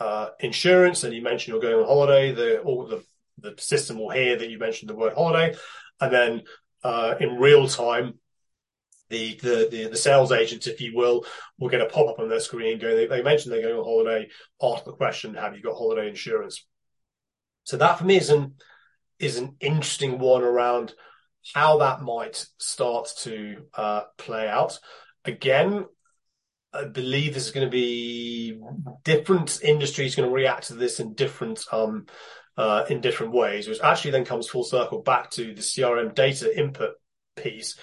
uh, 0.01 0.31
insurance 0.41 1.05
and 1.05 1.15
you 1.15 1.23
mention 1.23 1.53
you're 1.53 1.63
going 1.63 1.77
on 1.77 1.87
holiday, 1.87 2.33
the 2.33 2.61
the 2.65 3.03
the 3.39 3.61
system 3.61 3.99
will 3.99 4.11
hear 4.11 4.37
that 4.37 4.51
you 4.51 4.59
mentioned 4.59 4.91
the 4.91 4.95
word 4.95 5.15
holiday, 5.15 5.57
and 6.01 6.13
then 6.13 6.43
uh, 6.83 7.15
in 7.21 7.37
real 7.37 7.69
time. 7.69 8.19
The, 9.15 9.39
the, 9.43 9.69
the 9.71 9.89
the 9.91 9.97
sales 9.97 10.33
agent, 10.33 10.67
if 10.67 10.81
you 10.81 10.97
will, 10.97 11.25
will 11.59 11.69
get 11.69 11.81
a 11.81 11.87
pop 11.87 12.09
up 12.09 12.19
on 12.19 12.29
their 12.29 12.41
screen 12.41 12.81
going. 12.81 12.97
They, 12.97 13.07
they 13.07 13.23
mentioned 13.23 13.53
they're 13.53 13.63
going 13.63 13.77
on 13.77 13.85
holiday. 13.85 14.29
Ask 14.61 14.85
the 14.85 14.93
question: 14.93 15.35
Have 15.35 15.55
you 15.55 15.63
got 15.63 15.77
holiday 15.77 16.09
insurance? 16.09 16.67
So 17.63 17.77
that 17.77 17.99
for 17.99 18.05
me 18.05 18.17
is 18.17 18.31
an 18.31 18.55
is 19.21 19.39
an 19.39 19.55
interesting 19.61 20.19
one 20.19 20.43
around 20.43 20.95
how 21.55 21.79
that 21.79 22.03
might 22.03 22.45
start 22.59 23.09
to 23.19 23.67
uh, 23.75 24.03
play 24.19 24.49
out. 24.49 24.81
Again, 25.25 25.87
I 26.73 26.85
believe 26.87 27.35
this 27.35 27.47
is 27.47 27.53
going 27.53 27.67
to 27.67 27.71
be 27.71 28.61
different 29.05 29.63
industries 29.63 30.17
going 30.17 30.29
to 30.29 30.35
react 30.35 30.69
to 30.69 30.75
this 30.75 30.99
in 30.99 31.15
different 31.15 31.65
um, 31.71 32.07
uh, 32.57 32.85
in 32.91 33.01
different 33.01 33.33
ways, 33.33 33.69
which 33.69 33.81
actually 33.81 34.11
then 34.13 34.25
comes 34.25 34.49
full 34.49 34.65
circle 34.65 35.03
back 35.03 35.31
to 35.33 35.55
the 35.55 35.63
CRM 35.63 36.15
data 36.15 36.57
input 36.57 36.95
piece. 37.37 37.77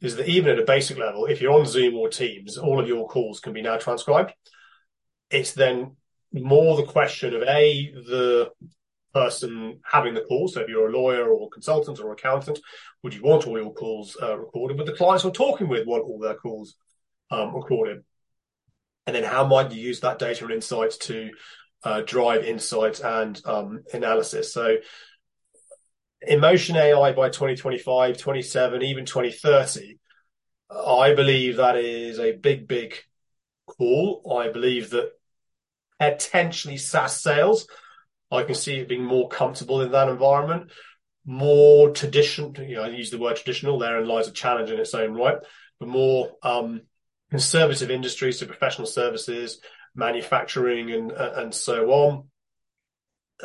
Is 0.00 0.16
that 0.16 0.28
even 0.28 0.50
at 0.50 0.58
a 0.58 0.64
basic 0.64 0.98
level, 0.98 1.26
if 1.26 1.40
you're 1.40 1.58
on 1.58 1.66
Zoom 1.66 1.94
or 1.94 2.08
Teams, 2.08 2.58
all 2.58 2.78
of 2.78 2.86
your 2.86 3.08
calls 3.08 3.40
can 3.40 3.52
be 3.52 3.62
now 3.62 3.78
transcribed. 3.78 4.34
It's 5.30 5.52
then 5.52 5.96
more 6.32 6.76
the 6.76 6.84
question 6.84 7.34
of 7.34 7.42
a 7.42 7.90
the 7.92 8.50
person 9.14 9.80
having 9.82 10.12
the 10.12 10.20
call. 10.20 10.48
So 10.48 10.60
if 10.60 10.68
you're 10.68 10.88
a 10.88 10.92
lawyer 10.92 11.26
or 11.28 11.48
consultant 11.48 11.98
or 12.00 12.12
accountant, 12.12 12.58
would 13.02 13.14
you 13.14 13.22
want 13.22 13.46
all 13.46 13.58
your 13.58 13.72
calls 13.72 14.16
uh, 14.22 14.38
recorded? 14.38 14.76
But 14.76 14.84
the 14.84 14.92
clients 14.92 15.24
you're 15.24 15.32
talking 15.32 15.68
with 15.68 15.86
want 15.86 16.04
all 16.04 16.18
their 16.18 16.34
calls 16.34 16.74
um, 17.30 17.54
recorded. 17.54 18.04
And 19.06 19.16
then 19.16 19.24
how 19.24 19.46
might 19.46 19.72
you 19.72 19.80
use 19.80 20.00
that 20.00 20.18
data 20.18 20.44
and 20.44 20.52
insights 20.52 20.98
to 20.98 21.30
uh, 21.84 22.02
drive 22.02 22.44
insights 22.44 23.00
and 23.00 23.40
um, 23.46 23.84
analysis? 23.94 24.52
So 24.52 24.76
emotion 26.22 26.76
AI 26.76 27.12
by 27.12 27.28
2025, 27.28 28.18
27, 28.18 28.82
even 28.82 29.04
2030, 29.04 29.98
I 30.70 31.14
believe 31.14 31.56
that 31.56 31.76
is 31.76 32.18
a 32.18 32.32
big, 32.32 32.66
big 32.66 32.94
call. 33.66 34.38
I 34.40 34.50
believe 34.50 34.90
that 34.90 35.12
potentially 35.98 36.76
SaaS 36.76 37.20
sales 37.20 37.66
I 38.30 38.42
can 38.42 38.54
see 38.54 38.76
it 38.76 38.88
being 38.88 39.04
more 39.04 39.28
comfortable 39.28 39.82
in 39.82 39.92
that 39.92 40.08
environment, 40.08 40.72
more 41.24 41.90
traditional. 41.90 42.52
You 42.58 42.76
know, 42.76 42.82
I 42.82 42.88
use 42.88 43.10
the 43.10 43.18
word 43.18 43.36
traditional. 43.36 43.78
Therein 43.78 44.06
lies 44.06 44.28
a 44.28 44.32
challenge 44.32 44.70
in 44.70 44.80
its 44.80 44.94
own 44.94 45.14
right, 45.14 45.38
but 45.78 45.88
more 45.88 46.32
um, 46.42 46.82
conservative 47.30 47.90
industries, 47.90 48.40
so 48.40 48.46
professional 48.46 48.86
services, 48.86 49.60
manufacturing, 49.94 50.90
and 50.90 51.12
and 51.12 51.54
so 51.54 51.90
on. 51.90 52.24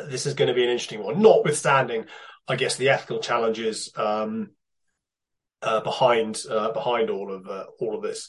This 0.08 0.26
is 0.26 0.34
going 0.34 0.48
to 0.48 0.54
be 0.54 0.64
an 0.64 0.70
interesting 0.70 1.02
one, 1.02 1.20
notwithstanding, 1.20 2.06
I 2.48 2.56
guess, 2.56 2.76
the 2.76 2.90
ethical 2.90 3.20
challenges 3.20 3.90
um, 3.96 4.50
uh, 5.62 5.80
behind 5.80 6.42
uh, 6.50 6.72
behind 6.72 7.10
all 7.10 7.32
of 7.32 7.46
uh, 7.48 7.66
all 7.78 7.94
of 7.96 8.02
this 8.02 8.28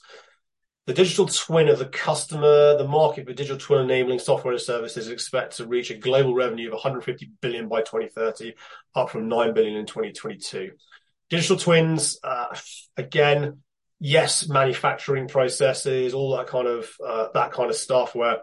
the 0.86 0.93
digital 0.93 1.28
twin 1.28 1.69
of 1.69 1.80
the 1.80 1.86
customer, 1.86 2.78
the 2.78 2.88
market 2.88 3.26
for 3.26 3.34
digital 3.34 3.58
twin 3.58 3.82
enabling 3.82 4.19
software 4.19 4.54
and 4.54 4.62
services 4.62 5.06
is 5.08 5.12
expected 5.12 5.58
to 5.58 5.69
reach 5.69 5.91
a 5.91 5.95
global 5.95 6.34
revenue 6.34 6.67
of 6.67 6.73
150 6.73 7.32
billion 7.41 7.69
by 7.69 7.80
2030, 7.82 8.54
up 8.93 9.10
from 9.10 9.30
9 9.30 9.54
billion 9.54 9.78
in 9.78 9.86
2022. 9.86 10.71
Digital 11.30 11.56
twins, 11.56 12.19
uh, 12.21 12.47
again, 12.97 13.60
yes, 13.99 14.49
manufacturing 14.49 15.30
processes, 15.30 16.13
all 16.13 16.36
that 16.36 16.47
kind 16.47 16.67
of 16.67 16.89
uh, 17.06 17.28
that 17.34 17.54
kind 17.54 17.69
of 17.69 17.78
stuff 17.78 18.13
where 18.13 18.39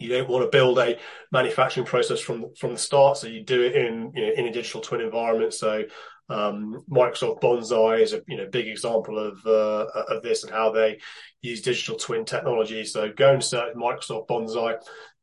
you 0.00 0.08
don't 0.08 0.28
want 0.28 0.44
to 0.44 0.56
build 0.56 0.78
a 0.78 0.98
manufacturing 1.30 1.86
process 1.86 2.20
from 2.20 2.46
from 2.58 2.72
the 2.72 2.78
start, 2.78 3.16
so 3.16 3.26
you 3.26 3.44
do 3.44 3.62
it 3.62 3.76
in 3.76 4.12
you 4.14 4.26
know, 4.26 4.32
in 4.32 4.46
a 4.46 4.52
digital 4.52 4.80
twin 4.80 5.00
environment. 5.00 5.54
So 5.54 5.84
um, 6.28 6.84
Microsoft 6.90 7.40
Bonsai 7.40 8.00
is 8.00 8.12
a 8.12 8.22
you 8.26 8.36
know 8.36 8.46
big 8.50 8.68
example 8.68 9.18
of 9.18 9.38
uh, 9.46 9.86
of 10.08 10.22
this 10.22 10.44
and 10.44 10.52
how 10.52 10.70
they 10.70 10.98
use 11.42 11.62
digital 11.62 11.96
twin 11.96 12.24
technology. 12.24 12.84
So 12.84 13.12
go 13.12 13.32
and 13.32 13.44
search 13.44 13.74
Microsoft 13.74 14.28
Bonsai 14.28 14.76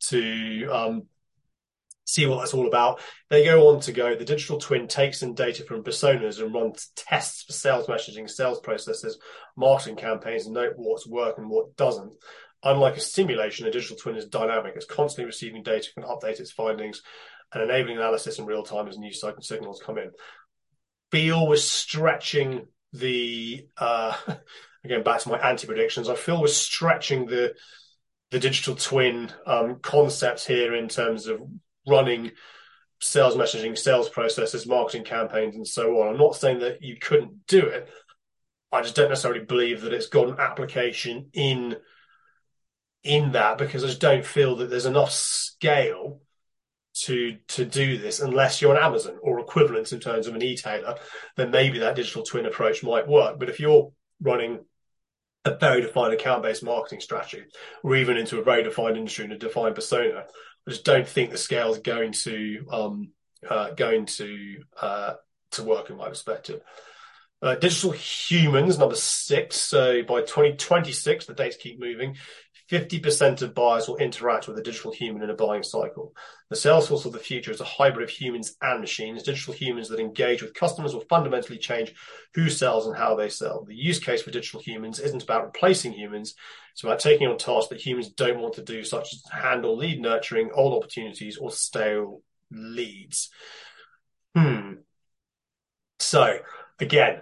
to 0.09 0.69
um, 0.71 1.03
see 2.07 2.25
what 2.25 2.39
that's 2.39 2.53
all 2.53 2.67
about. 2.67 3.01
They 3.29 3.43
go 3.43 3.69
on 3.69 3.81
to 3.81 3.91
go, 3.91 4.15
the 4.15 4.25
digital 4.25 4.57
twin 4.57 4.87
takes 4.87 5.21
in 5.21 5.35
data 5.35 5.63
from 5.63 5.83
personas 5.83 6.41
and 6.41 6.53
runs 6.53 6.89
tests 6.95 7.43
for 7.43 7.53
sales 7.53 7.87
messaging, 7.87 8.29
sales 8.29 8.61
processes, 8.61 9.19
marketing 9.55 9.97
campaigns, 9.97 10.45
and 10.45 10.55
note 10.55 10.73
what's 10.77 11.05
working 11.05 11.49
what 11.49 11.75
doesn't. 11.75 12.13
Unlike 12.67 12.97
a 12.97 13.01
simulation, 13.01 13.65
a 13.67 13.71
digital 13.71 13.97
twin 13.97 14.17
is 14.17 14.25
dynamic. 14.25 14.73
It's 14.75 14.85
constantly 14.85 15.25
receiving 15.25 15.63
data, 15.63 15.87
can 15.93 16.03
update 16.03 16.39
its 16.39 16.51
findings, 16.51 17.01
and 17.53 17.63
enabling 17.63 17.97
analysis 17.97 18.39
in 18.39 18.45
real 18.45 18.63
time 18.63 18.87
as 18.87 18.97
new 18.97 19.13
signals 19.13 19.81
come 19.83 19.97
in 19.97 20.11
feel 21.11 21.47
we're 21.47 21.55
stretching 21.55 22.67
the 22.93 23.65
uh, 23.77 24.15
again 24.83 25.03
back 25.03 25.21
to 25.21 25.29
my 25.29 25.39
anti 25.39 25.67
predictions. 25.67 26.09
I 26.09 26.15
feel 26.15 26.41
we're 26.41 26.47
stretching 26.47 27.25
the 27.25 27.53
the 28.31 28.39
digital 28.39 28.75
twin 28.75 29.31
um, 29.45 29.79
concept 29.81 30.45
here 30.45 30.75
in 30.75 30.89
terms 30.89 31.27
of 31.27 31.41
running 31.87 32.31
sales 32.99 33.35
messaging, 33.35 33.77
sales 33.77 34.09
processes, 34.09 34.67
marketing 34.67 35.05
campaigns, 35.05 35.55
and 35.55 35.67
so 35.67 36.01
on. 36.01 36.09
I'm 36.09 36.17
not 36.17 36.35
saying 36.35 36.59
that 36.59 36.81
you 36.81 36.97
couldn't 36.99 37.45
do 37.47 37.65
it. 37.65 37.87
I 38.71 38.81
just 38.81 38.95
don't 38.95 39.09
necessarily 39.09 39.45
believe 39.45 39.81
that 39.81 39.93
it's 39.93 40.07
got 40.07 40.27
an 40.27 40.39
application 40.39 41.29
in 41.31 41.77
in 43.07 43.31
that 43.31 43.57
because 43.57 43.83
I 43.83 43.87
just 43.87 44.01
don't 44.01 44.25
feel 44.25 44.57
that 44.57 44.69
there's 44.69 44.85
enough 44.85 45.11
scale 45.11 46.21
to 47.01 47.37
to 47.49 47.65
do 47.65 47.97
this 47.97 48.19
unless 48.19 48.61
you're 48.61 48.75
an 48.75 48.83
Amazon 48.83 49.17
or 49.21 49.39
equivalent 49.39 49.91
in 49.91 49.99
terms 49.99 50.27
of 50.27 50.35
an 50.35 50.41
e-tailer, 50.41 50.95
then 51.35 51.51
maybe 51.51 51.79
that 51.79 51.95
digital 51.95 52.23
twin 52.23 52.45
approach 52.45 52.83
might 52.83 53.07
work. 53.07 53.39
But 53.39 53.49
if 53.49 53.59
you're 53.59 53.91
running 54.21 54.59
a 55.45 55.55
very 55.55 55.81
defined 55.81 56.13
account-based 56.13 56.63
marketing 56.63 56.99
strategy, 56.99 57.43
or 57.83 57.95
even 57.95 58.17
into 58.17 58.39
a 58.39 58.43
very 58.43 58.63
defined 58.63 58.97
industry 58.97 59.25
and 59.25 59.33
a 59.33 59.37
defined 59.37 59.75
persona, 59.75 60.25
I 60.67 60.71
just 60.71 60.83
don't 60.83 61.07
think 61.07 61.31
the 61.31 61.37
scale 61.37 61.71
is 61.71 61.79
going 61.79 62.13
to 62.23 62.65
um, 62.71 63.11
uh, 63.47 63.71
going 63.71 64.05
to 64.05 64.57
uh, 64.81 65.13
to 65.51 65.63
work 65.63 65.89
in 65.89 65.97
my 65.97 66.09
perspective. 66.09 66.61
Uh, 67.39 67.53
digital 67.53 67.91
humans, 67.91 68.79
number 68.79 68.95
six. 68.95 69.57
So 69.57 70.01
by 70.01 70.21
2026, 70.21 71.27
the 71.27 71.35
dates 71.35 71.57
keep 71.57 71.79
moving. 71.79 72.15
50% 72.69 73.41
of 73.41 73.55
buyers 73.55 73.87
will 73.87 73.97
interact 73.97 74.47
with 74.47 74.57
a 74.57 74.61
digital 74.61 74.91
human 74.91 75.23
in 75.23 75.29
a 75.29 75.35
buying 75.35 75.63
cycle. 75.63 76.13
The 76.49 76.55
sales 76.55 76.87
force 76.87 77.05
of 77.05 77.13
the 77.13 77.19
future 77.19 77.51
is 77.51 77.61
a 77.61 77.65
hybrid 77.65 78.03
of 78.03 78.09
humans 78.09 78.55
and 78.61 78.81
machines. 78.81 79.23
Digital 79.23 79.53
humans 79.53 79.87
that 79.89 79.99
engage 79.99 80.41
with 80.41 80.53
customers 80.53 80.93
will 80.93 81.05
fundamentally 81.09 81.57
change 81.57 81.93
who 82.33 82.49
sells 82.49 82.85
and 82.85 82.95
how 82.95 83.15
they 83.15 83.29
sell. 83.29 83.63
The 83.63 83.75
use 83.75 83.99
case 83.99 84.21
for 84.21 84.31
digital 84.31 84.59
humans 84.59 84.99
isn't 84.99 85.23
about 85.23 85.45
replacing 85.45 85.93
humans. 85.93 86.35
It's 86.73 86.83
about 86.83 86.99
taking 86.99 87.27
on 87.27 87.37
tasks 87.37 87.69
that 87.69 87.85
humans 87.85 88.09
don't 88.09 88.39
want 88.39 88.55
to 88.55 88.63
do, 88.63 88.83
such 88.83 89.13
as 89.13 89.23
handle 89.31 89.77
lead 89.77 90.01
nurturing, 90.01 90.51
old 90.53 90.73
opportunities, 90.73 91.37
or 91.37 91.51
stale 91.51 92.21
leads. 92.51 93.29
Hmm. 94.35 94.73
So 95.99 96.39
again, 96.79 97.21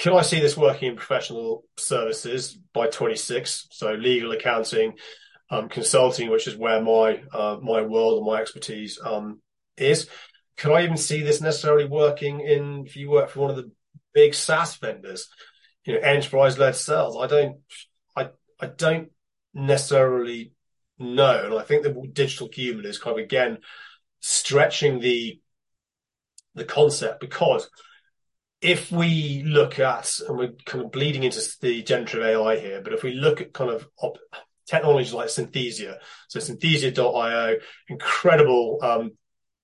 can 0.00 0.14
I 0.14 0.22
see 0.22 0.40
this 0.40 0.56
working 0.56 0.88
in 0.88 0.96
professional 0.96 1.64
services 1.76 2.58
by 2.72 2.86
26? 2.86 3.68
So 3.70 3.92
legal, 3.92 4.32
accounting, 4.32 4.94
um, 5.50 5.68
consulting, 5.68 6.30
which 6.30 6.48
is 6.48 6.56
where 6.56 6.80
my 6.80 7.22
uh, 7.34 7.58
my 7.60 7.82
world 7.82 8.16
and 8.16 8.26
my 8.26 8.40
expertise 8.40 8.98
um, 9.04 9.42
is. 9.76 10.08
Can 10.56 10.72
I 10.72 10.84
even 10.84 10.96
see 10.96 11.22
this 11.22 11.42
necessarily 11.42 11.84
working 11.84 12.40
in 12.40 12.84
if 12.86 12.96
you 12.96 13.10
work 13.10 13.28
for 13.28 13.40
one 13.40 13.50
of 13.50 13.56
the 13.56 13.70
big 14.14 14.32
SaaS 14.32 14.76
vendors? 14.76 15.28
You 15.84 15.94
know, 15.94 16.00
enterprise-led 16.00 16.76
sales. 16.76 17.18
I 17.20 17.26
don't, 17.26 17.58
I 18.16 18.30
I 18.58 18.68
don't 18.68 19.10
necessarily 19.52 20.52
know, 20.98 21.44
and 21.44 21.54
I 21.54 21.62
think 21.62 21.82
the 21.82 22.08
digital 22.10 22.48
human 22.50 22.86
is 22.86 22.98
kind 22.98 23.18
of 23.18 23.22
again 23.22 23.58
stretching 24.20 25.00
the 25.00 25.40
the 26.54 26.64
concept 26.64 27.20
because 27.20 27.68
if 28.60 28.92
we 28.92 29.42
look 29.44 29.78
at, 29.78 30.20
and 30.28 30.36
we're 30.36 30.52
kind 30.66 30.84
of 30.84 30.92
bleeding 30.92 31.22
into 31.22 31.40
the 31.60 31.82
generative 31.82 32.22
AI 32.22 32.58
here, 32.58 32.80
but 32.82 32.92
if 32.92 33.02
we 33.02 33.12
look 33.12 33.40
at 33.40 33.54
kind 33.54 33.70
of 33.70 33.88
op- 33.98 34.18
technologies 34.66 35.14
like 35.14 35.28
Synthesia, 35.28 35.96
so 36.28 36.38
Synthesia.io, 36.38 37.56
incredible 37.88 38.78
um, 38.82 39.12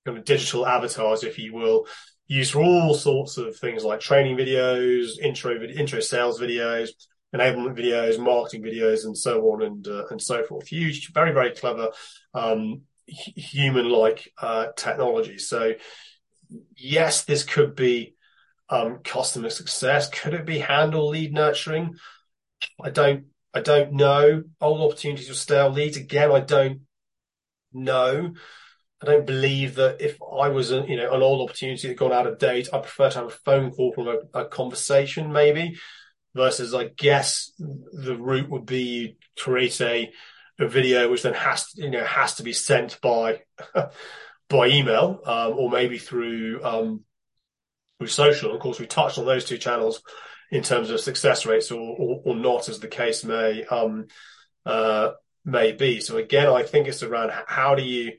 kind 0.05 0.19
of 0.19 0.25
digital 0.25 0.67
avatars, 0.67 1.25
if 1.25 1.39
you 1.39 1.53
will, 1.53 1.87
used 2.27 2.53
for 2.53 2.63
all 2.63 2.95
sorts 2.95 3.37
of 3.37 3.57
things 3.57 3.85
like 3.85 4.01
training 4.01 4.37
videos, 4.37 5.19
intro 5.21 5.61
intro 5.63 6.01
sales 6.01 6.41
videos, 6.41 6.89
enablement 7.35 7.79
videos, 7.79 8.19
marketing 8.19 8.63
videos, 8.63 9.05
and 9.05 9.17
so 9.17 9.43
on 9.53 9.63
and 9.63 9.87
uh, 9.87 10.07
and 10.11 10.21
so 10.21 10.43
forth. 10.43 10.67
Huge, 10.69 11.13
very 11.13 11.33
very 11.33 11.53
clever, 11.53 11.91
um, 12.35 12.83
human 13.07 13.89
like 13.91 14.33
uh, 14.41 14.69
technology. 14.77 15.39
So 15.39 15.75
yes, 16.77 17.25
this 17.25 17.45
could 17.45 17.77
be 17.77 18.16
um, 18.69 19.01
customer 19.05 19.51
success. 19.51 20.09
Could 20.09 20.35
it 20.35 20.47
be 20.47 20.59
handle 20.59 21.09
lead 21.09 21.33
nurturing? 21.33 21.97
I 22.83 22.91
don't 22.91 23.27
I 23.55 23.61
don't 23.61 23.93
know. 23.93 24.45
Old 24.61 24.81
opportunities 24.81 25.31
or 25.31 25.35
stale 25.35 25.71
leads. 25.71 25.97
Again, 25.97 26.31
I 26.31 26.41
don't 26.41 26.81
know. 27.73 28.35
I 29.03 29.07
don't 29.07 29.27
believe 29.27 29.77
that 29.77 30.01
if 30.01 30.19
I 30.23 30.49
was 30.49 30.73
a, 30.73 30.85
you 30.87 30.97
know 30.97 31.13
an 31.13 31.23
old 31.23 31.49
opportunity 31.49 31.89
that 31.89 31.97
gone 31.97 32.13
out 32.13 32.27
of 32.27 32.39
date, 32.39 32.69
I 32.73 32.79
prefer 32.79 33.11
to 33.11 33.19
have 33.19 33.29
a 33.29 33.31
phone 33.31 33.71
call 33.71 33.93
from 33.93 34.09
a, 34.09 34.41
a 34.41 34.45
conversation 34.47 35.33
maybe 35.33 35.77
versus 36.35 36.75
I 36.75 36.85
guess 36.97 37.53
the 37.59 38.17
route 38.17 38.51
would 38.51 38.67
be 38.67 39.17
create 39.39 39.81
a 39.81 40.11
a 40.59 40.67
video 40.67 41.11
which 41.11 41.23
then 41.23 41.35
has 41.35 41.73
to, 41.73 41.83
you 41.83 41.91
know 41.91 42.05
has 42.05 42.35
to 42.37 42.43
be 42.43 42.53
sent 42.53 43.01
by 43.01 43.43
by 44.49 44.67
email 44.69 45.21
um, 45.27 45.55
or 45.57 45.71
maybe 45.71 45.99
through 45.99 46.61
um, 46.65 47.05
through 47.99 48.09
social. 48.09 48.55
Of 48.55 48.61
course, 48.61 48.79
we 48.79 48.87
touched 48.87 49.19
on 49.19 49.27
those 49.27 49.45
two 49.45 49.59
channels 49.59 50.03
in 50.51 50.63
terms 50.63 50.91
of 50.91 51.01
success 51.01 51.47
rates 51.47 51.71
or, 51.71 51.81
or, 51.81 52.23
or 52.25 52.37
not, 52.37 52.69
as 52.69 52.81
the 52.81 52.89
case 52.89 53.25
may 53.25 53.65
um, 53.65 54.07
uh, 54.65 55.13
may 55.45 55.73
be. 55.73 56.01
So 56.01 56.17
again, 56.17 56.49
I 56.49 56.63
think 56.63 56.89
it's 56.89 57.03
around 57.03 57.33
how 57.47 57.75
do 57.75 57.83
you, 57.83 58.13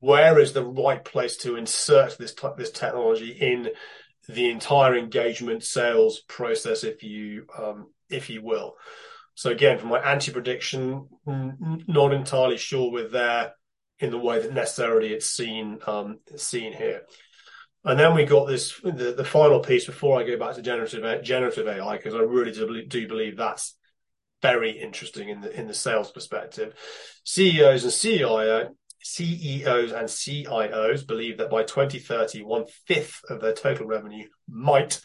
where 0.00 0.38
is 0.38 0.52
the 0.52 0.64
right 0.64 1.02
place 1.02 1.36
to 1.38 1.56
insert 1.56 2.18
this 2.18 2.34
this 2.56 2.70
technology 2.70 3.30
in 3.30 3.70
the 4.28 4.50
entire 4.50 4.96
engagement 4.96 5.64
sales 5.64 6.20
process, 6.20 6.84
if 6.84 7.02
you 7.02 7.46
um, 7.56 7.88
if 8.08 8.30
you 8.30 8.42
will. 8.42 8.76
So 9.34 9.50
again, 9.50 9.78
for 9.78 9.86
my 9.86 9.98
anti 9.98 10.32
prediction, 10.32 11.08
not 11.26 12.12
entirely 12.12 12.58
sure 12.58 12.90
we're 12.92 13.08
there 13.08 13.54
in 13.98 14.10
the 14.10 14.18
way 14.18 14.40
that 14.40 14.52
necessarily 14.52 15.12
it's 15.12 15.30
seen 15.30 15.78
um, 15.86 16.18
seen 16.36 16.72
here. 16.72 17.02
And 17.84 17.98
then 17.98 18.14
we 18.14 18.24
got 18.24 18.46
this 18.46 18.78
the, 18.80 19.14
the 19.16 19.24
final 19.24 19.60
piece 19.60 19.86
before 19.86 20.18
I 20.18 20.24
go 20.24 20.38
back 20.38 20.54
to 20.54 20.62
generative 20.62 21.22
generative 21.24 21.66
AI 21.66 21.96
because 21.96 22.14
I 22.14 22.18
really 22.18 22.52
do, 22.52 22.84
do 22.86 23.08
believe 23.08 23.36
that's 23.36 23.76
very 24.40 24.70
interesting 24.70 25.28
in 25.28 25.40
the 25.40 25.58
in 25.58 25.66
the 25.66 25.74
sales 25.74 26.10
perspective. 26.10 26.74
CEOs 27.24 27.84
and 27.84 27.92
CIO 27.92 28.70
CEOs 29.02 29.92
and 29.92 30.08
CIOs 30.08 31.06
believe 31.06 31.38
that 31.38 31.50
by 31.50 31.62
2030, 31.62 32.42
one 32.42 32.64
fifth 32.86 33.20
of 33.28 33.40
their 33.40 33.52
total 33.52 33.86
revenue 33.86 34.26
might 34.48 35.00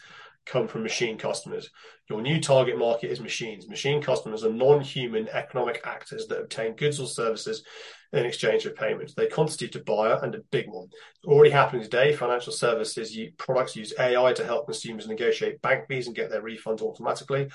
come 0.48 0.66
from 0.66 0.82
machine 0.82 1.18
customers. 1.18 1.70
Your 2.08 2.22
new 2.22 2.40
target 2.40 2.78
market 2.78 3.10
is 3.10 3.20
machines. 3.20 3.68
Machine 3.68 4.02
customers 4.02 4.44
are 4.44 4.52
non-human 4.52 5.28
economic 5.28 5.82
actors 5.84 6.26
that 6.26 6.40
obtain 6.40 6.74
goods 6.74 6.98
or 6.98 7.06
services 7.06 7.64
in 8.12 8.24
exchange 8.24 8.62
for 8.62 8.70
payments. 8.70 9.14
They 9.14 9.26
constitute 9.26 9.76
a 9.76 9.84
buyer 9.84 10.18
and 10.22 10.34
a 10.34 10.40
big 10.50 10.66
one. 10.68 10.88
Already 11.24 11.50
happening 11.50 11.82
today. 11.82 12.14
Financial 12.14 12.52
services 12.52 13.16
products 13.36 13.76
use 13.76 13.92
AI 13.98 14.32
to 14.32 14.44
help 14.44 14.66
consumers 14.66 15.06
negotiate 15.06 15.60
bank 15.60 15.84
fees 15.88 16.06
and 16.06 16.16
get 16.16 16.30
their 16.30 16.42
refunds 16.42 16.80
automatically. 16.80 17.48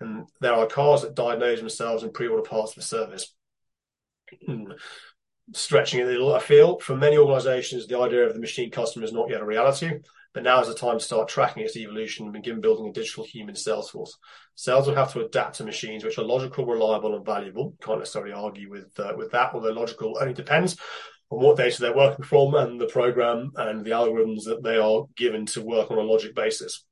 And 0.00 0.26
there 0.40 0.54
are 0.54 0.66
cars 0.66 1.02
that 1.02 1.14
diagnose 1.14 1.60
themselves 1.60 2.02
and 2.02 2.12
pre-order 2.12 2.42
parts 2.42 2.72
for 2.72 2.80
service. 2.80 3.32
Hmm. 4.46 4.72
Stretching 5.52 6.00
it 6.00 6.04
a 6.04 6.06
little, 6.06 6.34
I 6.34 6.40
feel 6.40 6.78
for 6.78 6.96
many 6.96 7.18
organizations, 7.18 7.86
the 7.86 7.98
idea 7.98 8.26
of 8.26 8.34
the 8.34 8.40
machine 8.40 8.70
customer 8.70 9.04
is 9.04 9.12
not 9.12 9.28
yet 9.28 9.40
a 9.40 9.44
reality. 9.44 9.90
But 10.32 10.44
now 10.44 10.60
is 10.60 10.68
the 10.68 10.74
time 10.74 10.98
to 10.98 11.04
start 11.04 11.28
tracking 11.28 11.64
its 11.64 11.76
evolution 11.76 12.26
and 12.26 12.32
begin 12.32 12.60
building 12.60 12.88
a 12.88 12.92
digital 12.92 13.24
human 13.24 13.56
sales 13.56 13.90
force. 13.90 14.16
Sales 14.54 14.86
will 14.86 14.94
have 14.94 15.12
to 15.12 15.24
adapt 15.24 15.56
to 15.56 15.64
machines 15.64 16.04
which 16.04 16.18
are 16.18 16.24
logical, 16.24 16.66
reliable, 16.66 17.16
and 17.16 17.26
valuable. 17.26 17.74
Can't 17.82 17.98
necessarily 17.98 18.32
argue 18.32 18.70
with 18.70 18.98
uh, 18.98 19.14
with 19.16 19.32
that, 19.32 19.52
although 19.54 19.70
logical 19.70 20.16
only 20.20 20.34
depends 20.34 20.76
on 21.30 21.40
what 21.40 21.56
data 21.56 21.80
they're 21.80 21.96
working 21.96 22.24
from 22.24 22.54
and 22.54 22.80
the 22.80 22.86
program 22.86 23.50
and 23.56 23.84
the 23.84 23.90
algorithms 23.90 24.44
that 24.44 24.62
they 24.62 24.76
are 24.76 25.04
given 25.16 25.46
to 25.46 25.62
work 25.62 25.90
on 25.90 25.98
a 25.98 26.02
logic 26.02 26.34
basis. 26.34 26.84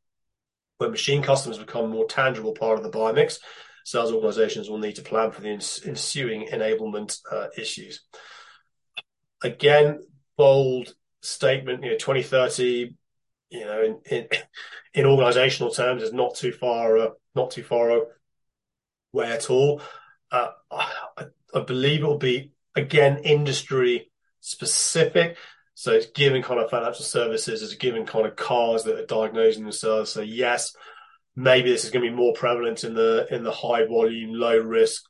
When 0.78 0.90
machine 0.90 1.22
customers 1.22 1.58
become 1.58 1.86
a 1.86 1.88
more 1.88 2.06
tangible 2.06 2.54
part 2.54 2.78
of 2.78 2.84
the 2.84 2.90
buy 2.90 3.12
mix, 3.12 3.40
sales 3.84 4.12
organizations 4.12 4.68
will 4.68 4.78
need 4.78 4.96
to 4.96 5.02
plan 5.02 5.30
for 5.30 5.40
the 5.40 5.48
ensuing 5.48 6.48
enablement 6.48 7.18
uh, 7.30 7.46
issues. 7.56 8.02
Again, 9.42 10.00
bold 10.36 10.94
statement, 11.20 11.82
you 11.82 11.90
know, 11.90 11.96
2030, 11.96 12.94
you 13.50 13.64
know, 13.64 13.82
in 13.82 14.00
in, 14.10 14.28
in 14.94 15.04
organisational 15.04 15.74
terms, 15.74 16.02
is 16.02 16.12
not 16.12 16.34
too 16.34 16.52
far 16.52 16.98
uh, 16.98 17.10
not 17.34 17.50
too 17.50 17.62
far 17.62 17.90
away 19.12 19.32
at 19.32 19.50
all. 19.50 19.80
Uh, 20.30 20.50
I, 20.70 20.92
I, 21.54 21.60
believe 21.60 22.02
it 22.02 22.06
will 22.06 22.18
be 22.18 22.52
again 22.76 23.18
industry 23.18 24.10
specific. 24.40 25.36
So 25.74 25.92
it's 25.92 26.06
given 26.06 26.42
kind 26.42 26.60
of 26.60 26.70
financial 26.70 27.04
services, 27.04 27.62
it's 27.62 27.74
given 27.74 28.04
kind 28.04 28.26
of 28.26 28.34
cars 28.34 28.82
that 28.82 28.98
are 28.98 29.06
diagnosing 29.06 29.62
themselves. 29.62 30.10
So 30.10 30.22
yes, 30.22 30.74
maybe 31.36 31.70
this 31.70 31.84
is 31.84 31.90
going 31.90 32.04
to 32.04 32.10
be 32.10 32.16
more 32.16 32.34
prevalent 32.34 32.82
in 32.82 32.94
the 32.94 33.26
in 33.30 33.44
the 33.44 33.52
high 33.52 33.86
volume, 33.86 34.34
low 34.34 34.58
risk 34.58 35.04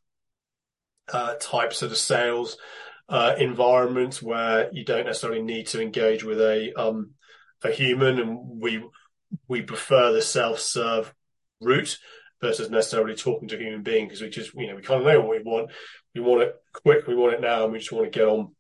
uh, 1.13 1.35
types 1.41 1.83
of 1.83 1.91
the 1.91 1.97
sales 1.97 2.59
uh, 3.09 3.35
environment 3.39 4.23
where 4.23 4.69
you 4.73 4.85
don't 4.85 5.07
necessarily 5.07 5.43
need 5.43 5.67
to 5.69 5.81
engage 5.81 6.23
with 6.25 6.41
a 6.41 6.73
um, 6.79 7.13
a 7.63 7.71
human, 7.71 8.19
and 8.19 8.61
we 8.61 8.83
we 9.47 9.63
prefer 9.63 10.13
the 10.13 10.23
self 10.23 10.61
serve 10.61 11.13
route 11.61 11.99
versus 12.41 12.71
necessarily 12.71 13.15
talking 13.15 13.49
to 13.49 13.57
a 13.57 13.59
human 13.59 13.83
being 13.83 14.07
because 14.07 14.23
we 14.23 14.29
just 14.29 14.55
you 14.55 14.67
know 14.67 14.77
we 14.77 14.83
kind 14.83 15.01
of 15.01 15.07
know 15.07 15.21
what 15.21 15.31
we 15.31 15.43
want. 15.43 15.71
We 16.15 16.21
want 16.21 16.43
it 16.43 16.55
quick. 16.73 17.07
We 17.07 17.15
want 17.15 17.35
it 17.35 17.41
now, 17.41 17.65
and 17.65 17.73
we 17.73 17.79
just 17.79 17.93
want 17.93 18.11
to 18.11 18.19
get 18.19 18.29
on 18.29 18.55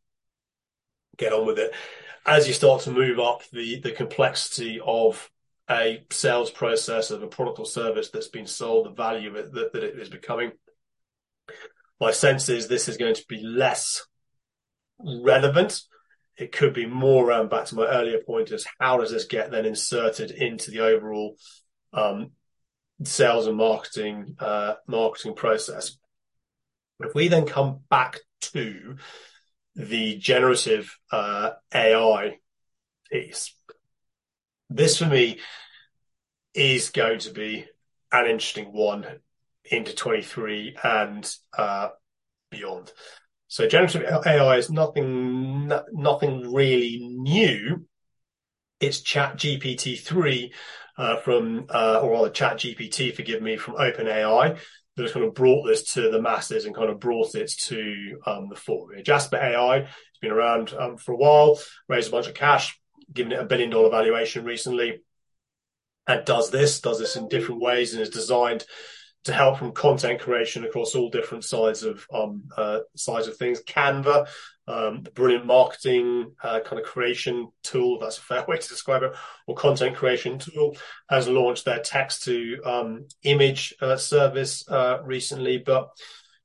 get 1.16 1.32
on 1.32 1.46
with 1.46 1.58
it. 1.58 1.72
As 2.26 2.46
you 2.46 2.52
start 2.52 2.82
to 2.82 2.90
move 2.90 3.18
up 3.18 3.42
the 3.52 3.80
the 3.80 3.92
complexity 3.92 4.80
of 4.84 5.30
a 5.70 6.02
sales 6.10 6.50
process 6.50 7.10
of 7.10 7.22
a 7.22 7.26
product 7.26 7.58
or 7.58 7.66
service 7.66 8.10
that's 8.10 8.28
been 8.28 8.46
sold, 8.46 8.86
the 8.86 8.90
value 8.90 9.34
it 9.34 9.52
that, 9.52 9.72
that 9.72 9.84
it 9.84 9.98
is 9.98 10.08
becoming. 10.08 10.52
My 12.00 12.10
sense 12.10 12.48
is 12.48 12.68
this 12.68 12.88
is 12.88 12.96
going 12.96 13.14
to 13.14 13.24
be 13.28 13.42
less 13.42 14.06
relevant 14.98 15.82
it 16.38 16.52
could 16.52 16.72
be 16.72 16.86
more 16.86 17.28
around 17.28 17.50
back 17.50 17.66
to 17.66 17.74
my 17.74 17.86
earlier 17.86 18.20
point 18.24 18.50
is 18.52 18.66
how 18.78 18.98
does 18.98 19.10
this 19.10 19.24
get 19.24 19.50
then 19.50 19.66
inserted 19.66 20.30
into 20.30 20.70
the 20.70 20.80
overall 20.80 21.36
um, 21.92 22.30
sales 23.04 23.46
and 23.46 23.56
marketing 23.56 24.36
uh, 24.38 24.74
marketing 24.86 25.34
process. 25.34 25.96
If 27.00 27.14
we 27.14 27.28
then 27.28 27.46
come 27.46 27.80
back 27.90 28.18
to 28.52 28.96
the 29.74 30.16
generative 30.16 30.96
uh, 31.12 31.50
AI 31.72 32.38
piece, 33.10 33.54
this 34.70 34.98
for 34.98 35.06
me 35.06 35.38
is 36.54 36.90
going 36.90 37.20
to 37.20 37.30
be 37.30 37.66
an 38.10 38.26
interesting 38.26 38.72
one 38.72 39.06
into 39.64 39.94
23 39.94 40.76
and 40.82 41.30
uh, 41.56 41.88
beyond. 42.50 42.92
So 43.48 43.66
generative 43.66 44.02
AI 44.26 44.56
is 44.56 44.70
nothing, 44.70 45.72
nothing 45.92 46.52
really 46.52 46.98
new. 47.00 47.86
It's 48.78 49.00
Chat 49.00 49.36
GPT 49.36 49.98
3 49.98 50.52
uh, 50.98 51.16
from, 51.16 51.66
uh, 51.70 52.00
or 52.02 52.12
rather 52.12 52.30
Chat 52.30 52.58
GPT, 52.58 53.14
forgive 53.14 53.42
me, 53.42 53.56
from 53.56 53.74
OpenAI 53.74 54.58
that 54.96 55.02
has 55.02 55.12
kind 55.12 55.24
of 55.24 55.34
brought 55.34 55.64
this 55.66 55.94
to 55.94 56.10
the 56.10 56.20
masses 56.20 56.66
and 56.66 56.74
kind 56.74 56.90
of 56.90 57.00
brought 57.00 57.34
it 57.34 57.50
to 57.58 58.20
um, 58.26 58.48
the 58.50 58.56
fore. 58.56 58.94
Jasper 59.02 59.36
AI 59.36 59.78
has 59.78 59.88
been 60.20 60.30
around 60.30 60.74
um, 60.78 60.98
for 60.98 61.12
a 61.12 61.16
while, 61.16 61.58
raised 61.88 62.08
a 62.08 62.10
bunch 62.10 62.26
of 62.26 62.34
cash, 62.34 62.78
given 63.12 63.32
it 63.32 63.40
a 63.40 63.46
billion 63.46 63.70
dollar 63.70 63.90
valuation 63.90 64.44
recently, 64.44 65.00
and 66.06 66.24
does 66.26 66.50
this, 66.50 66.80
does 66.80 66.98
this 66.98 67.16
in 67.16 67.28
different 67.28 67.62
ways, 67.62 67.94
and 67.94 68.02
is 68.02 68.10
designed 68.10 68.66
to 69.24 69.32
help 69.32 69.58
from 69.58 69.72
content 69.72 70.20
creation 70.20 70.64
across 70.64 70.94
all 70.94 71.10
different 71.10 71.44
sides 71.44 71.82
of 71.82 72.06
um, 72.12 72.44
uh, 72.56 72.80
sides 72.96 73.26
of 73.26 73.36
things. 73.36 73.62
Canva, 73.62 74.28
um, 74.66 75.04
brilliant 75.14 75.46
marketing 75.46 76.32
uh, 76.42 76.60
kind 76.60 76.80
of 76.80 76.86
creation 76.86 77.48
tool. 77.62 77.98
That's 77.98 78.18
a 78.18 78.22
fair 78.22 78.44
way 78.48 78.56
to 78.56 78.68
describe 78.68 79.02
it. 79.02 79.12
Or 79.46 79.54
content 79.54 79.96
creation 79.96 80.38
tool 80.38 80.76
has 81.10 81.28
launched 81.28 81.64
their 81.64 81.80
text 81.80 82.24
to 82.24 82.60
um, 82.64 83.08
image 83.22 83.74
uh, 83.80 83.96
service 83.96 84.68
uh, 84.68 84.98
recently, 85.04 85.58
but. 85.58 85.88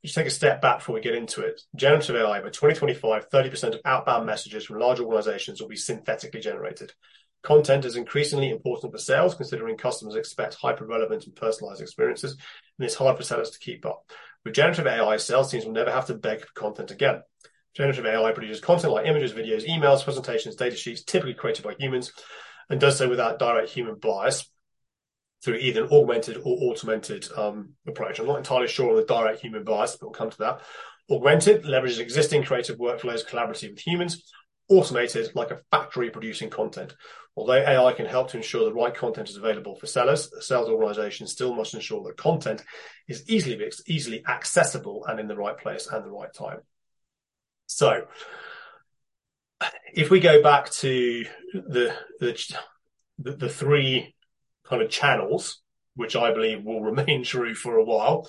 Just 0.06 0.16
take 0.16 0.28
a 0.28 0.32
step 0.32 0.62
back 0.62 0.80
before 0.80 0.96
we 0.96 1.00
get 1.00 1.16
into 1.16 1.40
it. 1.44 1.62
Generative 1.78 2.18
AI 2.18 2.42
by 2.42 2.50
2025, 2.50 3.30
30% 3.30 3.76
of 3.76 3.80
outbound 3.86 4.26
messages 4.26 4.66
from 4.66 4.80
large 4.80 5.00
organizations 5.00 5.62
will 5.62 5.70
be 5.70 5.78
synthetically 5.78 6.42
generated. 6.42 6.92
Content 7.44 7.84
is 7.84 7.98
increasingly 7.98 8.50
important 8.50 8.94
for 8.94 8.98
sales, 8.98 9.36
considering 9.36 9.78
customers 9.78 10.16
expect 10.16 10.56
hyper-relevant 10.56 11.26
and 11.26 11.36
personalized 11.36 11.82
experiences, 11.82 12.32
and 12.32 12.86
it's 12.86 12.96
hard 12.96 13.18
for 13.18 13.24
sellers 13.24 13.52
to 13.52 13.60
keep 13.60 13.86
up. 13.86 14.10
With 14.46 14.56
generative 14.56 14.88
AI, 14.88 15.18
sales 15.18 15.52
teams 15.52 15.66
will 15.66 15.74
never 15.74 15.92
have 15.92 16.06
to 16.08 16.16
beg 16.16 16.42
for 16.42 16.54
content 16.54 16.92
again. 16.92 17.22
Generative 17.76 18.06
AI 18.06 18.32
produces 18.32 18.62
content 18.62 18.94
like 18.94 19.08
images, 19.08 19.34
videos, 19.34 19.68
emails, 19.68 20.04
presentations, 20.04 20.56
data 20.56 20.76
sheets, 20.76 21.04
typically 21.04 21.34
created 21.34 21.64
by 21.64 21.74
humans, 21.78 22.14
and 22.70 22.80
does 22.80 22.98
so 22.98 23.10
without 23.10 23.40
direct 23.40 23.70
human 23.70 23.96
bias 23.96 24.50
through 25.44 25.56
either 25.56 25.84
an 25.84 25.90
augmented 25.92 26.38
or 26.38 26.58
automated 26.62 27.28
um, 27.36 27.74
approach. 27.86 28.20
I'm 28.20 28.28
not 28.28 28.38
entirely 28.38 28.68
sure 28.68 28.90
on 28.90 28.96
the 28.96 29.06
direct 29.06 29.42
human 29.42 29.66
bias, 29.66 29.98
but 29.98 30.08
we'll 30.08 30.14
come 30.14 30.30
to 30.30 30.38
that. 30.40 30.62
Augmented 31.12 31.64
leverages 31.66 32.00
existing 32.00 32.44
creative 32.44 32.78
workflows 32.78 33.28
collaborative 33.28 33.72
with 33.72 33.86
humans, 33.86 34.32
automated 34.74 35.32
like 35.36 35.52
a 35.52 35.62
factory 35.72 36.10
producing 36.10 36.50
content. 36.50 36.96
Although 37.36 37.54
AI 37.54 37.94
can 37.94 38.06
help 38.06 38.30
to 38.30 38.38
ensure 38.38 38.66
the 38.66 38.74
right 38.74 38.94
content 38.94 39.30
is 39.30 39.38
available 39.38 39.76
for 39.76 39.88
sellers, 39.88 40.30
sales 40.46 40.70
organizations 40.70 41.32
still 41.32 41.56
must 41.56 41.74
ensure 41.74 42.04
that 42.04 42.18
content 42.18 42.64
is 43.08 43.28
easily, 43.30 43.72
easily 43.88 44.24
accessible 44.28 45.06
and 45.06 45.20
in 45.20 45.28
the 45.28 45.36
right 45.36 45.58
place 45.58 45.88
and 45.88 46.06
the 46.06 46.12
right 46.12 46.34
time. 46.34 46.60
So 47.66 48.06
if 49.94 50.10
we 50.10 50.20
go 50.20 50.44
back 50.44 50.70
to 50.72 51.26
the, 51.54 51.96
the, 52.20 52.56
the 53.18 53.50
three 53.50 54.16
kind 54.66 54.82
of 54.82 54.90
channels, 54.90 55.62
which 55.96 56.16
I 56.16 56.34
believe 56.34 56.64
will 56.64 56.82
remain 56.92 57.24
true 57.24 57.56
for 57.56 57.78
a 57.78 57.84
while, 57.84 58.28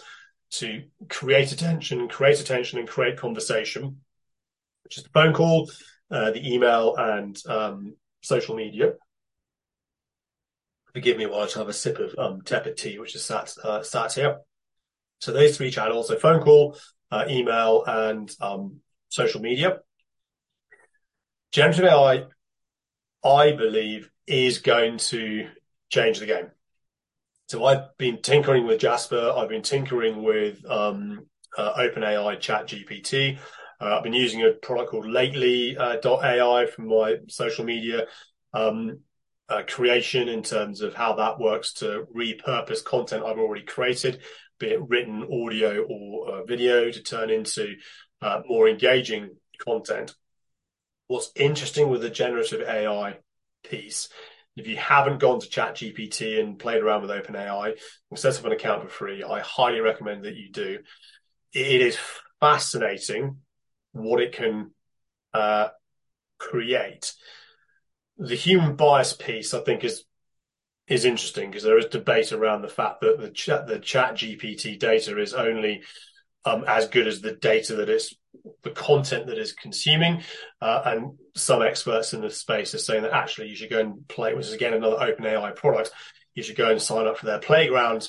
to 0.52 0.84
create 1.08 1.52
attention, 1.52 2.08
create 2.08 2.40
attention 2.40 2.78
and 2.78 2.88
create 2.88 3.18
conversation, 3.18 4.00
which 4.84 4.98
is 4.98 5.04
the 5.04 5.10
phone 5.10 5.32
call, 5.32 5.68
uh, 6.14 6.30
the 6.30 6.54
email 6.54 6.94
and 6.96 7.42
um, 7.48 7.96
social 8.22 8.54
media. 8.54 8.92
Forgive 10.92 11.18
me 11.18 11.26
while 11.26 11.40
I 11.40 11.58
have 11.58 11.68
a 11.68 11.72
sip 11.72 11.98
of 11.98 12.14
um, 12.16 12.42
tepid 12.42 12.76
tea, 12.76 13.00
which 13.00 13.16
is 13.16 13.24
sat 13.24 13.52
uh, 13.64 13.82
sat 13.82 14.12
here. 14.12 14.38
So 15.20 15.32
those 15.32 15.56
three 15.56 15.72
channels: 15.72 16.06
so 16.06 16.16
phone 16.16 16.40
call, 16.40 16.78
uh, 17.10 17.24
email, 17.28 17.82
and 17.84 18.30
um, 18.40 18.76
social 19.08 19.40
media. 19.40 19.78
Generative 21.50 21.86
AI, 21.86 22.24
I 23.24 23.52
believe, 23.52 24.08
is 24.26 24.58
going 24.58 24.98
to 24.98 25.48
change 25.90 26.20
the 26.20 26.26
game. 26.26 26.50
So 27.48 27.64
I've 27.64 27.96
been 27.98 28.22
tinkering 28.22 28.66
with 28.66 28.80
Jasper. 28.80 29.32
I've 29.36 29.48
been 29.48 29.62
tinkering 29.62 30.22
with 30.22 30.64
um, 30.70 31.26
uh, 31.58 31.74
OpenAI 31.74 32.38
Chat 32.38 32.68
GPT. 32.68 33.38
Uh, 33.84 33.96
I've 33.96 34.02
been 34.02 34.14
using 34.14 34.42
a 34.42 34.52
product 34.52 34.90
called 34.90 35.06
Lately.ai 35.06 36.64
uh, 36.64 36.66
from 36.66 36.88
my 36.88 37.16
social 37.28 37.66
media 37.66 38.06
um, 38.54 39.00
uh, 39.50 39.62
creation 39.68 40.28
in 40.28 40.42
terms 40.42 40.80
of 40.80 40.94
how 40.94 41.16
that 41.16 41.38
works 41.38 41.74
to 41.74 42.06
repurpose 42.16 42.82
content 42.82 43.24
I've 43.24 43.38
already 43.38 43.64
created, 43.64 44.22
be 44.58 44.68
it 44.68 44.80
written, 44.88 45.24
audio, 45.24 45.82
or 45.82 46.30
uh, 46.30 46.44
video, 46.44 46.90
to 46.90 47.02
turn 47.02 47.28
into 47.28 47.74
uh, 48.22 48.40
more 48.46 48.70
engaging 48.70 49.36
content. 49.62 50.14
What's 51.08 51.30
interesting 51.36 51.90
with 51.90 52.00
the 52.00 52.08
generative 52.08 52.66
AI 52.66 53.18
piece, 53.64 54.08
if 54.56 54.66
you 54.66 54.78
haven't 54.78 55.20
gone 55.20 55.40
to 55.40 55.46
ChatGPT 55.46 56.40
and 56.40 56.58
played 56.58 56.82
around 56.82 57.02
with 57.02 57.10
OpenAI 57.10 57.74
and 58.10 58.18
set 58.18 58.38
up 58.38 58.46
an 58.46 58.52
account 58.52 58.82
for 58.82 58.88
free, 58.88 59.22
I 59.22 59.40
highly 59.40 59.80
recommend 59.80 60.24
that 60.24 60.36
you 60.36 60.50
do. 60.50 60.78
It 61.52 61.82
is 61.82 61.98
fascinating 62.40 63.40
what 63.94 64.20
it 64.20 64.32
can 64.32 64.72
uh, 65.32 65.68
create. 66.38 67.14
The 68.18 68.34
human 68.34 68.76
bias 68.76 69.12
piece, 69.14 69.54
I 69.54 69.60
think, 69.60 69.84
is 69.84 70.04
is 70.86 71.06
interesting 71.06 71.50
because 71.50 71.62
there 71.62 71.78
is 71.78 71.86
debate 71.86 72.30
around 72.32 72.60
the 72.60 72.68
fact 72.68 73.00
that 73.00 73.18
the 73.18 73.30
chat 73.30 73.66
the 73.66 73.78
chat 73.78 74.14
GPT 74.14 74.78
data 74.78 75.18
is 75.18 75.32
only 75.32 75.82
um, 76.44 76.64
as 76.68 76.88
good 76.88 77.06
as 77.06 77.20
the 77.20 77.32
data 77.32 77.76
that 77.76 77.88
it's 77.88 78.14
the 78.62 78.70
content 78.70 79.28
that 79.28 79.38
is 79.38 79.52
consuming. 79.52 80.22
Uh, 80.60 80.82
and 80.84 81.18
some 81.34 81.62
experts 81.62 82.12
in 82.12 82.20
the 82.20 82.30
space 82.30 82.74
are 82.74 82.78
saying 82.78 83.02
that 83.02 83.12
actually 83.12 83.48
you 83.48 83.56
should 83.56 83.70
go 83.70 83.80
and 83.80 84.06
play, 84.08 84.34
which 84.34 84.46
is 84.46 84.52
again 84.52 84.74
another 84.74 84.96
OpenAI 84.96 85.56
product. 85.56 85.90
You 86.34 86.42
should 86.42 86.56
go 86.56 86.70
and 86.70 86.82
sign 86.82 87.06
up 87.06 87.18
for 87.18 87.26
their 87.26 87.38
playground 87.38 88.08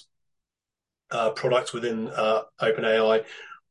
uh, 1.11 1.31
product 1.31 1.73
within 1.73 2.09
uh, 2.09 2.41
OpenAI, 2.61 3.23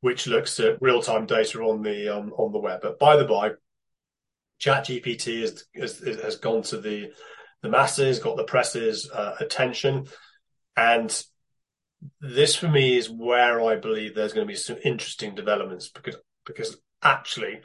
which 0.05 0.27
looks 0.27 0.61
at 0.61 0.77
real-time 0.83 1.25
data 1.25 1.63
on 1.63 1.81
the 1.81 2.15
um, 2.15 2.31
on 2.37 2.53
the 2.53 2.59
web. 2.59 2.81
But 2.83 2.99
by 2.99 3.17
the 3.17 3.25
by, 3.25 3.53
ChatGPT 4.61 5.41
has, 5.41 5.65
has 5.75 5.99
has 6.23 6.37
gone 6.37 6.61
to 6.65 6.77
the 6.77 7.11
the 7.63 7.71
masses, 7.71 8.19
got 8.19 8.37
the 8.37 8.45
press's 8.45 9.11
uh, 9.11 9.37
attention, 9.41 10.07
and 10.77 11.25
this 12.21 12.55
for 12.55 12.69
me 12.69 12.99
is 12.99 13.09
where 13.09 13.63
I 13.63 13.77
believe 13.77 14.15
there's 14.15 14.35
going 14.35 14.47
to 14.47 14.53
be 14.53 14.59
some 14.59 14.77
interesting 14.85 15.35
developments 15.35 15.89
because 15.89 16.17
because 16.45 16.77
actually 17.03 17.61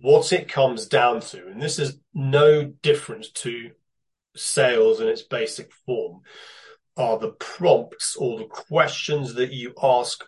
what 0.00 0.34
it 0.34 0.50
comes 0.50 0.84
down 0.84 1.20
to, 1.20 1.46
and 1.46 1.62
this 1.62 1.78
is 1.78 1.98
no 2.12 2.64
different 2.82 3.32
to 3.36 3.70
sales 4.36 5.00
in 5.00 5.08
its 5.08 5.22
basic 5.22 5.72
form, 5.86 6.20
are 6.98 7.18
the 7.18 7.32
prompts 7.32 8.16
or 8.16 8.36
the 8.36 8.44
questions 8.44 9.32
that 9.32 9.54
you 9.54 9.72
ask 9.82 10.22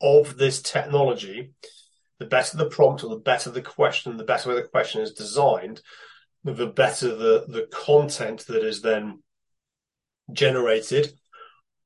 of 0.00 0.36
this 0.36 0.62
technology, 0.62 1.52
the 2.18 2.26
better 2.26 2.56
the 2.56 2.66
prompt 2.66 3.04
or 3.04 3.10
the 3.10 3.16
better 3.16 3.50
the 3.50 3.62
question, 3.62 4.16
the 4.16 4.24
better 4.24 4.54
the 4.54 4.62
question 4.62 5.00
is 5.00 5.12
designed, 5.12 5.80
the 6.44 6.66
better 6.66 7.14
the, 7.14 7.44
the 7.48 7.68
content 7.72 8.46
that 8.46 8.64
is 8.64 8.82
then 8.82 9.22
generated, 10.32 11.12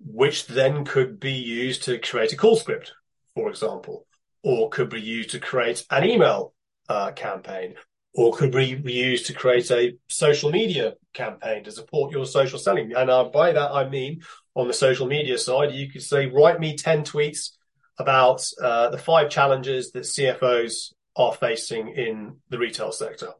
which 0.00 0.46
then 0.46 0.84
could 0.84 1.20
be 1.20 1.32
used 1.32 1.84
to 1.84 1.98
create 1.98 2.32
a 2.32 2.36
call 2.36 2.56
script, 2.56 2.92
for 3.34 3.48
example, 3.48 4.06
or 4.42 4.68
could 4.68 4.88
be 4.88 5.00
used 5.00 5.30
to 5.30 5.40
create 5.40 5.84
an 5.90 6.04
email 6.04 6.54
uh, 6.88 7.12
campaign, 7.12 7.74
or 8.14 8.32
could 8.32 8.50
be 8.50 8.80
used 8.84 9.26
to 9.26 9.32
create 9.32 9.70
a 9.70 9.96
social 10.08 10.50
media 10.50 10.94
campaign 11.14 11.64
to 11.64 11.72
support 11.72 12.12
your 12.12 12.26
social 12.26 12.58
selling. 12.58 12.92
And 12.94 13.10
uh, 13.10 13.24
by 13.24 13.52
that, 13.52 13.70
I 13.70 13.88
mean 13.88 14.22
on 14.54 14.66
the 14.66 14.74
social 14.74 15.06
media 15.06 15.38
side, 15.38 15.72
you 15.72 15.90
could 15.90 16.02
say, 16.02 16.26
write 16.26 16.60
me 16.60 16.76
10 16.76 17.04
tweets 17.04 17.52
about 17.99 18.45
uh, 18.61 18.90
the 18.90 18.99
five 18.99 19.30
challenges 19.30 19.93
that 19.93 20.05
CFOs 20.05 20.93
are 21.16 21.32
facing 21.32 21.88
in 21.88 22.36
the 22.49 22.59
retail 22.59 22.93
sector. 22.93 23.30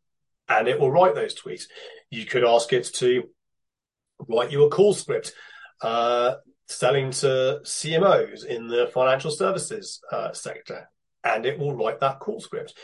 And 0.48 0.68
it 0.68 0.78
will 0.78 0.90
write 0.90 1.14
those 1.14 1.34
tweets. 1.34 1.64
You 2.11 2.26
could 2.26 2.44
ask 2.44 2.72
it 2.72 2.84
to 2.96 3.24
write 4.28 4.53
you 4.53 4.64
a 4.64 4.70
call 4.70 4.92
script, 4.92 5.32
uh, 5.80 6.34
selling 6.68 7.11
to 7.11 7.61
CMOs 7.64 8.44
in 8.44 8.68
the 8.68 8.90
financial 8.92 9.30
services 9.30 10.00
uh, 10.11 10.32
sector, 10.32 10.88
and 11.24 11.46
it 11.46 11.59
will 11.59 11.74
write 11.74 12.00
that 12.00 12.20
call 12.20 12.40
script. 12.40 12.74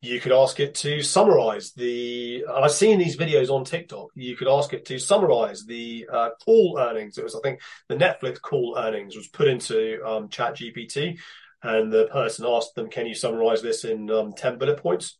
You 0.00 0.20
could 0.20 0.32
ask 0.32 0.60
it 0.60 0.76
to 0.76 1.02
summarize 1.02 1.72
the, 1.72 2.44
I've 2.48 2.70
seen 2.70 2.98
these 2.98 3.16
videos 3.16 3.50
on 3.50 3.64
TikTok. 3.64 4.10
You 4.14 4.36
could 4.36 4.46
ask 4.46 4.72
it 4.72 4.84
to 4.86 4.98
summarize 4.98 5.64
the 5.64 6.08
uh, 6.12 6.30
call 6.44 6.78
earnings. 6.78 7.18
It 7.18 7.24
was, 7.24 7.34
I 7.34 7.40
think, 7.40 7.60
the 7.88 7.96
Netflix 7.96 8.40
call 8.40 8.76
earnings 8.78 9.16
was 9.16 9.26
put 9.26 9.48
into 9.48 10.00
um, 10.06 10.28
Chat 10.28 10.56
GPT, 10.56 11.18
and 11.64 11.92
the 11.92 12.06
person 12.06 12.46
asked 12.46 12.76
them, 12.76 12.88
"Can 12.88 13.06
you 13.06 13.14
summarize 13.16 13.60
this 13.60 13.84
in 13.84 14.08
um, 14.08 14.32
ten 14.34 14.56
bullet 14.56 14.80
points?" 14.80 15.18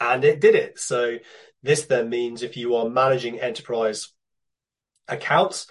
And 0.00 0.24
it 0.24 0.40
did 0.40 0.54
it. 0.54 0.78
So 0.78 1.18
this 1.62 1.84
then 1.84 2.08
means 2.08 2.42
if 2.42 2.56
you 2.56 2.76
are 2.76 2.88
managing 2.88 3.40
enterprise 3.40 4.14
accounts 5.06 5.66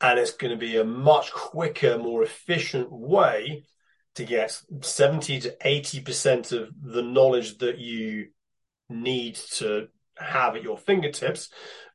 and 0.00 0.18
it's 0.18 0.32
going 0.32 0.50
to 0.50 0.58
be 0.58 0.76
a 0.76 0.84
much 0.84 1.32
quicker, 1.32 1.96
more 1.96 2.22
efficient 2.22 2.90
way 2.90 3.64
to 4.14 4.24
get 4.24 4.60
70 4.80 5.40
to 5.40 5.56
80% 5.64 6.52
of 6.52 6.70
the 6.82 7.02
knowledge 7.02 7.58
that 7.58 7.78
you 7.78 8.28
need 8.88 9.36
to 9.54 9.88
have 10.16 10.56
at 10.56 10.62
your 10.62 10.76
fingertips 10.76 11.48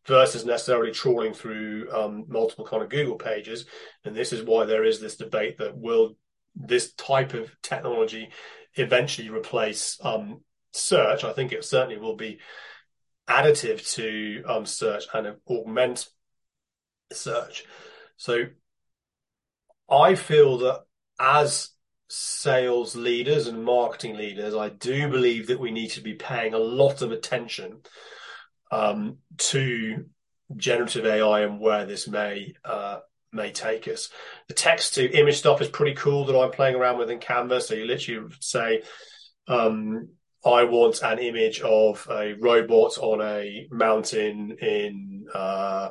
versus 0.06 0.46
necessarily 0.46 0.92
trawling 0.92 1.34
through 1.34 1.90
um, 1.94 2.26
multiple 2.28 2.66
kind 2.66 2.82
of 2.82 2.90
Google 2.90 3.18
pages. 3.18 3.66
And 4.04 4.16
this 4.16 4.34
is 4.34 4.42
why 4.42 4.66
there 4.66 4.84
is 4.84 5.00
this 5.00 5.18
debate 5.18 5.58
that 5.60 5.78
will 5.78 6.16
this 6.56 6.94
type 6.94 7.34
of 7.34 7.52
technology 7.62 8.30
eventually 8.74 9.30
replace 9.30 10.00
um, 10.02 10.42
search. 10.72 11.24
I 11.24 11.34
think 11.34 11.52
it 11.52 11.64
certainly 11.64 11.98
will 11.98 12.16
be 12.16 12.40
additive 13.28 13.94
to 13.96 14.44
um, 14.48 14.66
search 14.66 15.06
and 15.14 15.36
augment 15.48 16.08
search. 17.12 17.66
So 18.16 18.46
I 19.90 20.16
feel 20.16 20.60
that 20.60 20.82
as 21.20 21.70
sales 22.10 22.96
leaders 22.96 23.48
and 23.48 23.64
marketing 23.64 24.16
leaders, 24.16 24.56
I 24.56 24.70
do 24.70 25.10
believe 25.10 25.48
that 25.48 25.60
we 25.60 25.72
need 25.72 25.90
to 25.92 26.02
be 26.02 26.14
paying 26.14 26.54
a 26.54 26.60
lot 26.60 27.02
of 27.02 27.12
attention 27.12 27.82
um, 28.72 29.18
to 29.38 30.06
generative 30.56 31.06
AI 31.06 31.42
and 31.42 31.60
where 31.60 31.86
this 31.86 32.08
may 32.08 32.54
uh, 32.64 33.00
may 33.34 33.52
take 33.52 33.88
us. 33.88 34.10
The 34.48 34.54
text 34.54 34.96
to 34.96 35.12
image 35.12 35.38
stuff 35.38 35.62
is 35.62 35.68
pretty 35.68 35.96
cool 35.96 36.26
that 36.26 36.38
I'm 36.38 36.52
playing 36.52 36.76
around 36.76 36.98
with 36.98 37.10
in 37.10 37.20
Canva. 37.20 37.62
So 37.62 37.76
you 37.76 37.86
literally 37.86 38.34
say, 38.40 38.84
um, 39.48 40.10
I 40.46 40.64
want 40.64 41.02
an 41.02 41.20
image 41.20 41.60
of 41.62 42.08
a 42.10 42.34
robot 42.40 42.98
on 42.98 43.22
a 43.22 43.68
mountain 43.70 44.58
in 44.62 45.26
uh, 45.34 45.90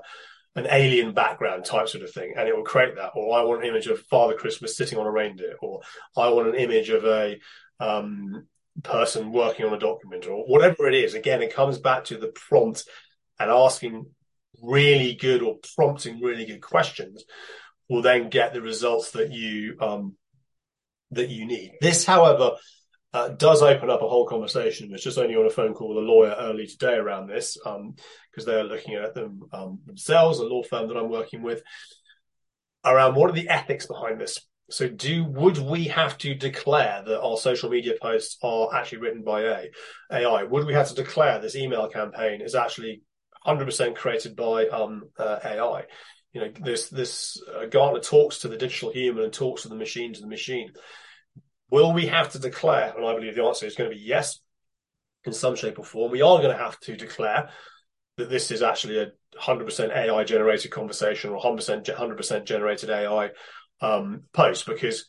an 0.56 0.66
alien 0.70 1.12
background 1.12 1.64
type 1.64 1.88
sort 1.88 2.02
of 2.02 2.12
thing, 2.12 2.34
and 2.36 2.48
it 2.48 2.56
will 2.56 2.64
create 2.64 2.96
that. 2.96 3.12
Or 3.14 3.38
I 3.38 3.44
want 3.44 3.62
an 3.62 3.68
image 3.68 3.86
of 3.86 4.00
Father 4.00 4.34
Christmas 4.34 4.76
sitting 4.76 4.98
on 4.98 5.06
a 5.06 5.10
reindeer, 5.10 5.54
or 5.60 5.82
I 6.16 6.30
want 6.30 6.48
an 6.48 6.54
image 6.54 6.88
of 6.88 7.04
a 7.04 7.38
um, 7.78 8.46
person 8.82 9.32
working 9.32 9.66
on 9.66 9.74
a 9.74 9.78
document, 9.78 10.26
or 10.26 10.44
whatever 10.46 10.88
it 10.88 10.94
is. 10.94 11.14
Again, 11.14 11.42
it 11.42 11.54
comes 11.54 11.78
back 11.78 12.06
to 12.06 12.16
the 12.16 12.28
prompt 12.28 12.84
and 13.38 13.50
asking 13.50 14.06
really 14.62 15.14
good 15.14 15.42
or 15.42 15.58
prompting 15.76 16.20
really 16.20 16.46
good 16.46 16.62
questions 16.62 17.24
will 17.88 18.02
then 18.02 18.30
get 18.30 18.52
the 18.52 18.62
results 18.62 19.12
that 19.12 19.30
you 19.30 19.76
um, 19.80 20.16
that 21.10 21.28
you 21.28 21.46
need. 21.46 21.72
This, 21.80 22.04
however, 22.04 22.52
uh, 23.16 23.28
does 23.30 23.62
open 23.62 23.88
up 23.88 24.02
a 24.02 24.08
whole 24.08 24.26
conversation. 24.26 24.90
I 24.90 24.92
was 24.92 25.02
just 25.02 25.16
only 25.16 25.36
on 25.36 25.46
a 25.46 25.50
phone 25.50 25.72
call 25.72 25.88
with 25.88 26.04
a 26.04 26.06
lawyer 26.06 26.36
early 26.38 26.66
today 26.66 26.96
around 26.96 27.28
this 27.28 27.56
because 27.56 27.76
um, 27.76 27.94
they're 28.44 28.62
looking 28.62 28.94
at 28.94 29.14
them 29.14 29.40
um, 29.54 29.78
themselves, 29.86 30.38
a 30.38 30.44
law 30.44 30.62
firm 30.62 30.88
that 30.88 30.98
I'm 30.98 31.08
working 31.08 31.42
with, 31.42 31.62
around 32.84 33.14
what 33.14 33.30
are 33.30 33.32
the 33.32 33.48
ethics 33.48 33.86
behind 33.86 34.20
this. 34.20 34.38
So, 34.68 34.86
do 34.88 35.24
would 35.24 35.56
we 35.56 35.84
have 35.84 36.18
to 36.18 36.34
declare 36.34 37.04
that 37.06 37.22
our 37.22 37.38
social 37.38 37.70
media 37.70 37.94
posts 38.00 38.36
are 38.42 38.74
actually 38.74 38.98
written 38.98 39.22
by 39.22 39.42
a 39.42 39.64
AI? 40.12 40.42
Would 40.42 40.66
we 40.66 40.74
have 40.74 40.88
to 40.88 40.94
declare 40.94 41.38
this 41.38 41.56
email 41.56 41.88
campaign 41.88 42.42
is 42.42 42.54
actually 42.54 43.00
100% 43.46 43.96
created 43.96 44.36
by 44.36 44.66
um, 44.66 45.04
uh, 45.18 45.38
AI? 45.42 45.84
You 46.34 46.42
know, 46.42 46.52
this 46.60 46.90
this 46.90 47.40
uh, 47.54 47.64
Gartner 47.64 48.00
talks 48.00 48.40
to 48.40 48.48
the 48.48 48.58
digital 48.58 48.92
human 48.92 49.24
and 49.24 49.32
talks 49.32 49.62
to 49.62 49.68
the 49.68 49.74
machine 49.74 50.12
to 50.12 50.20
the 50.20 50.26
machine 50.26 50.72
Will 51.70 51.92
we 51.92 52.06
have 52.06 52.30
to 52.32 52.38
declare? 52.38 52.94
And 52.96 53.04
I 53.04 53.14
believe 53.14 53.34
the 53.34 53.44
answer 53.44 53.66
is 53.66 53.74
going 53.74 53.90
to 53.90 53.96
be 53.96 54.02
yes, 54.02 54.40
in 55.24 55.32
some 55.32 55.56
shape 55.56 55.78
or 55.78 55.84
form. 55.84 56.12
We 56.12 56.22
are 56.22 56.38
going 56.38 56.56
to 56.56 56.62
have 56.62 56.78
to 56.80 56.96
declare 56.96 57.50
that 58.16 58.30
this 58.30 58.50
is 58.50 58.62
actually 58.62 58.98
a 58.98 59.12
100% 59.40 59.90
AI 59.94 60.24
generated 60.24 60.70
conversation 60.70 61.30
or 61.30 61.40
100% 61.40 61.84
100% 61.84 62.44
generated 62.44 62.90
AI 62.90 63.30
um, 63.80 64.22
post 64.32 64.66
because 64.66 65.06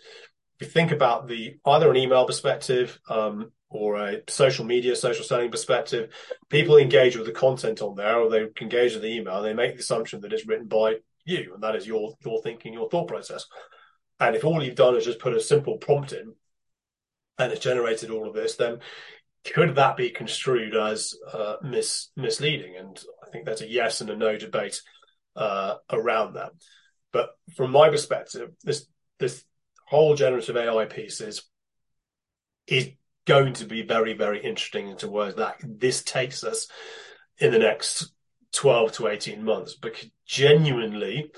if 0.59 0.67
you 0.67 0.71
think 0.71 0.91
about 0.91 1.27
the 1.27 1.55
either 1.65 1.89
an 1.89 1.97
email 1.97 2.25
perspective 2.25 2.99
um, 3.09 3.51
or 3.69 3.95
a 3.95 4.21
social 4.27 4.65
media, 4.65 4.95
social 4.95 5.23
selling 5.23 5.51
perspective, 5.51 6.11
people 6.49 6.77
engage 6.77 7.15
with 7.15 7.27
the 7.27 7.31
content 7.31 7.81
on 7.81 7.95
there 7.95 8.17
or 8.17 8.29
they 8.29 8.47
engage 8.59 8.93
with 8.93 9.03
the 9.03 9.15
email. 9.15 9.41
They 9.41 9.53
make 9.53 9.75
the 9.75 9.81
assumption 9.81 10.21
that 10.21 10.33
it's 10.33 10.47
written 10.47 10.67
by 10.67 10.95
you, 11.25 11.51
and 11.53 11.61
that 11.63 11.75
is 11.75 11.85
your 11.85 12.15
your 12.25 12.41
thinking, 12.41 12.73
your 12.73 12.89
thought 12.89 13.07
process. 13.07 13.45
And 14.19 14.35
if 14.35 14.43
all 14.43 14.63
you've 14.63 14.75
done 14.75 14.95
is 14.95 15.05
just 15.05 15.19
put 15.19 15.35
a 15.35 15.39
simple 15.39 15.77
prompt 15.77 16.11
in 16.11 16.33
and 17.37 17.51
it's 17.51 17.63
generated 17.63 18.09
all 18.09 18.27
of 18.27 18.33
this, 18.33 18.55
then 18.55 18.79
could 19.53 19.75
that 19.75 19.97
be 19.97 20.09
construed 20.09 20.75
as 20.75 21.13
uh, 21.31 21.55
mis- 21.63 22.09
misleading? 22.15 22.75
And 22.77 22.99
I 23.25 23.29
think 23.29 23.45
there's 23.45 23.61
a 23.61 23.69
yes 23.69 24.01
and 24.01 24.09
a 24.09 24.15
no 24.15 24.37
debate 24.37 24.81
uh, 25.35 25.75
around 25.91 26.33
that. 26.33 26.51
But 27.11 27.29
from 27.55 27.71
my 27.71 27.89
perspective, 27.89 28.51
this 28.63 28.85
this 29.19 29.43
whole 29.87 30.15
generative 30.15 30.57
AI 30.57 30.85
piece 30.85 31.21
is 31.21 31.43
is 32.67 32.89
going 33.25 33.53
to 33.53 33.65
be 33.65 33.83
very 33.83 34.13
very 34.13 34.43
interesting 34.43 34.89
into 34.89 35.09
where 35.09 35.31
that 35.31 35.55
this 35.63 36.03
takes 36.03 36.43
us 36.43 36.67
in 37.39 37.51
the 37.51 37.59
next 37.59 38.11
12 38.53 38.91
to 38.93 39.07
18 39.07 39.43
months 39.43 39.75
because 39.75 40.09
genuinely 40.25 41.31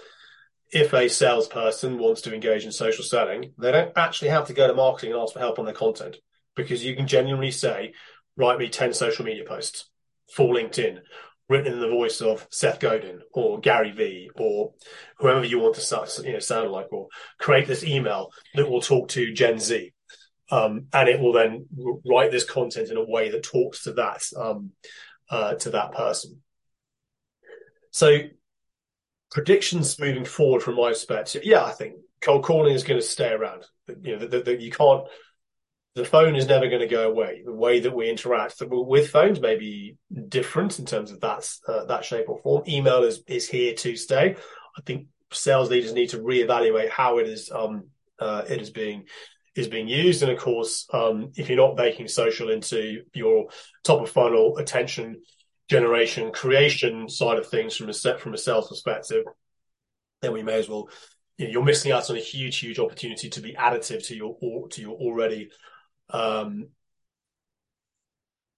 if 0.71 0.93
a 0.93 1.09
salesperson 1.09 1.97
wants 1.97 2.21
to 2.21 2.33
engage 2.33 2.65
in 2.65 2.71
social 2.71 3.03
selling, 3.03 3.53
they 3.57 3.71
don't 3.71 3.91
actually 3.95 4.29
have 4.29 4.47
to 4.47 4.53
go 4.53 4.67
to 4.67 4.73
marketing 4.73 5.11
and 5.11 5.21
ask 5.21 5.33
for 5.33 5.39
help 5.39 5.57
on 5.57 5.65
their 5.65 5.73
content 5.73 6.17
because 6.55 6.83
you 6.83 6.95
can 6.95 7.07
genuinely 7.07 7.51
say, 7.51 7.93
write 8.35 8.59
me 8.59 8.69
10 8.69 8.93
social 8.93 9.25
media 9.25 9.43
posts 9.45 9.89
for 10.31 10.53
LinkedIn, 10.53 10.99
written 11.47 11.73
in 11.73 11.79
the 11.79 11.89
voice 11.89 12.21
of 12.21 12.45
Seth 12.51 12.79
Godin 12.79 13.21
or 13.33 13.59
Gary 13.59 13.91
Vee 13.91 14.29
or 14.35 14.73
whoever 15.17 15.43
you 15.43 15.59
want 15.59 15.75
to 15.75 16.23
you 16.23 16.33
know, 16.33 16.39
sound 16.39 16.71
like, 16.71 16.91
or 16.91 17.07
create 17.39 17.67
this 17.67 17.83
email 17.83 18.29
that 18.53 18.69
will 18.69 18.81
talk 18.81 19.09
to 19.09 19.33
Gen 19.33 19.59
Z. 19.59 19.91
Um, 20.51 20.87
and 20.93 21.09
it 21.09 21.19
will 21.19 21.33
then 21.33 21.67
write 22.05 22.31
this 22.31 22.43
content 22.43 22.89
in 22.89 22.97
a 22.97 23.03
way 23.03 23.29
that 23.29 23.43
talks 23.43 23.83
to 23.83 23.93
that, 23.93 24.23
um, 24.35 24.71
uh, 25.29 25.55
to 25.55 25.71
that 25.71 25.93
person. 25.93 26.41
So 27.91 28.19
predictions 29.31 29.99
moving 29.99 30.25
forward 30.25 30.63
from 30.63 30.75
my 30.75 30.89
perspective, 30.89 31.43
yeah, 31.45 31.63
I 31.63 31.71
think 31.71 31.95
cold 32.21 32.43
calling 32.43 32.73
is 32.73 32.83
going 32.83 32.99
to 32.99 33.05
stay 33.05 33.31
around. 33.31 33.65
You 34.01 34.17
know, 34.17 34.27
that 34.27 34.61
you 34.61 34.71
can't. 34.71 35.05
The 35.95 36.05
phone 36.05 36.35
is 36.35 36.47
never 36.47 36.67
going 36.67 36.81
to 36.81 36.87
go 36.87 37.09
away. 37.09 37.41
The 37.43 37.53
way 37.53 37.79
that 37.81 37.95
we 37.95 38.09
interact 38.09 38.61
with 38.61 39.09
phones 39.09 39.41
may 39.41 39.57
be 39.57 39.97
different 40.29 40.79
in 40.79 40.85
terms 40.85 41.11
of 41.11 41.19
that 41.21 41.49
uh, 41.67 41.85
that 41.85 42.05
shape 42.05 42.29
or 42.29 42.37
form. 42.39 42.63
Email 42.67 43.03
is 43.03 43.23
is 43.27 43.49
here 43.49 43.73
to 43.75 43.95
stay. 43.95 44.35
I 44.77 44.81
think 44.81 45.07
sales 45.31 45.69
leaders 45.69 45.93
need 45.93 46.09
to 46.09 46.19
reevaluate 46.19 46.89
how 46.89 47.17
it 47.17 47.27
is 47.27 47.51
um, 47.51 47.85
uh, 48.19 48.43
it 48.47 48.61
is 48.61 48.69
being 48.69 49.05
is 49.55 49.67
being 49.67 49.87
used. 49.87 50.21
And 50.21 50.31
of 50.31 50.39
course, 50.39 50.87
um, 50.93 51.31
if 51.35 51.49
you're 51.49 51.57
not 51.57 51.75
baking 51.75 52.07
social 52.07 52.49
into 52.49 53.03
your 53.13 53.47
top 53.83 54.01
of 54.01 54.09
funnel 54.09 54.57
attention 54.57 55.21
generation 55.69 56.31
creation 56.31 57.07
side 57.07 57.37
of 57.37 57.47
things 57.47 57.75
from 57.75 57.89
a 57.89 57.93
set 57.93 58.19
from 58.19 58.33
a 58.33 58.37
sales 58.37 58.67
perspective, 58.69 59.23
then 60.21 60.33
we 60.33 60.43
may 60.43 60.59
as 60.59 60.67
well. 60.67 60.89
You 61.37 61.45
know, 61.45 61.51
you're 61.51 61.63
missing 61.63 61.93
out 61.93 62.09
on 62.09 62.17
a 62.17 62.21
huge, 62.21 62.57
huge 62.57 62.79
opportunity 62.79 63.29
to 63.29 63.39
be 63.39 63.53
additive 63.53 64.05
to 64.07 64.15
your 64.15 64.67
to 64.69 64.81
your 64.81 64.97
already 64.97 65.49
um, 66.09 66.69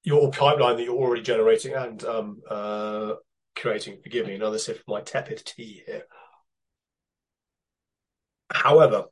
your 0.04 0.32
pipeline 0.32 0.78
that 0.78 0.84
you're 0.84 0.96
already 0.96 1.22
generating 1.22 1.74
and 1.74 2.04
um, 2.06 2.42
uh, 2.50 3.14
creating. 3.56 4.00
Forgive 4.02 4.26
me, 4.26 4.36
another 4.36 4.58
sip 4.58 4.78
of 4.78 4.88
my 4.88 5.02
tepid 5.02 5.44
tea 5.46 5.84
here. 5.86 6.04
However, 8.52 9.06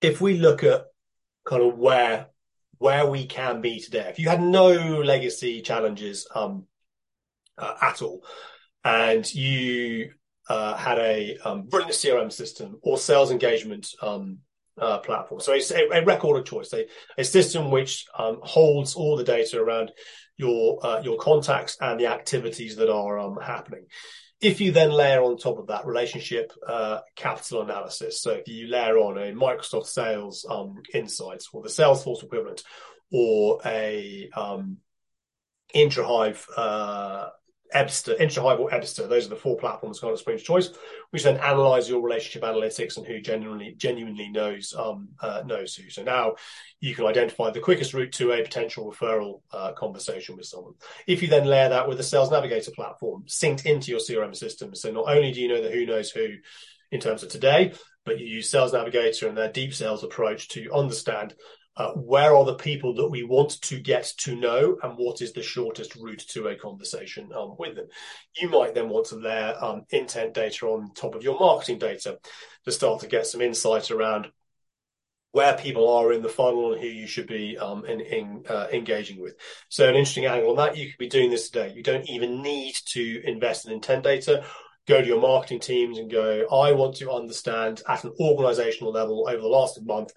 if 0.00 0.20
we 0.20 0.38
look 0.38 0.64
at 0.64 0.84
kind 1.44 1.62
of 1.62 1.76
where 1.76 2.28
where 2.78 3.06
we 3.06 3.26
can 3.26 3.60
be 3.60 3.80
today, 3.80 4.08
if 4.08 4.18
you 4.18 4.28
had 4.28 4.40
no 4.40 4.70
legacy 4.70 5.60
challenges 5.60 6.26
um, 6.34 6.66
uh, 7.58 7.74
at 7.80 8.02
all, 8.02 8.24
and 8.84 9.32
you 9.34 10.10
uh, 10.48 10.76
had 10.76 10.98
a 10.98 11.36
um, 11.44 11.62
brilliant 11.62 11.94
CRM 11.94 12.32
system 12.32 12.78
or 12.82 12.98
sales 12.98 13.30
engagement 13.30 13.88
um, 14.02 14.38
uh, 14.78 14.98
platform. 14.98 15.40
So 15.40 15.52
it's 15.52 15.70
a, 15.70 15.88
a, 15.90 16.04
record 16.04 16.38
of 16.38 16.44
choice, 16.44 16.72
a, 16.72 16.86
a 17.16 17.24
system 17.24 17.70
which 17.70 18.06
um, 18.18 18.40
holds 18.42 18.94
all 18.94 19.16
the 19.16 19.24
data 19.24 19.60
around 19.60 19.92
your 20.36 20.84
uh, 20.84 21.00
your 21.00 21.16
contacts 21.16 21.76
and 21.80 21.98
the 21.98 22.06
activities 22.06 22.76
that 22.76 22.90
are 22.90 23.18
um, 23.18 23.38
happening. 23.40 23.86
If 24.40 24.60
you 24.60 24.72
then 24.72 24.90
layer 24.90 25.22
on 25.22 25.38
top 25.38 25.58
of 25.58 25.68
that 25.68 25.86
relationship 25.86 26.52
uh, 26.66 27.00
capital 27.16 27.62
analysis, 27.62 28.20
so 28.20 28.32
if 28.32 28.48
you 28.48 28.66
layer 28.66 28.98
on 28.98 29.16
a 29.16 29.32
Microsoft 29.32 29.86
Sales 29.86 30.44
um, 30.50 30.82
Insights 30.92 31.48
or 31.52 31.62
the 31.62 31.68
Salesforce 31.68 32.22
equivalent, 32.22 32.62
or 33.12 33.60
a 33.64 34.28
um, 34.36 34.78
Introhive 35.74 36.44
uh, 36.56 37.28
Ebsta, 37.74 38.18
Introhive 38.18 38.60
or 38.60 38.70
Ebsta. 38.70 39.08
Those 39.08 39.26
are 39.26 39.30
the 39.30 39.36
four 39.36 39.56
platforms 39.56 40.00
kind 40.00 40.12
of 40.12 40.18
Spring's 40.18 40.42
choice, 40.42 40.70
which 41.10 41.24
then 41.24 41.38
analyze 41.38 41.88
your 41.88 42.00
relationship 42.00 42.42
analytics 42.42 42.96
and 42.96 43.06
who 43.06 43.20
genuinely 43.20 43.74
genuinely 43.76 44.28
knows 44.28 44.74
um, 44.78 45.08
uh, 45.20 45.42
knows 45.44 45.74
who. 45.74 45.90
So 45.90 46.02
now 46.02 46.36
you 46.80 46.94
can 46.94 47.06
identify 47.06 47.50
the 47.50 47.60
quickest 47.60 47.94
route 47.94 48.12
to 48.12 48.32
a 48.32 48.42
potential 48.42 48.90
referral 48.90 49.40
uh, 49.52 49.72
conversation 49.72 50.36
with 50.36 50.46
someone. 50.46 50.74
If 51.06 51.22
you 51.22 51.28
then 51.28 51.46
layer 51.46 51.68
that 51.70 51.88
with 51.88 51.98
a 52.00 52.04
Sales 52.04 52.30
Navigator 52.30 52.70
platform 52.70 53.24
synced 53.26 53.66
into 53.66 53.90
your 53.90 54.00
CRM 54.00 54.36
system, 54.36 54.74
so 54.74 54.90
not 54.90 55.08
only 55.08 55.32
do 55.32 55.40
you 55.40 55.48
know 55.48 55.62
the 55.62 55.70
who 55.70 55.86
knows 55.86 56.10
who 56.10 56.28
in 56.90 57.00
terms 57.00 57.22
of 57.22 57.28
today, 57.28 57.72
but 58.04 58.20
you 58.20 58.26
use 58.26 58.50
Sales 58.50 58.72
Navigator 58.72 59.28
and 59.28 59.36
their 59.36 59.50
deep 59.50 59.74
sales 59.74 60.04
approach 60.04 60.48
to 60.48 60.70
understand 60.72 61.34
uh, 61.76 61.92
where 61.92 62.36
are 62.36 62.44
the 62.44 62.54
people 62.54 62.94
that 62.94 63.08
we 63.08 63.24
want 63.24 63.60
to 63.62 63.80
get 63.80 64.12
to 64.18 64.36
know 64.36 64.78
and 64.82 64.96
what 64.96 65.20
is 65.20 65.32
the 65.32 65.42
shortest 65.42 65.96
route 65.96 66.24
to 66.28 66.48
a 66.48 66.56
conversation 66.56 67.30
um, 67.34 67.56
with 67.58 67.74
them. 67.74 67.86
You 68.40 68.48
might 68.48 68.74
then 68.74 68.88
want 68.88 69.06
to 69.06 69.16
layer 69.16 69.56
um, 69.60 69.82
intent 69.90 70.34
data 70.34 70.66
on 70.66 70.94
top 70.94 71.14
of 71.14 71.22
your 71.22 71.38
marketing 71.38 71.78
data 71.78 72.18
to 72.64 72.72
start 72.72 73.00
to 73.00 73.08
get 73.08 73.26
some 73.26 73.40
insight 73.40 73.90
around 73.90 74.28
where 75.32 75.56
people 75.56 75.92
are 75.92 76.12
in 76.12 76.22
the 76.22 76.28
funnel 76.28 76.72
and 76.72 76.80
who 76.80 76.86
you 76.86 77.08
should 77.08 77.26
be 77.26 77.58
um, 77.58 77.84
in, 77.86 78.00
in, 78.00 78.44
uh, 78.48 78.68
engaging 78.72 79.20
with. 79.20 79.34
So 79.68 79.88
an 79.88 79.96
interesting 79.96 80.26
angle 80.26 80.50
on 80.50 80.56
that, 80.58 80.76
you 80.76 80.86
could 80.86 80.98
be 80.98 81.08
doing 81.08 81.30
this 81.30 81.50
today. 81.50 81.72
You 81.74 81.82
don't 81.82 82.08
even 82.08 82.40
need 82.40 82.76
to 82.90 83.20
invest 83.24 83.66
in 83.66 83.72
intent 83.72 84.04
data. 84.04 84.44
Go 84.86 85.00
to 85.00 85.06
your 85.06 85.20
marketing 85.20 85.58
teams 85.58 85.98
and 85.98 86.08
go, 86.08 86.46
I 86.52 86.70
want 86.70 86.94
to 86.96 87.10
understand 87.10 87.82
at 87.88 88.04
an 88.04 88.12
organizational 88.20 88.92
level 88.92 89.26
over 89.28 89.40
the 89.40 89.48
last 89.48 89.82
month 89.82 90.12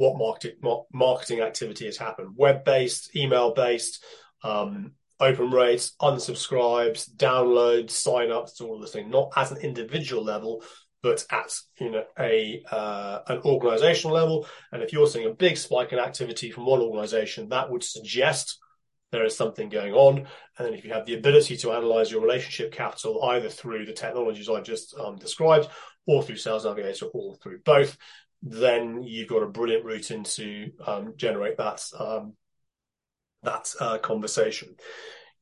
what 0.00 0.86
marketing 0.92 1.40
activity 1.40 1.84
has 1.84 1.98
happened. 1.98 2.30
Web 2.36 2.64
based, 2.64 3.14
email 3.14 3.52
based, 3.52 4.02
um, 4.42 4.92
open 5.20 5.50
rates, 5.50 5.92
unsubscribes, 6.00 7.14
downloads, 7.14 7.90
sign-ups, 7.90 8.60
all 8.60 8.76
of 8.76 8.80
the 8.80 8.86
thing. 8.86 9.10
Not 9.10 9.32
at 9.36 9.50
an 9.50 9.58
individual 9.58 10.24
level, 10.24 10.64
but 11.02 11.24
at 11.30 11.54
you 11.78 11.90
know 11.90 12.04
a 12.18 12.62
uh, 12.70 13.20
an 13.28 13.40
organizational 13.44 14.16
level. 14.16 14.46
And 14.72 14.82
if 14.82 14.92
you're 14.92 15.06
seeing 15.06 15.26
a 15.26 15.34
big 15.34 15.58
spike 15.58 15.92
in 15.92 15.98
activity 15.98 16.50
from 16.50 16.64
one 16.64 16.80
organization, 16.80 17.50
that 17.50 17.70
would 17.70 17.84
suggest 17.84 18.58
there 19.12 19.24
is 19.24 19.36
something 19.36 19.68
going 19.68 19.92
on. 19.92 20.18
And 20.18 20.66
then 20.66 20.74
if 20.74 20.84
you 20.84 20.92
have 20.92 21.04
the 21.04 21.14
ability 21.14 21.56
to 21.58 21.72
analyze 21.72 22.10
your 22.10 22.22
relationship 22.22 22.72
capital 22.72 23.22
either 23.24 23.48
through 23.48 23.86
the 23.86 23.92
technologies 23.92 24.48
I 24.48 24.60
just 24.60 24.94
um, 24.98 25.16
described 25.16 25.68
or 26.06 26.22
through 26.22 26.36
Sales 26.36 26.64
Navigator 26.64 27.06
or 27.06 27.34
through 27.36 27.58
both, 27.64 27.96
then 28.42 29.02
you've 29.02 29.28
got 29.28 29.42
a 29.42 29.48
brilliant 29.48 29.84
route 29.84 30.10
into 30.10 30.72
um, 30.86 31.14
generate 31.16 31.58
that 31.58 31.82
um, 31.98 32.34
that 33.42 33.72
uh, 33.80 33.98
conversation. 33.98 34.76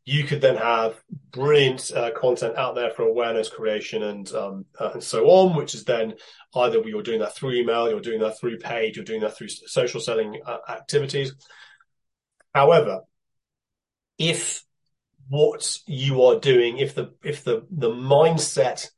You 0.05 0.24
could 0.24 0.40
then 0.40 0.57
have 0.57 1.01
brilliant 1.32 1.92
uh, 1.94 2.12
content 2.12 2.57
out 2.57 2.74
there 2.74 2.90
for 2.90 3.03
awareness 3.03 3.49
creation 3.51 4.03
and 4.03 4.32
um, 4.32 4.64
uh, 4.80 4.90
and 4.94 5.03
so 5.03 5.26
on, 5.26 5.55
which 5.55 5.74
is 5.74 5.84
then 5.84 6.14
either 6.55 6.80
you're 6.86 7.03
doing 7.03 7.20
that 7.20 7.36
through 7.36 7.53
email, 7.53 7.90
you're 7.90 8.01
doing 8.01 8.20
that 8.20 8.38
through 8.40 8.59
paid, 8.59 8.96
you're 8.96 9.05
doing 9.05 9.20
that 9.20 9.36
through 9.36 9.49
social 9.49 10.01
selling 10.01 10.40
uh, 10.46 10.59
activities. 10.68 11.34
However, 12.55 13.03
if 14.18 14.64
what 15.28 15.78
you 15.86 16.22
are 16.24 16.40
doing, 16.40 16.78
if 16.78 16.94
the 16.94 17.12
if 17.22 17.44
the 17.44 17.66
the 17.70 17.90
mindset 17.90 18.90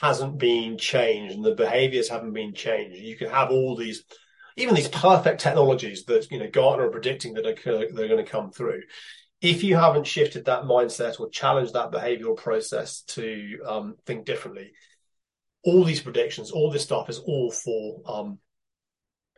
hasn't 0.00 0.38
been 0.38 0.78
changed 0.78 1.34
and 1.34 1.44
the 1.44 1.54
behaviors 1.54 2.08
haven't 2.08 2.32
been 2.32 2.54
changed. 2.54 2.96
You 2.96 3.16
can 3.16 3.30
have 3.30 3.50
all 3.50 3.76
these, 3.76 4.04
even 4.56 4.74
these 4.74 4.88
perfect 4.88 5.40
technologies 5.40 6.04
that, 6.04 6.30
you 6.30 6.38
know, 6.38 6.50
Gartner 6.50 6.86
are 6.86 6.90
predicting 6.90 7.34
that 7.34 7.46
are, 7.46 7.92
they're 7.92 8.08
going 8.08 8.24
to 8.24 8.30
come 8.30 8.50
through. 8.50 8.82
If 9.40 9.62
you 9.62 9.76
haven't 9.76 10.06
shifted 10.06 10.46
that 10.46 10.64
mindset 10.64 11.20
or 11.20 11.28
challenged 11.28 11.74
that 11.74 11.92
behavioral 11.92 12.36
process 12.36 13.02
to 13.08 13.58
um, 13.66 13.94
think 14.06 14.24
differently, 14.24 14.72
all 15.64 15.84
these 15.84 16.00
predictions, 16.00 16.50
all 16.50 16.70
this 16.70 16.82
stuff 16.82 17.08
is 17.10 17.18
all 17.18 17.50
for 17.50 18.00
um, 18.06 18.38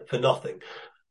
for 0.09 0.19
nothing. 0.19 0.61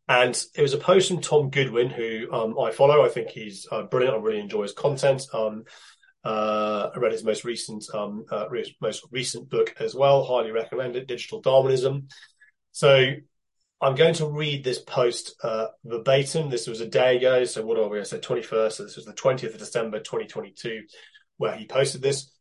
And 0.07 0.39
it 0.55 0.61
was 0.61 0.73
a 0.73 0.77
post 0.77 1.07
from 1.07 1.21
Tom 1.21 1.49
Goodwin, 1.49 1.89
who 1.89 2.31
um, 2.31 2.59
I 2.59 2.71
follow. 2.71 3.03
I 3.03 3.09
think 3.09 3.29
he's 3.29 3.67
uh, 3.71 3.83
brilliant. 3.83 4.15
I 4.15 4.19
really 4.19 4.39
enjoy 4.39 4.61
his 4.61 4.73
content. 4.73 5.23
Um, 5.33 5.63
uh, 6.25 6.89
I 6.93 6.97
read 6.97 7.11
his 7.11 7.23
most 7.23 7.43
recent 7.43 7.85
um, 7.93 8.25
uh, 8.31 8.47
most 8.81 9.05
recent 9.11 9.47
book 9.49 9.75
as 9.79 9.93
well. 9.93 10.23
Highly 10.25 10.51
recommend 10.51 10.95
it. 10.95 11.07
Digital 11.07 11.39
Darwinism. 11.39 12.07
So 12.71 13.11
I'm 13.79 13.95
going 13.95 14.15
to 14.15 14.25
read 14.25 14.63
this 14.63 14.79
post 14.79 15.35
uh, 15.43 15.67
verbatim. 15.83 16.49
This 16.49 16.65
was 16.65 16.81
a 16.81 16.87
day 16.87 17.17
ago. 17.17 17.43
So 17.45 17.63
what 17.63 17.77
are 17.77 17.87
we? 17.87 17.99
I 17.99 18.03
said 18.03 18.23
21st. 18.23 18.71
So 18.71 18.83
this 18.83 18.95
was 18.95 19.05
the 19.05 19.13
20th 19.13 19.53
of 19.53 19.59
December 19.59 19.99
2022, 19.99 20.83
where 21.37 21.55
he 21.55 21.67
posted 21.67 22.01
this. 22.01 22.31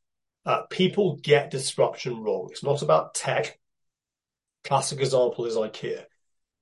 Uh, 0.46 0.62
people 0.70 1.16
get 1.16 1.50
disruption 1.50 2.22
wrong. 2.22 2.48
It's 2.50 2.64
not 2.64 2.80
about 2.80 3.14
tech. 3.14 3.58
Classic 4.64 4.98
example 4.98 5.44
is 5.44 5.56
IKEA. 5.56 6.04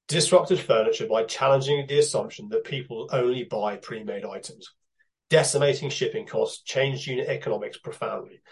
Disrupted 0.09 0.59
furniture 0.59 1.07
by 1.07 1.23
challenging 1.23 1.87
the 1.87 2.01
assumption 2.01 2.49
that 2.49 2.65
people 2.65 3.09
only 3.13 3.45
buy 3.45 3.77
pre-made 3.77 4.25
items 4.25 4.73
decimating 5.33 5.89
shipping 5.89 6.27
costs, 6.27 6.63
changed 6.63 7.07
unit 7.07 7.27
economics 7.27 7.79
profoundly. 7.79 8.43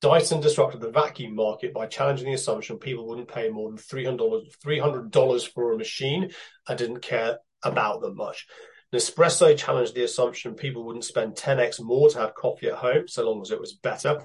Dyson 0.00 0.40
disrupted 0.40 0.80
the 0.80 0.90
vacuum 0.90 1.34
market 1.34 1.74
by 1.74 1.84
challenging 1.84 2.28
the 2.28 2.32
assumption 2.32 2.78
people 2.78 3.06
wouldn't 3.06 3.28
pay 3.28 3.50
more 3.50 3.68
than 3.68 3.76
$300, 3.76 5.48
for 5.52 5.72
a 5.74 5.76
machine 5.76 6.30
and 6.66 6.78
didn't 6.78 7.00
care 7.00 7.40
about 7.62 8.00
them 8.00 8.16
much. 8.16 8.46
Nespresso 8.90 9.54
challenged 9.54 9.94
the 9.94 10.04
assumption 10.04 10.54
people 10.54 10.84
wouldn't 10.84 11.04
spend 11.04 11.34
10x 11.34 11.82
more 11.82 12.08
to 12.08 12.18
have 12.18 12.34
coffee 12.34 12.68
at 12.68 12.74
home 12.74 13.06
so 13.06 13.30
long 13.30 13.42
as 13.42 13.50
it 13.50 13.60
was 13.60 13.74
better. 13.74 14.22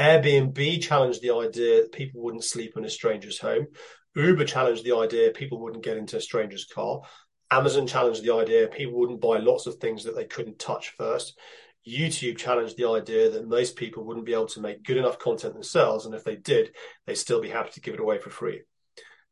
Airbnb 0.00 0.82
challenged 0.82 1.22
the 1.22 1.32
idea 1.32 1.82
that 1.82 1.92
people 1.92 2.22
wouldn't 2.22 2.42
sleep 2.42 2.72
in 2.76 2.84
a 2.84 2.90
stranger's 2.90 3.38
home. 3.38 3.68
Uber 4.16 4.46
challenged 4.46 4.82
the 4.82 4.96
idea 4.96 5.30
people 5.30 5.60
wouldn't 5.60 5.84
get 5.84 5.96
into 5.96 6.16
a 6.16 6.20
stranger's 6.20 6.64
car. 6.64 7.02
Amazon 7.50 7.86
challenged 7.86 8.22
the 8.22 8.34
idea 8.34 8.66
people 8.66 8.98
wouldn't 8.98 9.20
buy 9.20 9.38
lots 9.38 9.66
of 9.66 9.76
things 9.76 10.04
that 10.04 10.16
they 10.16 10.24
couldn't 10.24 10.58
touch 10.58 10.90
first. 10.90 11.38
YouTube 11.86 12.36
challenged 12.36 12.76
the 12.76 12.88
idea 12.88 13.30
that 13.30 13.46
most 13.46 13.76
people 13.76 14.04
wouldn't 14.04 14.26
be 14.26 14.32
able 14.32 14.46
to 14.46 14.60
make 14.60 14.82
good 14.82 14.96
enough 14.96 15.18
content 15.18 15.54
themselves, 15.54 16.04
and 16.04 16.14
if 16.14 16.24
they 16.24 16.34
did, 16.34 16.74
they'd 17.06 17.14
still 17.14 17.40
be 17.40 17.48
happy 17.48 17.70
to 17.70 17.80
give 17.80 17.94
it 17.94 18.00
away 18.00 18.18
for 18.18 18.30
free. 18.30 18.62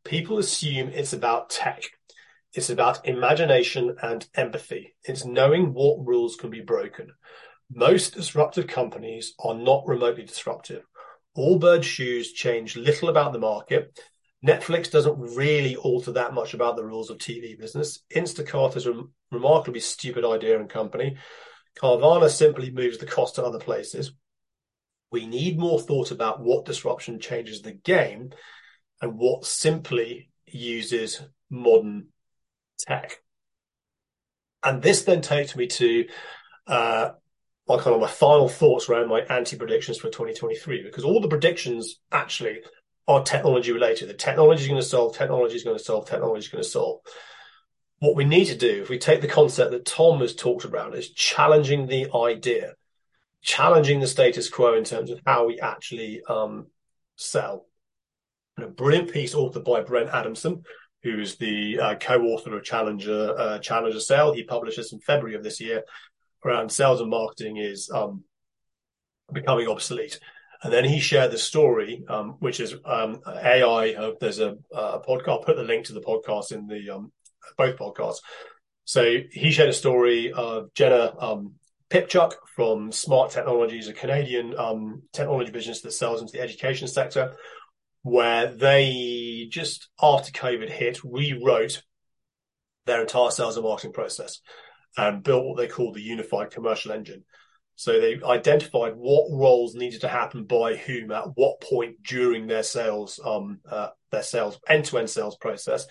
People 0.04 0.38
assume 0.38 0.90
it's 0.90 1.12
about 1.12 1.50
tech. 1.50 1.82
It's 2.52 2.70
about 2.70 3.06
imagination 3.08 3.96
and 4.00 4.24
empathy. 4.36 4.94
It's 5.02 5.24
knowing 5.24 5.74
what 5.74 6.06
rules 6.06 6.36
can 6.36 6.50
be 6.50 6.60
broken. 6.60 7.10
Most 7.72 8.14
disruptive 8.14 8.68
companies 8.68 9.34
are 9.40 9.54
not 9.54 9.88
remotely 9.88 10.22
disruptive. 10.22 10.84
Allbirds 11.36 11.82
shoes 11.82 12.32
change 12.32 12.76
little 12.76 13.08
about 13.08 13.32
the 13.32 13.40
market. 13.40 13.98
Netflix 14.45 14.90
doesn't 14.90 15.18
really 15.36 15.74
alter 15.76 16.12
that 16.12 16.34
much 16.34 16.53
about 16.53 16.76
the 16.76 16.84
rules 16.84 17.09
of 17.09 17.18
TV 17.18 17.59
business. 17.59 18.01
Instacart 18.14 18.76
is 18.76 18.86
a 18.86 19.03
remarkably 19.30 19.80
stupid 19.80 20.24
idea 20.24 20.59
and 20.59 20.68
company. 20.68 21.16
Carvana 21.80 22.28
simply 22.28 22.70
moves 22.70 22.99
the 22.99 23.07
cost 23.07 23.36
to 23.36 23.45
other 23.45 23.59
places. 23.59 24.12
We 25.11 25.26
need 25.26 25.59
more 25.59 25.80
thought 25.80 26.11
about 26.11 26.40
what 26.40 26.66
disruption 26.66 27.20
changes 27.20 27.62
the 27.62 27.72
game 27.72 28.30
and 29.01 29.16
what 29.16 29.47
simply 29.47 30.30
uses 30.47 31.22
modern 31.51 32.09
tech. 32.78 33.20
And 34.62 34.82
this 34.82 35.05
then 35.05 35.20
takes 35.20 35.57
me 35.57 35.68
to 35.68 36.07
uh, 36.66 37.11
my 37.66 37.76
kind 37.78 37.95
of 37.95 38.01
my 38.01 38.09
final 38.09 38.49
thoughts 38.49 38.88
around 38.88 39.09
my 39.09 39.20
anti 39.20 39.57
predictions 39.57 39.99
for 39.99 40.09
2023, 40.09 40.82
because 40.82 41.05
all 41.05 41.20
the 41.20 41.28
predictions 41.28 42.01
actually 42.12 42.61
are 43.07 43.22
technology 43.22 43.72
related. 43.72 44.09
The 44.09 44.14
technology 44.14 44.62
is 44.62 44.68
going 44.68 44.80
to 44.80 44.86
solve, 44.86 45.16
technology 45.16 45.57
is 45.57 45.64
going 45.64 45.76
to 45.76 45.84
solve, 45.84 46.07
technology 46.07 46.40
is 46.40 46.48
going 46.48 46.64
to 46.64 46.68
solve. 46.68 47.00
What 47.98 48.16
we 48.16 48.24
need 48.24 48.46
to 48.46 48.57
do, 48.57 48.82
if 48.82 48.88
we 48.88 48.98
take 48.98 49.20
the 49.20 49.28
concept 49.28 49.70
that 49.70 49.86
Tom 49.86 50.20
has 50.20 50.34
talked 50.34 50.64
about, 50.64 50.94
is 50.94 51.11
challenging 51.11 51.86
the 51.86 52.09
idea, 52.14 52.74
challenging 53.42 54.00
the 54.00 54.07
status 54.07 54.48
quo 54.48 54.74
in 54.74 54.84
terms 54.84 55.11
of 55.11 55.20
how 55.26 55.46
we 55.46 55.61
actually 55.61 56.22
um, 56.28 56.66
sell. 57.16 57.66
And 58.57 58.66
a 58.66 58.68
brilliant 58.68 59.12
piece 59.12 59.34
authored 59.34 59.64
by 59.64 59.82
Brent 59.82 60.11
Adamson, 60.11 60.62
who 61.02 61.20
is 61.20 61.36
the 61.36 61.78
uh, 61.78 61.94
co-author 61.96 62.57
of 62.57 62.64
Challenger 62.64 63.34
uh, 63.38 63.59
Challenger 63.59 64.00
Sale. 64.00 64.32
He 64.32 64.44
published 64.44 64.76
this 64.76 64.92
in 64.92 65.00
February 65.00 65.36
of 65.36 65.42
this 65.42 65.61
year 65.61 65.84
around 66.44 66.70
sales 66.70 67.00
and 67.00 67.11
marketing 67.11 67.57
is 67.57 67.90
um, 67.90 68.24
becoming 69.32 69.68
obsolete. 69.68 70.20
And 70.64 70.72
then 70.72 70.86
he 70.86 70.98
shared 70.98 71.30
the 71.30 71.38
story, 71.38 72.04
um, 72.08 72.36
which 72.40 72.58
is 72.58 72.74
um, 72.86 73.20
AI. 73.26 73.92
Uh, 73.92 74.12
there's 74.18 74.38
a, 74.38 74.56
a, 74.72 74.98
podcast. 75.00 75.28
I'll 75.28 75.42
put 75.42 75.56
the 75.56 75.62
link 75.62 75.84
to 75.86 75.92
the 75.92 76.00
podcast 76.00 76.52
in 76.52 76.66
the 76.66 76.88
um, 76.88 77.12
both 77.58 77.76
podcasts. 77.76 78.20
So 78.86 79.18
he 79.30 79.52
shared 79.52 79.68
a 79.68 79.74
story 79.74 80.32
of 80.32 80.72
Jenna 80.72 81.14
um, 81.18 81.56
Pipchuk 81.90 82.32
from 82.56 82.92
Smart 82.92 83.30
Technologies, 83.30 83.88
a 83.88 83.92
Canadian 83.92 84.58
um, 84.58 85.02
technology 85.12 85.50
business 85.50 85.82
that 85.82 85.92
sells 85.92 86.22
into 86.22 86.32
the 86.32 86.40
education 86.40 86.88
sector, 86.88 87.36
where 88.00 88.46
they 88.46 89.46
just 89.50 89.90
after 90.00 90.32
COVID 90.32 90.70
hit 90.70 91.04
rewrote 91.04 91.82
their 92.86 93.02
entire 93.02 93.30
sales 93.30 93.56
and 93.58 93.66
marketing 93.66 93.92
process 93.92 94.40
and 94.96 95.22
built 95.22 95.44
what 95.44 95.58
they 95.58 95.68
call 95.68 95.92
the 95.92 96.00
unified 96.00 96.50
commercial 96.50 96.90
engine. 96.90 97.24
So 97.76 98.00
they 98.00 98.20
identified 98.22 98.94
what 98.96 99.30
roles 99.30 99.74
needed 99.74 100.02
to 100.02 100.08
happen 100.08 100.44
by 100.44 100.76
whom 100.76 101.10
at 101.10 101.36
what 101.36 101.60
point 101.60 102.02
during 102.02 102.46
their 102.46 102.62
sales, 102.62 103.18
um, 103.24 103.60
uh, 103.68 103.88
their 104.10 104.22
sales 104.22 104.58
end 104.68 104.84
to 104.86 104.98
end 104.98 105.10
sales 105.10 105.36
process. 105.36 105.86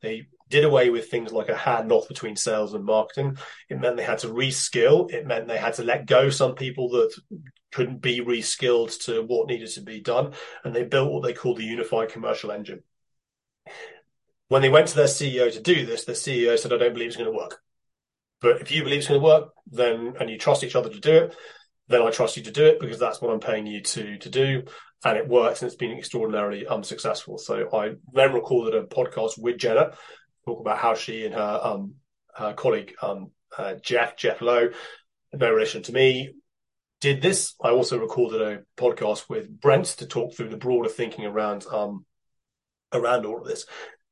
They 0.00 0.28
did 0.48 0.64
away 0.64 0.90
with 0.90 1.10
things 1.10 1.32
like 1.32 1.48
a 1.48 1.54
handoff 1.54 2.08
between 2.08 2.36
sales 2.36 2.74
and 2.74 2.84
marketing. 2.84 3.36
It 3.68 3.80
meant 3.80 3.96
they 3.96 4.04
had 4.04 4.20
to 4.20 4.28
reskill. 4.28 5.10
It 5.10 5.26
meant 5.26 5.48
they 5.48 5.58
had 5.58 5.74
to 5.74 5.84
let 5.84 6.06
go 6.06 6.30
some 6.30 6.54
people 6.54 6.90
that 6.90 7.14
couldn't 7.72 8.00
be 8.00 8.20
reskilled 8.20 8.98
to 9.04 9.22
what 9.22 9.48
needed 9.48 9.68
to 9.70 9.82
be 9.82 10.00
done, 10.00 10.32
and 10.64 10.74
they 10.74 10.84
built 10.84 11.12
what 11.12 11.22
they 11.22 11.32
called 11.32 11.58
the 11.58 11.64
unified 11.64 12.10
commercial 12.10 12.50
engine. 12.50 12.82
When 14.48 14.62
they 14.62 14.68
went 14.68 14.88
to 14.88 14.96
their 14.96 15.06
CEO 15.06 15.52
to 15.52 15.60
do 15.60 15.84
this, 15.84 16.04
the 16.04 16.12
CEO 16.12 16.56
said, 16.56 16.72
"I 16.72 16.78
don't 16.78 16.94
believe 16.94 17.08
it's 17.08 17.16
going 17.16 17.30
to 17.30 17.36
work." 17.36 17.60
But 18.40 18.60
if 18.60 18.70
you 18.70 18.82
believe 18.82 18.98
it's 18.98 19.08
going 19.08 19.20
to 19.20 19.24
work, 19.24 19.50
then 19.66 20.14
and 20.20 20.28
you 20.28 20.38
trust 20.38 20.64
each 20.64 20.76
other 20.76 20.90
to 20.90 21.00
do 21.00 21.12
it, 21.12 21.36
then 21.88 22.02
I 22.02 22.10
trust 22.10 22.36
you 22.36 22.42
to 22.44 22.50
do 22.50 22.66
it 22.66 22.80
because 22.80 22.98
that's 22.98 23.20
what 23.20 23.32
I'm 23.32 23.40
paying 23.40 23.66
you 23.66 23.82
to 23.82 24.18
to 24.18 24.28
do, 24.28 24.64
and 25.04 25.16
it 25.16 25.28
works 25.28 25.62
and 25.62 25.68
it's 25.68 25.76
been 25.76 25.96
extraordinarily 25.96 26.66
unsuccessful. 26.66 27.38
So 27.38 27.68
I 27.72 27.94
then 28.12 28.34
recorded 28.34 28.74
a 28.74 28.86
podcast 28.86 29.38
with 29.38 29.58
Jenna, 29.58 29.92
talk 30.44 30.60
about 30.60 30.78
how 30.78 30.94
she 30.94 31.24
and 31.24 31.34
her 31.34 31.60
um 31.62 31.94
her 32.34 32.52
colleague 32.52 32.94
um 33.02 33.30
uh, 33.56 33.74
Jeff 33.82 34.16
Jeff 34.16 34.42
Lowe, 34.42 34.70
no 35.32 35.52
relation 35.52 35.82
to 35.84 35.92
me, 35.92 36.34
did 37.00 37.22
this. 37.22 37.54
I 37.62 37.70
also 37.70 37.98
recorded 37.98 38.42
a 38.42 38.80
podcast 38.80 39.28
with 39.28 39.48
Brent 39.60 39.86
to 39.86 40.06
talk 40.06 40.34
through 40.34 40.50
the 40.50 40.56
broader 40.56 40.88
thinking 40.88 41.24
around 41.24 41.66
um 41.70 42.04
around 42.92 43.26
all 43.26 43.40
of 43.40 43.46
this. 43.46 43.66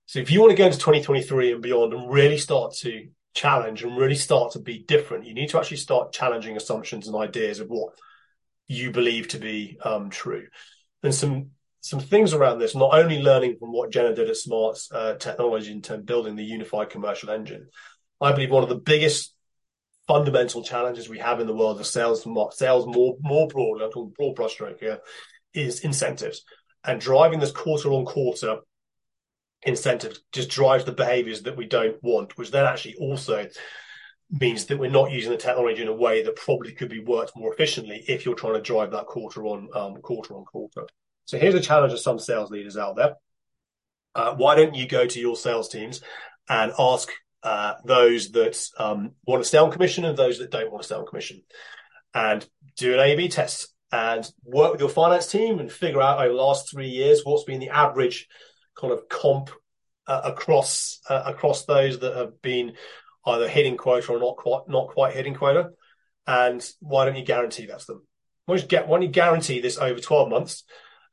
So 0.06 0.18
if 0.18 0.30
you 0.30 0.40
want 0.40 0.50
to 0.50 0.56
go 0.56 0.66
into 0.66 0.78
2023 0.78 1.52
and 1.52 1.62
beyond 1.62 1.94
and 1.94 2.12
really 2.12 2.38
start 2.38 2.74
to 2.80 3.08
challenge 3.34 3.82
and 3.82 3.96
really 3.96 4.14
start 4.14 4.52
to 4.52 4.60
be 4.60 4.78
different, 4.78 5.26
you 5.26 5.34
need 5.34 5.50
to 5.50 5.58
actually 5.58 5.76
start 5.78 6.12
challenging 6.12 6.56
assumptions 6.56 7.06
and 7.06 7.16
ideas 7.16 7.60
of 7.60 7.68
what 7.68 7.92
you 8.66 8.90
believe 8.90 9.28
to 9.28 9.38
be 9.38 9.76
um, 9.84 10.10
true. 10.10 10.46
And 11.02 11.14
some 11.14 11.50
some 11.80 12.00
things 12.00 12.32
around 12.32 12.60
this, 12.60 12.74
not 12.74 12.94
only 12.94 13.20
learning 13.20 13.56
from 13.58 13.70
what 13.70 13.90
Jenna 13.90 14.14
did 14.14 14.30
at 14.30 14.38
Smart 14.38 14.78
uh, 14.90 15.14
Technology 15.14 15.70
in 15.70 15.82
terms 15.82 16.00
of 16.00 16.06
building 16.06 16.34
the 16.34 16.42
unified 16.42 16.88
commercial 16.88 17.28
engine, 17.28 17.68
I 18.22 18.32
believe 18.32 18.50
one 18.50 18.62
of 18.62 18.70
the 18.70 18.76
biggest 18.76 19.34
fundamental 20.08 20.62
challenges 20.62 21.10
we 21.10 21.18
have 21.18 21.40
in 21.40 21.46
the 21.46 21.54
world 21.54 21.78
of 21.78 21.86
sales, 21.86 22.26
sales 22.52 22.86
more 22.86 23.16
more 23.20 23.48
broadly, 23.48 23.84
I'm 23.84 23.90
talking 23.90 24.14
broad 24.16 24.36
brushstroke 24.36 24.80
here, 24.80 25.00
is 25.52 25.80
incentives. 25.80 26.42
And 26.86 27.00
driving 27.00 27.40
this 27.40 27.52
quarter 27.52 27.90
on 27.90 28.04
quarter 28.04 28.58
incentive 29.64 30.18
just 30.32 30.50
drives 30.50 30.84
the 30.84 30.92
behaviors 30.92 31.42
that 31.42 31.56
we 31.56 31.66
don't 31.66 32.02
want, 32.02 32.36
which 32.36 32.50
then 32.50 32.66
actually 32.66 32.96
also 32.96 33.46
means 34.30 34.66
that 34.66 34.78
we're 34.78 34.90
not 34.90 35.10
using 35.10 35.30
the 35.30 35.36
technology 35.36 35.82
in 35.82 35.88
a 35.88 35.94
way 35.94 36.22
that 36.22 36.36
probably 36.36 36.72
could 36.72 36.88
be 36.88 37.00
worked 37.00 37.36
more 37.36 37.52
efficiently 37.52 38.04
if 38.08 38.24
you're 38.24 38.34
trying 38.34 38.54
to 38.54 38.60
drive 38.60 38.90
that 38.90 39.06
quarter 39.06 39.44
on 39.44 39.68
um, 39.74 39.96
quarter 39.96 40.34
on 40.34 40.44
quarter. 40.44 40.86
So 41.26 41.38
here's 41.38 41.54
a 41.54 41.60
challenge 41.60 41.92
of 41.92 42.00
some 42.00 42.18
sales 42.18 42.50
leaders 42.50 42.76
out 42.76 42.96
there. 42.96 43.14
Uh, 44.14 44.34
why 44.34 44.54
don't 44.54 44.74
you 44.74 44.86
go 44.86 45.06
to 45.06 45.20
your 45.20 45.36
sales 45.36 45.68
teams 45.68 46.00
and 46.48 46.72
ask 46.78 47.10
uh, 47.42 47.74
those 47.84 48.30
that 48.32 48.62
um, 48.78 49.12
want 49.26 49.42
to 49.42 49.48
stay 49.48 49.58
on 49.58 49.70
commission 49.70 50.04
and 50.04 50.16
those 50.16 50.38
that 50.38 50.50
don't 50.50 50.70
want 50.70 50.82
to 50.82 50.86
stay 50.86 50.96
on 50.96 51.06
commission, 51.06 51.42
and 52.14 52.46
do 52.76 52.94
an 52.94 53.00
A/B 53.00 53.28
test 53.28 53.68
and 53.92 54.28
work 54.44 54.72
with 54.72 54.80
your 54.80 54.90
finance 54.90 55.26
team 55.26 55.58
and 55.58 55.70
figure 55.70 56.02
out 56.02 56.18
over 56.18 56.34
the 56.34 56.40
last 56.40 56.70
three 56.70 56.88
years 56.88 57.20
what's 57.24 57.44
been 57.44 57.60
the 57.60 57.68
average 57.68 58.26
kind 58.78 58.92
of 58.92 59.08
comp 59.08 59.50
uh, 60.06 60.22
across 60.24 61.00
uh, 61.08 61.22
across 61.26 61.64
those 61.64 62.00
that 62.00 62.16
have 62.16 62.40
been 62.42 62.74
either 63.26 63.48
hitting 63.48 63.76
quota 63.76 64.12
or 64.12 64.18
not 64.18 64.36
quite 64.36 64.62
not 64.68 64.88
quite 64.88 65.14
hitting 65.14 65.34
quota. 65.34 65.70
And 66.26 66.66
why 66.80 67.04
don't 67.04 67.16
you 67.16 67.24
guarantee 67.24 67.66
that's 67.66 67.86
them? 67.86 68.06
Why 68.46 68.56
don't 68.56 68.72
you, 68.72 68.78
why 68.78 68.96
don't 68.96 69.02
you 69.02 69.08
guarantee 69.08 69.60
this 69.60 69.78
over 69.78 70.00
12 70.00 70.28
months? 70.30 70.64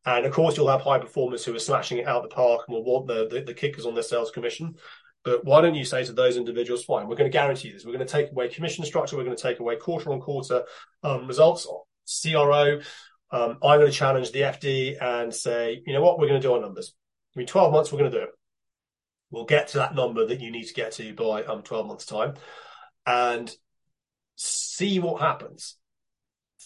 And 0.05 0.26
of 0.26 0.34
course, 0.34 0.57
you'll 0.57 0.70
have 0.70 0.82
high 0.82 0.99
performers 0.99 1.45
who 1.45 1.55
are 1.55 1.59
smashing 1.59 1.99
it 1.99 2.07
out 2.07 2.24
the 2.24 2.30
park 2.30 2.62
and 2.68 2.76
will 2.76 2.84
want 2.84 3.07
the, 3.07 3.28
the, 3.28 3.41
the 3.41 3.53
kickers 3.53 3.86
on 3.86 3.93
their 3.93 4.03
sales 4.03 4.32
commission. 4.32 4.76
But 5.24 5.45
why 5.45 5.62
don't 5.62 5.76
you 5.76 5.86
say 5.86 6.03
to 6.03 6.14
those 6.14 6.38
individuals, 6.38 6.84
fine, 6.84 7.07
we're 7.07 7.16
going 7.16 7.30
to 7.30 7.38
guarantee 7.38 7.72
this. 7.72 7.86
We're 7.86 7.93
going 7.93 8.07
to 8.07 8.12
take 8.12 8.32
away 8.32 8.47
commission 8.47 8.84
structure. 8.86 9.16
We're 9.16 9.26
going 9.26 9.36
to 9.36 9.41
take 9.41 9.59
away 9.59 9.76
quarter 9.76 10.12
on 10.12 10.20
quarter 10.20 10.64
um, 11.03 11.28
results, 11.28 11.68
CRO. 12.24 12.80
Um, 13.32 13.57
I'm 13.64 13.80
going 13.80 13.91
to 13.91 13.97
challenge 13.97 14.32
the 14.32 14.41
FD 14.41 15.01
and 15.01 15.34
say, 15.34 15.84
you 15.86 15.93
know 15.93 16.01
what, 16.01 16.20
we're 16.20 16.28
going 16.28 16.41
to 16.41 16.47
do 16.47 16.53
our 16.53 16.59
numbers. 16.59 16.93
I 17.36 17.40
mean, 17.40 17.48
12 17.48 17.72
months, 17.72 17.92
we're 17.92 18.00
going 18.00 18.12
to 18.12 18.18
do 18.18 18.24
it. 18.24 18.32
We'll 19.30 19.46
get 19.46 19.70
to 19.70 19.78
that 19.78 19.96
number 19.96 20.26
that 20.26 20.42
you 20.42 20.52
need 20.52 20.66
to 20.66 20.74
get 20.74 20.92
to 20.94 21.14
by 21.14 21.44
um, 21.44 21.62
12 21.62 21.88
months' 21.88 22.06
time 22.06 22.34
and 23.06 23.54
see 24.36 25.00
what 25.00 25.22
happens. 25.22 25.78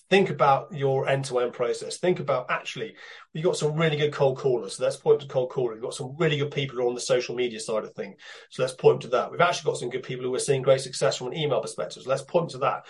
Think 0.09 0.29
about 0.29 0.73
your 0.73 1.07
end 1.07 1.25
to 1.25 1.39
end 1.39 1.53
process. 1.53 1.97
Think 1.97 2.19
about 2.19 2.47
actually, 2.49 2.95
we've 3.33 3.43
got 3.43 3.57
some 3.57 3.75
really 3.75 3.97
good 3.97 4.13
cold 4.13 4.37
callers. 4.37 4.77
So 4.77 4.83
let's 4.83 4.97
point 4.97 5.21
to 5.21 5.27
cold 5.27 5.51
calling. 5.51 5.73
We've 5.73 5.81
got 5.81 5.93
some 5.93 6.15
really 6.17 6.37
good 6.37 6.51
people 6.51 6.77
who 6.77 6.83
are 6.83 6.87
on 6.87 6.95
the 6.95 7.01
social 7.01 7.35
media 7.35 7.59
side 7.59 7.83
of 7.83 7.93
thing. 7.93 8.15
So 8.49 8.63
let's 8.63 8.73
point 8.73 9.01
to 9.01 9.07
that. 9.09 9.31
We've 9.31 9.41
actually 9.41 9.71
got 9.71 9.77
some 9.77 9.89
good 9.89 10.03
people 10.03 10.25
who 10.25 10.35
are 10.35 10.39
seeing 10.39 10.61
great 10.61 10.81
success 10.81 11.17
from 11.17 11.27
an 11.27 11.37
email 11.37 11.61
perspective. 11.61 12.03
So 12.03 12.09
let's 12.09 12.23
point 12.23 12.49
to 12.51 12.59
that. 12.59 12.85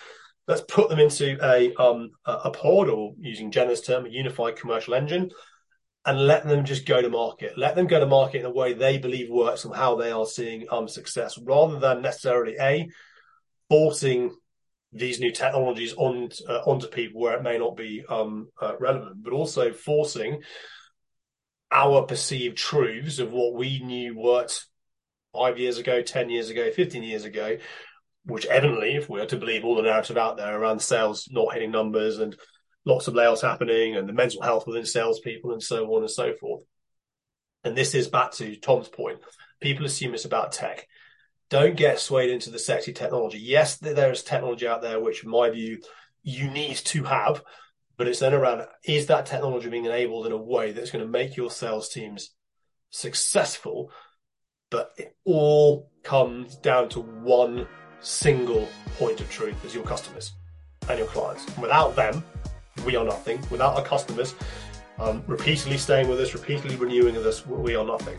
Let's 0.47 0.61
put 0.61 0.89
them 0.89 0.99
into 0.99 1.37
a 1.41 1.73
um, 1.75 2.11
a 2.25 2.51
pod 2.51 2.87
or 2.87 3.13
using 3.19 3.51
Jenna's 3.51 3.81
term, 3.81 4.05
a 4.05 4.09
unified 4.09 4.57
commercial 4.57 4.93
engine 4.93 5.31
and 6.05 6.27
let 6.27 6.45
them 6.45 6.65
just 6.65 6.85
go 6.85 7.01
to 7.01 7.09
market. 7.09 7.57
Let 7.57 7.75
them 7.75 7.87
go 7.87 7.99
to 7.99 8.05
market 8.05 8.39
in 8.39 8.45
a 8.45 8.51
way 8.51 8.73
they 8.73 8.97
believe 8.97 9.29
works 9.29 9.65
and 9.65 9.75
how 9.75 9.95
they 9.95 10.11
are 10.11 10.25
seeing 10.25 10.67
um, 10.69 10.87
success, 10.87 11.37
rather 11.37 11.79
than 11.79 12.01
necessarily 12.01 12.55
a 12.59 12.87
forcing 13.69 14.31
these 14.93 15.19
new 15.19 15.31
technologies 15.31 15.93
on 15.97 16.29
uh, 16.47 16.59
onto 16.65 16.87
people 16.87 17.19
where 17.21 17.35
it 17.35 17.43
may 17.43 17.57
not 17.57 17.75
be 17.75 18.03
um, 18.07 18.49
uh, 18.61 18.73
relevant, 18.79 19.23
but 19.23 19.33
also 19.33 19.73
forcing 19.73 20.41
our 21.71 22.03
perceived 22.03 22.57
truths 22.57 23.19
of 23.19 23.33
what 23.33 23.55
we 23.55 23.79
knew 23.79 24.17
worked 24.17 24.65
five 25.33 25.57
years 25.57 25.79
ago, 25.79 26.01
ten 26.01 26.29
years 26.29 26.49
ago, 26.49 26.71
fifteen 26.71 27.03
years 27.03 27.25
ago, 27.25 27.57
which 28.25 28.45
evidently, 28.45 28.95
if 28.95 29.09
we 29.09 29.19
are 29.19 29.25
to 29.25 29.37
believe 29.37 29.65
all 29.65 29.75
the 29.75 29.81
narrative 29.81 30.17
out 30.17 30.37
there 30.37 30.57
around 30.57 30.81
sales 30.81 31.27
not 31.31 31.53
hitting 31.53 31.71
numbers 31.71 32.19
and 32.19 32.35
lots 32.85 33.07
of 33.07 33.15
layoffs 33.15 33.41
happening 33.41 33.95
and 33.95 34.07
the 34.07 34.13
mental 34.13 34.41
health 34.41 34.67
within 34.67 34.85
salespeople 34.85 35.51
and 35.51 35.61
so 35.61 35.85
on 35.95 36.01
and 36.01 36.11
so 36.11 36.33
forth. 36.33 36.63
And 37.63 37.75
this 37.75 37.95
is 37.95 38.07
back 38.07 38.31
to 38.33 38.55
Tom's 38.57 38.87
point. 38.87 39.19
People 39.59 39.85
assume 39.85 40.13
it's 40.13 40.25
about 40.25 40.51
tech. 40.51 40.87
Don't 41.49 41.75
get 41.75 41.99
swayed 41.99 42.29
into 42.29 42.51
the 42.51 42.59
sexy 42.59 42.93
technology. 42.93 43.39
Yes, 43.39 43.77
there 43.77 44.11
is 44.11 44.23
technology 44.23 44.67
out 44.67 44.81
there, 44.81 44.99
which 44.99 45.23
in 45.23 45.29
my 45.29 45.49
view, 45.49 45.79
you 46.21 46.49
need 46.49 46.75
to 46.77 47.03
have, 47.03 47.43
but 47.97 48.07
it's 48.07 48.19
then 48.19 48.33
around, 48.33 48.65
is 48.83 49.07
that 49.07 49.25
technology 49.25 49.69
being 49.69 49.85
enabled 49.85 50.25
in 50.25 50.31
a 50.31 50.37
way 50.37 50.71
that's 50.71 50.91
going 50.91 51.03
to 51.03 51.09
make 51.09 51.37
your 51.37 51.51
sales 51.51 51.89
teams 51.89 52.31
successful? 52.89 53.91
But 54.69 54.91
it 54.97 55.15
all 55.23 55.91
comes 56.03 56.55
down 56.57 56.89
to 56.89 56.99
one 56.99 57.67
single 57.99 58.67
point 58.97 59.21
of 59.21 59.29
truth 59.29 59.63
as 59.65 59.73
your 59.73 59.83
customers 59.83 60.33
and 60.89 60.99
your 60.99 61.07
clients. 61.07 61.45
Without 61.57 61.95
them, 61.95 62.23
we 62.85 62.95
are 62.95 63.05
nothing. 63.05 63.39
Without 63.49 63.75
our 63.75 63.83
customers 63.83 64.35
um, 64.99 65.23
repeatedly 65.27 65.77
staying 65.77 66.07
with 66.07 66.19
us, 66.19 66.33
repeatedly 66.33 66.75
renewing 66.75 67.15
with 67.15 67.25
us, 67.25 67.45
we 67.45 67.75
are 67.75 67.85
nothing. 67.85 68.17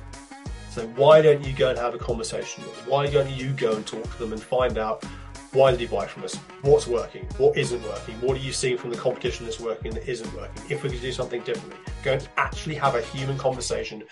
So 0.71 0.87
why 0.89 1.23
don't 1.23 1.43
you 1.43 1.55
go 1.55 1.71
and 1.71 1.79
have 1.79 1.95
a 1.95 1.99
conversation 1.99 2.65
with 2.65 2.77
them? 2.77 2.91
Why 2.91 3.07
don't 3.07 3.31
you 3.31 3.53
go 3.53 3.75
and 3.77 3.87
talk 3.87 4.03
to 4.03 4.19
them 4.19 4.33
and 4.33 4.43
find 4.43 4.77
out 4.77 5.05
why 5.53 5.71
did 5.71 5.81
you 5.81 5.89
buy 5.89 6.07
from 6.07 6.25
us? 6.25 6.35
What's 6.61 6.87
working? 6.87 7.25
What 7.39 7.57
isn't 7.57 7.83
working? 7.83 8.15
What 8.21 8.37
are 8.37 8.41
you 8.41 8.53
seeing 8.53 8.77
from 8.77 8.91
the 8.91 8.97
competition 8.97 9.47
that's 9.47 9.59
working 9.59 9.87
and 9.87 9.97
that 9.97 10.07
isn't 10.11 10.35
working? 10.35 10.63
If 10.69 10.83
we 10.83 10.91
could 10.91 11.01
do 11.01 11.13
something 11.13 11.41
differently, 11.43 11.79
go 12.03 12.13
and 12.13 12.29
actually 12.37 12.75
have 12.75 12.95
a 12.95 13.01
human 13.01 13.39
conversation. 13.39 14.03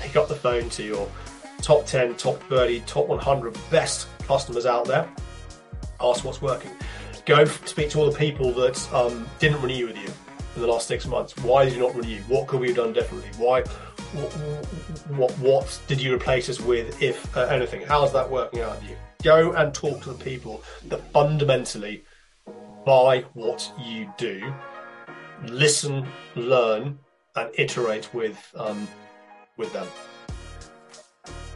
Pick 0.00 0.16
up 0.16 0.28
the 0.28 0.34
phone 0.34 0.70
to 0.70 0.82
your 0.82 1.06
top 1.60 1.84
10, 1.84 2.14
top 2.14 2.42
30, 2.44 2.80
top 2.80 3.06
100 3.06 3.54
best 3.70 4.08
customers 4.20 4.64
out 4.64 4.86
there. 4.86 5.06
Ask 6.00 6.24
what's 6.24 6.40
working 6.40 6.70
go 7.26 7.44
speak 7.44 7.90
to 7.90 7.98
all 7.98 8.10
the 8.10 8.18
people 8.18 8.52
that 8.52 8.92
um, 8.92 9.26
didn't 9.38 9.60
renew 9.62 9.86
with 9.86 9.96
you 9.96 10.08
in 10.54 10.60
the 10.60 10.66
last 10.66 10.86
six 10.86 11.06
months. 11.06 11.36
Why 11.38 11.64
did 11.64 11.74
you 11.74 11.80
not 11.80 11.94
renew? 11.94 12.20
What 12.22 12.46
could 12.46 12.60
we 12.60 12.68
have 12.68 12.76
done 12.76 12.92
differently? 12.92 13.30
Why? 13.38 13.62
What, 14.12 14.32
what, 15.18 15.30
what 15.38 15.80
did 15.88 16.00
you 16.00 16.14
replace 16.14 16.48
us 16.48 16.60
with, 16.60 17.02
if 17.02 17.36
uh, 17.36 17.46
anything? 17.46 17.82
How's 17.82 18.12
that 18.12 18.30
working 18.30 18.60
out 18.60 18.78
for 18.78 18.84
you? 18.84 18.96
Go 19.22 19.52
and 19.52 19.74
talk 19.74 20.02
to 20.02 20.12
the 20.12 20.24
people 20.24 20.62
that 20.86 21.00
fundamentally 21.12 22.04
buy 22.84 23.24
what 23.32 23.72
you 23.80 24.12
do. 24.18 24.54
Listen, 25.46 26.06
learn, 26.36 26.98
and 27.34 27.50
iterate 27.54 28.12
with 28.14 28.38
um, 28.56 28.86
with 29.56 29.72
them 29.72 29.86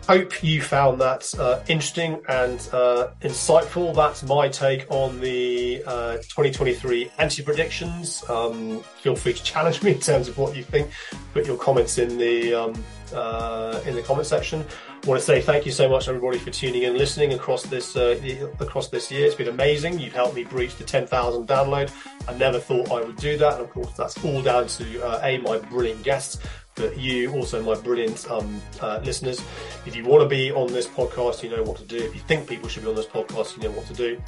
hope 0.08 0.42
you 0.42 0.62
found 0.62 0.98
that 1.02 1.34
uh, 1.38 1.62
interesting 1.68 2.18
and 2.30 2.66
uh, 2.72 3.08
insightful. 3.20 3.94
That's 3.94 4.22
my 4.22 4.48
take 4.48 4.86
on 4.90 5.20
the 5.20 5.82
uh, 5.86 6.16
2023 6.16 7.10
anti 7.18 7.42
predictions. 7.42 8.24
Um, 8.30 8.80
feel 9.02 9.14
free 9.14 9.34
to 9.34 9.42
challenge 9.42 9.82
me 9.84 9.92
in 9.92 10.00
terms 10.00 10.26
of 10.26 10.38
what 10.38 10.56
you 10.56 10.62
think. 10.62 10.90
Put 11.34 11.46
your 11.46 11.58
comments 11.58 11.98
in 11.98 12.16
the 12.16 12.54
um, 12.54 12.84
uh, 13.12 13.82
in 13.84 13.94
the 13.94 14.02
comment 14.02 14.26
section. 14.26 14.64
I 15.04 15.06
want 15.06 15.20
to 15.20 15.26
say 15.26 15.42
thank 15.42 15.66
you 15.66 15.72
so 15.72 15.88
much, 15.90 16.08
everybody, 16.08 16.38
for 16.38 16.50
tuning 16.50 16.84
in, 16.84 16.96
listening 16.96 17.34
across 17.34 17.62
this 17.64 17.94
uh, 17.94 18.18
across 18.60 18.88
this 18.88 19.12
year. 19.12 19.26
It's 19.26 19.34
been 19.34 19.48
amazing. 19.48 19.98
You've 19.98 20.14
helped 20.14 20.34
me 20.34 20.44
breach 20.44 20.76
the 20.76 20.84
10,000 20.84 21.46
download. 21.46 21.92
I 22.26 22.34
never 22.34 22.58
thought 22.58 22.90
I 22.90 23.02
would 23.02 23.16
do 23.16 23.36
that, 23.36 23.54
and 23.54 23.62
of 23.62 23.70
course, 23.70 23.92
that's 23.92 24.22
all 24.24 24.40
down 24.40 24.68
to 24.68 25.06
uh, 25.06 25.20
a 25.22 25.36
my 25.38 25.58
brilliant 25.58 26.02
guests 26.02 26.38
but 26.78 26.98
you 26.98 27.32
also 27.32 27.62
my 27.62 27.74
brilliant 27.74 28.30
um, 28.30 28.60
uh, 28.80 29.00
listeners. 29.04 29.40
If 29.86 29.94
you 29.96 30.04
want 30.04 30.22
to 30.22 30.28
be 30.28 30.52
on 30.52 30.72
this 30.72 30.86
podcast, 30.86 31.42
you 31.42 31.50
know 31.50 31.62
what 31.62 31.76
to 31.78 31.84
do. 31.84 31.96
If 31.96 32.14
you 32.14 32.20
think 32.22 32.48
people 32.48 32.68
should 32.68 32.84
be 32.84 32.88
on 32.88 32.96
this 32.96 33.06
podcast, 33.06 33.56
you 33.56 33.64
know 33.64 33.70
what 33.72 33.86
to 33.86 33.94
do. 33.94 34.20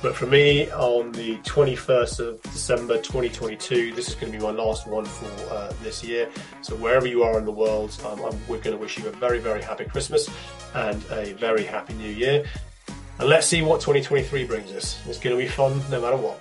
But 0.00 0.16
for 0.16 0.26
me, 0.26 0.70
on 0.72 1.12
the 1.12 1.36
21st 1.38 2.18
of 2.20 2.42
December 2.42 2.96
2022, 2.96 3.92
this 3.92 4.08
is 4.08 4.14
going 4.14 4.32
to 4.32 4.38
be 4.38 4.44
my 4.44 4.50
last 4.50 4.86
one 4.86 5.04
for 5.04 5.54
uh, 5.54 5.72
this 5.82 6.02
year. 6.02 6.28
So 6.60 6.74
wherever 6.76 7.06
you 7.06 7.22
are 7.22 7.38
in 7.38 7.44
the 7.44 7.52
world, 7.52 7.96
um, 8.04 8.18
we're 8.48 8.58
going 8.58 8.76
to 8.76 8.78
wish 8.78 8.98
you 8.98 9.06
a 9.06 9.12
very, 9.12 9.38
very 9.38 9.62
happy 9.62 9.84
Christmas 9.84 10.28
and 10.74 11.04
a 11.10 11.32
very 11.34 11.64
happy 11.64 11.94
New 11.94 12.10
Year. 12.10 12.44
And 13.18 13.28
let's 13.28 13.46
see 13.46 13.62
what 13.62 13.80
2023 13.80 14.44
brings 14.44 14.72
us. 14.72 14.98
It's 15.06 15.18
going 15.18 15.36
to 15.36 15.42
be 15.42 15.48
fun 15.48 15.80
no 15.90 16.00
matter 16.00 16.16
what. 16.16 16.40